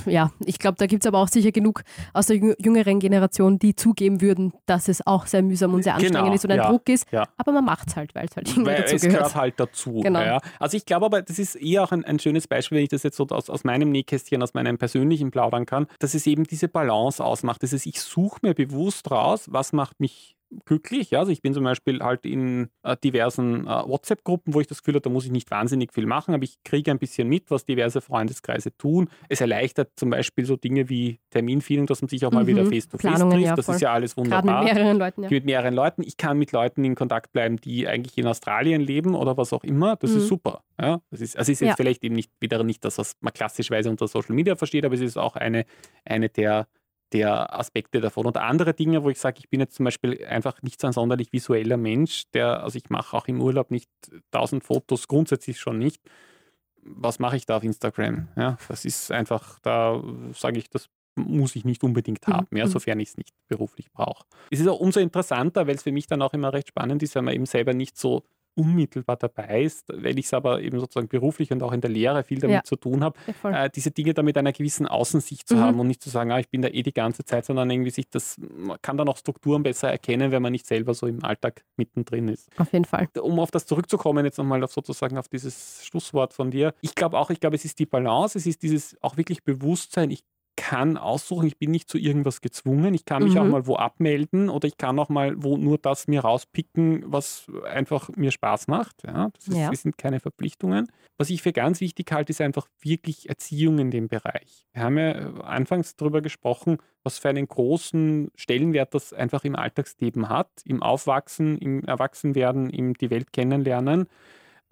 Ja, 0.07 0.33
ich 0.45 0.59
glaube, 0.59 0.77
da 0.79 0.87
gibt 0.87 1.05
es 1.05 1.09
aber 1.09 1.19
auch 1.19 1.29
sicher 1.29 1.53
genug 1.53 1.83
aus 2.13 2.27
der 2.27 2.37
jüngeren 2.37 2.99
Generation, 2.99 3.59
die 3.59 3.77
zugeben 3.77 4.21
würden, 4.21 4.53
dass 4.67 4.89
es 4.89 5.07
auch 5.07 5.27
sehr 5.27 5.43
mühsam 5.43 5.75
und 5.75 5.83
sehr 5.83 5.95
genau, 5.95 6.05
anstrengend 6.05 6.25
genau, 6.25 6.35
ist 6.35 6.45
und 6.45 6.51
ein 6.51 6.59
ja, 6.59 6.69
Druck 6.69 6.89
ist. 6.89 7.11
Ja. 7.13 7.29
Aber 7.37 7.53
man 7.53 7.65
macht 7.65 7.89
es 7.89 7.97
halt, 7.97 8.15
weil 8.15 8.27
es 8.27 8.37
halt 8.37 8.49
irgendwie 8.49 8.71
weil 8.71 8.83
dazu 8.83 8.97
es 8.97 9.03
gehört. 9.03 9.35
halt 9.35 9.55
dazu. 9.59 10.01
Genau. 10.01 10.21
Ja. 10.21 10.41
Also 10.59 10.77
ich 10.77 10.85
glaube 10.85 11.07
aber, 11.07 11.23
das 11.23 11.39
ist 11.39 11.55
eher 11.55 11.85
auch 11.85 11.93
ein, 11.93 12.05
ein, 12.05 12.19
schönes 12.19 12.49
Beispiel, 12.49 12.77
wenn 12.77 12.85
ich 12.85 12.91
das 12.91 13.03
jetzt 13.03 13.17
so 13.17 13.27
aus, 13.29 13.49
aus 13.49 13.62
meinem 13.65 13.91
Nähkästchen, 13.91 14.43
aus 14.43 14.55
meinem 14.55 14.79
persönlichen 14.79 15.31
plaudern 15.31 15.67
kann, 15.67 15.87
dass 15.99 16.15
es 16.15 16.27
eben 16.27 16.45
diese 16.45 16.69
Balance 16.69 17.25
ausmacht. 17.25 17.63
Das 17.63 17.73
ist, 17.73 17.87
ich 17.87 18.01
suche 18.01 18.41
mir 18.43 18.55
bewusst 18.55 19.11
raus, 19.11 19.47
was 19.51 19.73
macht 19.73 20.01
mich 20.01 20.37
glücklich. 20.65 21.11
Ja? 21.11 21.21
Also 21.21 21.33
ich 21.33 21.43
bin 21.43 21.55
zum 21.55 21.65
Beispiel 21.65 22.01
halt 22.01 22.27
in 22.27 22.69
äh, 22.83 22.97
diversen 23.03 23.67
äh, 23.67 23.71
WhatsApp-Gruppen, 23.71 24.55
wo 24.55 24.61
ich 24.61 24.67
das 24.67 24.83
Gefühl 24.83 24.95
habe, 24.95 25.03
da 25.03 25.11
muss 25.11 25.25
ich 25.25 25.31
nicht 25.31 25.51
wahnsinnig 25.51 25.93
viel 25.93 26.07
machen, 26.07 26.35
aber 26.35 26.45
ich 26.45 26.63
kriege 26.65 26.91
ein 26.91 26.99
bisschen 26.99 27.29
mit, 27.29 27.51
was 27.51 27.65
diverse 27.65 28.01
Freundeskreise 28.01 28.77
tun. 28.77 29.09
Es 29.29 29.41
erleichtert 29.41 29.91
zum 29.97 30.11
Beispiel 30.11 30.45
so 30.45 30.57
Dinge 30.57 30.89
wie 30.89 31.19
Terminfeeling, 31.31 31.87
dass 31.87 32.03
man 32.03 32.09
sich 32.09 32.25
auch 32.25 32.33
mal 32.33 32.45
mhm. 32.45 32.49
wieder 32.49 32.67
face-to-face 32.67 33.21
-face 33.21 33.31
trifft. 33.31 33.45
Ja, 33.45 33.57
das 33.57 33.69
ist 33.69 33.81
ja 33.81 33.93
alles 33.93 34.17
wunderbar. 34.17 34.43
Gerade 34.43 34.65
mit 34.65 34.75
mehreren 34.75 34.99
Leuten. 34.99 35.23
Ja. 35.23 35.31
Mit 35.31 35.45
mehreren 35.45 35.75
Leuten. 35.75 36.03
Ich 36.03 36.17
kann 36.17 36.39
mit 36.39 36.53
Leuten 36.53 36.85
in 36.85 36.95
Kontakt 36.95 37.33
bleiben, 37.33 37.57
die 37.57 37.89
eigentlich 37.89 38.17
in 38.19 38.27
Australien 38.27 38.81
leben 38.81 39.15
oder 39.15 39.37
was 39.37 39.53
auch 39.53 39.65
immer. 39.65 39.97
Das 39.97 40.13
mhm. 40.13 40.19
ist 40.19 40.29
super. 40.29 40.63
Ja? 40.81 41.01
Das 41.11 41.21
ist, 41.21 41.37
also 41.37 41.53
ist 41.53 41.61
jetzt 41.61 41.77
vielleicht 41.77 42.05
eben 42.05 42.15
nicht 42.15 42.31
wieder 42.41 42.63
nicht 42.63 42.85
das, 42.85 42.99
was 42.99 43.17
man 43.21 43.33
klassischweise 43.33 43.91
unter 43.91 44.09
Social 44.09 44.35
Media 44.35 44.57
versteht, 44.57 44.85
aber 44.85 44.95
es 44.95 45.01
ist 45.01 45.17
auch 45.17 45.37
eine, 45.37 45.65
eine 46.05 46.29
der 46.29 46.67
der 47.13 47.59
Aspekte 47.59 48.01
davon. 48.01 48.27
Und 48.27 48.37
andere 48.37 48.75
Dinge, 48.75 49.05
wo 49.05 49.11
ich 49.11 49.19
sage, 49.19 49.39
ich 49.39 49.49
bin 49.49 49.61
jetzt 49.61 49.75
zum 49.75 49.85
Beispiel 49.85 50.25
einfach 50.27 50.63
nicht 50.63 50.81
so 50.81 50.87
ein 50.87 50.93
sonderlich 50.93 51.33
visueller 51.33 51.77
Mensch, 51.77 52.25
der, 52.33 52.63
also 52.63 52.77
ich 52.77 52.91
mache 52.91 53.17
auch 53.17 53.29
im 53.29 53.41
Urlaub 53.41 53.71
nicht 53.71 53.91
tausend 54.31 54.65
Fotos, 54.65 55.09
grundsätzlich 55.09 55.61
schon 55.61 55.79
nicht. 55.79 56.03
Was 56.83 57.19
mache 57.19 57.37
ich 57.37 57.47
da 57.47 57.57
auf 57.57 57.63
Instagram? 57.63 58.29
Ja, 58.37 58.59
das 58.69 58.85
ist 58.85 59.13
einfach, 59.13 59.59
da 59.61 60.03
sage 60.33 60.59
ich, 60.59 60.69
das 60.69 60.89
muss 61.15 61.55
ich 61.57 61.65
nicht 61.65 61.85
unbedingt 61.85 62.27
haben, 62.27 62.47
mhm. 62.51 62.57
ja, 62.57 62.67
sofern 62.67 62.99
ich 63.01 63.11
es 63.11 63.17
nicht 63.17 63.35
beruflich 63.49 63.91
brauche. 63.93 64.25
Es 64.51 64.61
ist 64.61 64.69
auch 64.69 64.81
umso 64.81 64.99
interessanter, 64.99 65.67
weil 65.67 65.75
es 65.75 65.83
für 65.83 65.93
mich 65.93 66.07
dann 66.07 66.23
auch 66.23 66.33
immer 66.33 66.53
recht 66.53 66.69
spannend 66.69 67.03
ist, 67.03 67.15
wenn 67.15 67.25
man 67.25 67.35
eben 67.35 67.47
selber 67.47 67.75
nicht 67.75 67.99
so 67.99 68.25
unmittelbar 68.55 69.17
dabei 69.17 69.63
ist, 69.63 69.89
weil 69.89 70.19
ich 70.19 70.27
es 70.27 70.35
aber 70.35 70.61
eben 70.61 70.79
sozusagen 70.79 71.09
beruflich 71.09 71.51
und 71.53 71.63
auch 71.63 71.73
in 71.73 71.81
der 71.81 71.91
Lehre 71.91 72.23
viel 72.23 72.39
damit 72.39 72.55
ja. 72.55 72.65
zu 72.65 72.77
tun 72.77 73.03
habe, 73.03 73.19
ja, 73.45 73.65
äh, 73.65 73.71
diese 73.71 73.91
Dinge 73.91 74.15
da 74.15 74.23
mit 74.23 74.37
einer 74.37 74.53
gewissen 74.53 74.87
Außensicht 74.87 75.49
zu 75.49 75.57
mhm. 75.57 75.61
haben 75.61 75.81
und 75.81 75.87
nicht 75.87 76.03
zu 76.03 76.11
sagen, 76.11 76.31
ah, 76.33 76.39
ich 76.39 76.49
bin 76.49 76.63
da 76.63 76.69
eh 76.69 76.83
die 76.83 76.93
ganze 76.93 77.25
Zeit, 77.25 77.45
sondern 77.45 77.71
irgendwie 77.71 77.91
sich 77.91 78.09
das, 78.11 78.37
man 78.39 78.79
kann 78.83 78.97
dann 78.97 79.09
auch 79.09 79.17
Strukturen 79.17 79.63
besser 79.63 79.91
erkennen, 79.91 80.31
wenn 80.31 80.43
man 80.43 80.53
nicht 80.53 80.67
selber 80.67 80.95
so 80.95 81.07
im 81.07 81.25
Alltag 81.25 81.65
mittendrin 81.77 82.29
ist. 82.29 82.49
Auf 82.59 82.73
jeden 82.73 82.85
Fall. 82.85 83.09
Um 83.21 83.39
auf 83.39 83.51
das 83.51 83.67
zurückzukommen, 83.67 84.25
jetzt 84.25 84.39
nochmal 84.39 84.63
auf 84.63 84.73
sozusagen 84.73 85.19
auf 85.19 85.29
dieses 85.29 85.85
Schlusswort 85.87 86.33
von 86.33 86.51
dir. 86.51 86.75
Ich 86.81 86.95
glaube 86.95 87.19
auch, 87.19 87.31
ich 87.31 87.41
glaube, 87.41 87.57
es 87.57 87.65
ist 87.65 87.79
die 87.79 87.87
Balance, 87.87 88.39
es 88.39 88.47
ist 88.47 88.63
dieses 88.63 88.97
auch 89.03 89.17
wirklich 89.17 89.45
Bewusstsein, 89.45 90.11
ich 90.11 90.25
kann 90.57 90.97
aussuchen, 90.97 91.47
ich 91.47 91.59
bin 91.59 91.71
nicht 91.71 91.89
zu 91.89 91.99
irgendwas 91.99 92.41
gezwungen. 92.41 92.95
Ich 92.95 93.05
kann 93.05 93.23
mich 93.25 93.35
mhm. 93.35 93.39
auch 93.41 93.47
mal 93.47 93.67
wo 93.67 93.77
abmelden 93.77 94.49
oder 94.49 94.69
ich 94.69 94.77
kann 94.77 94.99
auch 94.99 95.09
mal 95.09 95.43
wo 95.43 95.57
nur 95.57 95.79
das 95.79 96.09
mir 96.09 96.21
rauspicken, 96.21 97.05
was 97.07 97.47
einfach 97.71 98.11
mir 98.17 98.31
Spaß 98.31 98.69
macht. 98.69 99.03
Ja, 99.07 99.31
das, 99.35 99.49
ist, 99.49 99.57
ja. 99.57 99.71
das 99.71 99.83
sind 99.83 99.99
keine 99.99 100.21
Verpflichtungen. 100.21 100.89
Was 101.19 101.31
ich 101.31 101.43
für 101.43 101.53
ganz 101.53 101.81
wichtig 101.81 102.11
halte, 102.13 102.31
ist 102.31 102.41
einfach 102.41 102.69
wirklich 102.81 103.29
Erziehung 103.29 103.79
in 103.79 103.91
dem 103.91 104.09
Bereich. 104.09 104.67
Wir 104.73 104.83
haben 104.83 104.99
ja 104.99 105.11
äh, 105.13 105.43
anfangs 105.43 105.97
darüber 105.97 106.21
gesprochen, 106.21 106.79
was 107.03 107.19
für 107.19 107.29
einen 107.29 107.49
großen 107.49 108.31
Stellenwert 108.35 108.95
das 108.95 109.13
einfach 109.13 109.45
im 109.45 109.57
Alltagsleben 109.57 110.29
hat, 110.29 110.51
im 110.65 110.83
Aufwachsen, 110.83 111.59
im 111.59 111.85
Erwachsenwerden, 111.85 112.71
im 112.71 112.95
die 112.95 113.11
Welt 113.11 113.33
kennenlernen. 113.33 114.07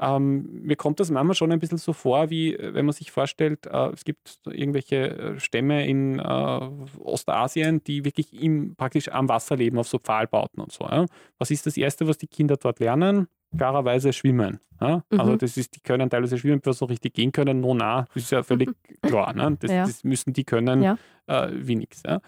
Ähm, 0.03 0.63
mir 0.63 0.77
kommt 0.77 0.99
das 0.99 1.11
manchmal 1.11 1.35
schon 1.35 1.53
ein 1.53 1.59
bisschen 1.59 1.77
so 1.77 1.93
vor, 1.93 2.31
wie 2.31 2.55
äh, 2.55 2.73
wenn 2.73 2.87
man 2.87 2.95
sich 2.95 3.11
vorstellt, 3.11 3.67
äh, 3.67 3.91
es 3.91 4.05
gibt 4.05 4.41
irgendwelche 4.47 4.97
äh, 4.97 5.41
Stämme 5.41 5.87
in 5.87 6.19
äh, 6.19 6.23
Ostasien, 7.05 7.85
die 7.85 8.05
wirklich 8.07 8.33
im, 8.33 8.77
praktisch 8.77 9.09
am 9.09 9.29
Wasser 9.29 9.57
leben, 9.57 9.79
auf 9.79 9.89
so 9.89 9.99
Pfahlbauten 9.99 10.63
und 10.63 10.73
so. 10.73 10.85
Ja? 10.85 11.05
Was 11.39 11.51
ist 11.51 11.67
das 11.67 11.77
Erste, 11.77 12.09
was 12.09 12.17
die 12.17 12.29
Kinder 12.29 12.57
dort 12.57 12.81
lernen? 12.81 13.29
Klarerweise 13.55 14.13
schwimmen. 14.15 14.61
Ja? 14.81 14.87
Also 14.87 15.05
mhm. 15.11 15.21
Also 15.21 15.37
das 15.37 15.57
ist, 15.59 15.77
die 15.77 15.81
können 15.81 16.09
teilweise 16.09 16.39
schwimmen, 16.39 16.61
bevor 16.61 16.73
sie 16.73 16.79
so 16.79 16.85
richtig 16.87 17.13
gehen 17.13 17.33
können. 17.33 17.61
No, 17.61 17.75
na, 17.75 18.07
das 18.15 18.23
ist 18.23 18.33
ja 18.33 18.43
völlig 18.43 18.71
klar. 19.03 19.35
Ne? 19.35 19.59
Das, 19.61 19.71
ja. 19.71 19.85
das, 19.85 20.03
müssen 20.03 20.33
die 20.33 20.45
können. 20.45 20.97
Äh, 21.31 21.51
wie 21.53 21.77
nichts. 21.77 22.03
Ja? 22.07 22.21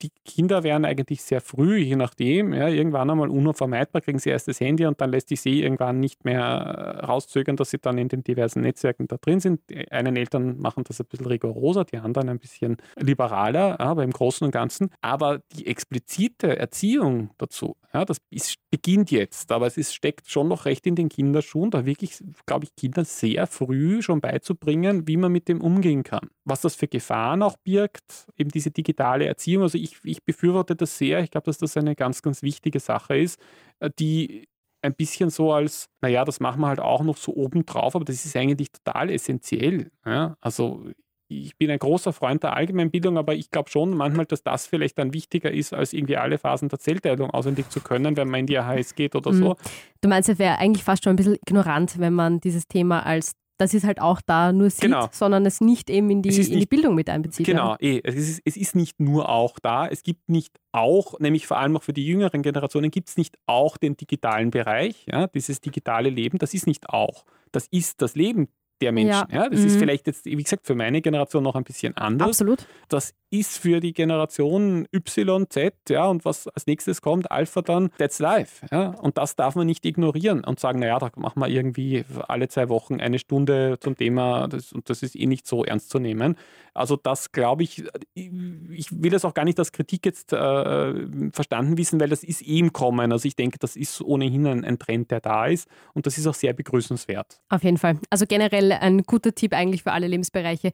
die 0.00 0.10
Kinder 0.24 0.62
werden 0.62 0.84
eigentlich 0.84 1.22
sehr 1.22 1.40
früh, 1.40 1.78
je 1.78 1.96
nachdem, 1.96 2.52
ja, 2.52 2.68
irgendwann 2.68 3.10
einmal 3.10 3.28
unvermeidbar, 3.28 4.02
kriegen 4.02 4.18
sie 4.18 4.30
erst 4.30 4.48
das 4.48 4.60
Handy 4.60 4.86
und 4.86 5.00
dann 5.00 5.10
lässt 5.10 5.28
sich 5.28 5.40
sie 5.40 5.62
irgendwann 5.62 6.00
nicht 6.00 6.24
mehr 6.24 6.40
äh, 6.40 7.04
rauszögern, 7.04 7.56
dass 7.56 7.70
sie 7.70 7.78
dann 7.78 7.98
in 7.98 8.08
den 8.08 8.24
diversen 8.24 8.62
Netzwerken 8.62 9.06
da 9.06 9.16
drin 9.16 9.40
sind. 9.40 9.60
Die 9.70 9.90
einen 9.90 10.16
Eltern 10.16 10.58
machen 10.58 10.84
das 10.86 11.00
ein 11.00 11.06
bisschen 11.06 11.26
rigoroser, 11.26 11.84
die 11.84 11.98
anderen 11.98 12.28
ein 12.28 12.38
bisschen 12.38 12.78
liberaler, 12.96 13.80
aber 13.80 14.04
im 14.04 14.10
Großen 14.10 14.44
und 14.44 14.50
Ganzen. 14.50 14.90
Aber 15.00 15.40
die 15.52 15.66
explizite 15.66 16.58
Erziehung 16.58 17.30
dazu, 17.38 17.76
ja, 17.92 18.04
das 18.04 18.18
ist, 18.30 18.56
beginnt 18.70 19.10
jetzt, 19.10 19.52
aber 19.52 19.66
es 19.66 19.76
ist, 19.76 19.94
steckt 19.94 20.28
schon 20.28 20.48
noch 20.48 20.64
recht 20.64 20.86
in 20.86 20.94
den 20.94 21.08
Kinderschuhen, 21.08 21.70
da 21.70 21.86
wirklich, 21.86 22.22
glaube 22.46 22.64
ich, 22.64 22.74
Kinder 22.76 23.04
sehr 23.04 23.46
früh 23.46 24.02
schon 24.02 24.20
beizubringen, 24.20 25.06
wie 25.06 25.16
man 25.16 25.32
mit 25.32 25.48
dem 25.48 25.60
umgehen 25.60 26.02
kann. 26.02 26.28
Was 26.44 26.60
das 26.60 26.74
für 26.74 26.88
Gefahren 26.88 27.42
auch 27.42 27.56
birgt, 27.58 28.27
eben 28.36 28.50
diese 28.50 28.70
digitale 28.70 29.26
Erziehung 29.26 29.62
also 29.62 29.78
ich, 29.78 29.98
ich 30.04 30.24
befürworte 30.24 30.76
das 30.76 30.98
sehr. 30.98 31.20
Ich 31.20 31.30
glaube, 31.30 31.46
dass 31.46 31.58
das 31.58 31.76
eine 31.76 31.94
ganz, 31.94 32.22
ganz 32.22 32.42
wichtige 32.42 32.80
Sache 32.80 33.16
ist, 33.16 33.40
äh, 33.80 33.90
die 33.98 34.48
ein 34.82 34.94
bisschen 34.94 35.30
so 35.30 35.52
als, 35.52 35.88
naja, 36.00 36.24
das 36.24 36.40
machen 36.40 36.60
wir 36.60 36.68
halt 36.68 36.80
auch 36.80 37.02
noch 37.02 37.16
so 37.16 37.34
obendrauf, 37.34 37.96
aber 37.96 38.04
das 38.04 38.24
ist 38.24 38.36
eigentlich 38.36 38.70
total 38.70 39.10
essentiell. 39.10 39.90
Ja? 40.06 40.36
Also 40.40 40.84
ich 41.28 41.56
bin 41.58 41.70
ein 41.70 41.78
großer 41.78 42.12
Freund 42.12 42.42
der 42.42 42.54
Allgemeinbildung, 42.54 43.18
aber 43.18 43.34
ich 43.34 43.50
glaube 43.50 43.70
schon 43.70 43.90
manchmal, 43.90 44.24
dass 44.24 44.42
das 44.42 44.66
vielleicht 44.66 44.98
dann 44.98 45.12
wichtiger 45.12 45.50
ist, 45.50 45.74
als 45.74 45.92
irgendwie 45.92 46.16
alle 46.16 46.38
Phasen 46.38 46.68
der 46.68 46.78
Zellteilung 46.78 47.30
auswendig 47.30 47.68
zu 47.68 47.80
können, 47.80 48.16
wenn 48.16 48.28
man 48.28 48.40
in 48.40 48.46
die 48.46 48.58
AHS 48.58 48.94
geht 48.94 49.14
oder 49.14 49.32
mhm. 49.32 49.38
so. 49.38 49.56
Du 50.00 50.08
meinst, 50.08 50.28
es 50.28 50.38
wäre 50.38 50.58
eigentlich 50.58 50.84
fast 50.84 51.04
schon 51.04 51.12
ein 51.12 51.16
bisschen 51.16 51.34
ignorant, 51.34 51.98
wenn 51.98 52.14
man 52.14 52.40
dieses 52.40 52.66
Thema 52.66 53.04
als 53.04 53.32
dass 53.58 53.74
es 53.74 53.84
halt 53.84 54.00
auch 54.00 54.20
da 54.24 54.52
nur 54.52 54.70
sieht, 54.70 54.82
genau. 54.82 55.08
sondern 55.12 55.44
es 55.44 55.60
nicht 55.60 55.90
eben 55.90 56.08
in 56.10 56.22
die, 56.22 56.30
in 56.30 56.60
die 56.60 56.66
Bildung 56.66 56.94
mit 56.94 57.10
einbezieht. 57.10 57.44
Genau, 57.44 57.76
eh. 57.80 58.00
es, 58.04 58.14
ist, 58.14 58.42
es 58.44 58.56
ist 58.56 58.76
nicht 58.76 59.00
nur 59.00 59.28
auch 59.28 59.58
da, 59.58 59.86
es 59.86 60.02
gibt 60.02 60.28
nicht 60.28 60.58
auch, 60.72 61.18
nämlich 61.18 61.46
vor 61.46 61.58
allem 61.58 61.76
auch 61.76 61.82
für 61.82 61.92
die 61.92 62.06
jüngeren 62.06 62.42
Generationen, 62.42 62.90
gibt 62.90 63.08
es 63.08 63.16
nicht 63.16 63.36
auch 63.46 63.76
den 63.76 63.96
digitalen 63.96 64.50
Bereich, 64.50 65.06
ja, 65.06 65.26
dieses 65.26 65.60
digitale 65.60 66.08
Leben, 66.08 66.38
das 66.38 66.54
ist 66.54 66.66
nicht 66.66 66.88
auch. 66.88 67.24
Das 67.50 67.66
ist 67.70 68.00
das 68.00 68.14
Leben 68.14 68.48
der 68.80 68.92
Menschen. 68.92 69.26
Ja. 69.30 69.42
ja 69.42 69.48
das 69.48 69.60
mhm. 69.60 69.66
ist 69.66 69.76
vielleicht 69.76 70.06
jetzt, 70.06 70.24
wie 70.24 70.36
gesagt, 70.36 70.66
für 70.66 70.74
meine 70.74 71.00
Generation 71.02 71.42
noch 71.42 71.56
ein 71.56 71.64
bisschen 71.64 71.96
anders. 71.96 72.28
Absolut. 72.28 72.66
Das 72.88 73.14
ist 73.30 73.58
für 73.58 73.80
die 73.80 73.92
Generation 73.92 74.86
Y, 74.92 75.46
Z, 75.48 75.74
ja, 75.88 76.06
und 76.06 76.24
was 76.24 76.48
als 76.48 76.66
nächstes 76.66 77.02
kommt, 77.02 77.30
Alpha 77.30 77.62
dann, 77.62 77.90
that's 77.98 78.18
life. 78.18 78.66
Ja, 78.70 78.90
und 78.90 79.18
das 79.18 79.36
darf 79.36 79.54
man 79.54 79.66
nicht 79.66 79.84
ignorieren 79.84 80.44
und 80.44 80.58
sagen, 80.58 80.80
naja, 80.80 80.98
da 80.98 81.10
machen 81.16 81.40
wir 81.40 81.48
irgendwie 81.48 82.04
alle 82.26 82.48
zwei 82.48 82.68
Wochen 82.68 83.00
eine 83.00 83.18
Stunde 83.18 83.78
zum 83.80 83.96
Thema 83.96 84.48
das, 84.48 84.72
und 84.72 84.88
das 84.88 85.02
ist 85.02 85.16
eh 85.16 85.26
nicht 85.26 85.46
so 85.46 85.64
ernst 85.64 85.90
zu 85.90 85.98
nehmen. 85.98 86.36
Also 86.74 86.96
das 86.96 87.32
glaube 87.32 87.64
ich, 87.64 87.84
ich 88.14 89.02
will 89.02 89.10
das 89.10 89.24
auch 89.24 89.34
gar 89.34 89.44
nicht 89.44 89.58
als 89.58 89.72
Kritik 89.72 90.06
jetzt 90.06 90.32
äh, 90.32 91.30
verstanden 91.32 91.76
wissen, 91.76 92.00
weil 92.00 92.08
das 92.08 92.22
ist 92.22 92.46
eh 92.46 92.58
im 92.58 92.72
Kommen. 92.72 93.12
Also 93.12 93.26
ich 93.26 93.36
denke, 93.36 93.58
das 93.58 93.76
ist 93.76 94.00
ohnehin 94.00 94.46
ein, 94.46 94.64
ein 94.64 94.78
Trend, 94.78 95.10
der 95.10 95.20
da 95.20 95.46
ist 95.46 95.68
und 95.92 96.06
das 96.06 96.18
ist 96.18 96.26
auch 96.26 96.34
sehr 96.34 96.52
begrüßenswert. 96.52 97.40
Auf 97.48 97.64
jeden 97.64 97.78
Fall. 97.78 97.98
Also 98.10 98.26
generell 98.26 98.72
ein 98.72 99.02
guter 99.02 99.34
Tipp 99.34 99.54
eigentlich 99.54 99.82
für 99.82 99.92
alle 99.92 100.06
Lebensbereiche. 100.06 100.72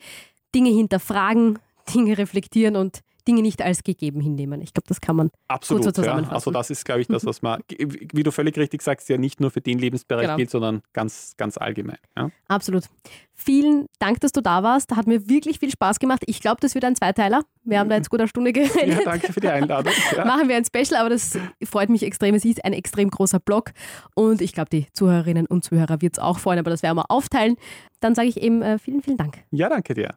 Dinge 0.55 0.71
hinterfragen, 0.71 1.59
Dinge 1.93 2.17
reflektieren 2.19 2.77
und 2.77 3.01
Dinge 3.27 3.41
nicht 3.41 3.63
als 3.63 3.83
gegeben 3.83 4.21
hinnehmen. 4.21 4.61
Ich 4.61 4.75
glaube, 4.75 4.87
das 4.87 5.01
kann 5.01 5.17
man 5.17 5.31
Absolut, 5.49 5.83
kurz 5.85 5.97
so 5.97 6.05
ja. 6.05 6.15
Also 6.29 6.51
das 6.51 6.69
ist, 6.69 6.85
glaube 6.85 7.01
ich, 7.01 7.07
das, 7.07 7.25
was 7.25 7.41
man, 7.41 7.59
wie 7.71 8.23
du 8.23 8.31
völlig 8.31 8.55
richtig 8.59 8.83
sagst, 8.83 9.09
ja 9.09 9.17
nicht 9.17 9.41
nur 9.41 9.51
für 9.51 9.63
den 9.63 9.79
Lebensbereich 9.79 10.25
Genau. 10.27 10.37
gilt, 10.37 10.51
sondern 10.51 10.83
ganz, 10.93 11.33
ganz 11.39 11.57
allgemein. 11.57 11.97
Ja. 12.19 12.29
Absolut. 12.49 12.85
Vielen 13.33 13.87
Dank, 13.99 14.21
dass 14.21 14.33
du 14.33 14.43
da 14.43 14.63
warst. 14.63 14.95
Hat 14.95 15.07
mir 15.07 15.27
wirklich 15.27 15.59
viel 15.59 15.71
Spaß 15.71 16.01
gemacht. 16.01 16.23
Ich 16.27 16.41
glaube, 16.41 16.59
das 16.61 16.75
wird 16.75 16.85
ein 16.85 16.97
Zweiteiler. 16.97 17.41
Wir 17.65 17.79
haben 17.79 17.89
da 17.89 17.97
jetzt 17.97 18.11
gut 18.11 18.21
eine 18.21 18.29
Stunde 18.29 18.53
ja, 18.55 18.67
geredet. 18.67 19.07
danke 19.07 19.33
für 19.33 19.41
die 19.41 19.49
Einladung. 19.49 19.95
Ja. 20.15 20.27
Machen 20.27 20.49
wir 20.51 20.57
ein 20.57 20.65
Special, 20.67 21.01
aber 21.01 21.09
das 21.09 21.39
freut 21.65 21.89
mich 21.89 22.03
extrem. 22.03 22.35
Es 22.35 22.45
ist 22.45 22.63
ein 22.63 22.75
extrem 22.75 23.09
großer 23.11 23.41
Blog 23.41 23.73
und 24.15 24.43
ich 24.43 24.53
glaube, 24.53 24.69
die 24.69 24.87
Zuhörerinnen 24.93 25.47
und 25.47 25.65
Zuhörer 25.65 26.03
wird 26.03 26.19
es 26.19 26.19
auch 26.19 26.39
freuen, 26.39 26.59
aber 26.59 26.71
das 26.71 26.83
werden 26.83 26.97
wir 26.99 27.11
aufteilen. 27.11 27.57
Dann 28.01 28.15
sage 28.15 28.29
ich 28.29 28.37
eben 28.43 28.61
äh, 28.61 28.79
vielen, 28.79 29.03
vielen 29.03 29.17
Dank. 29.17 29.39
ja, 29.51 29.71
danke 29.71 29.95
dir. 29.95 30.15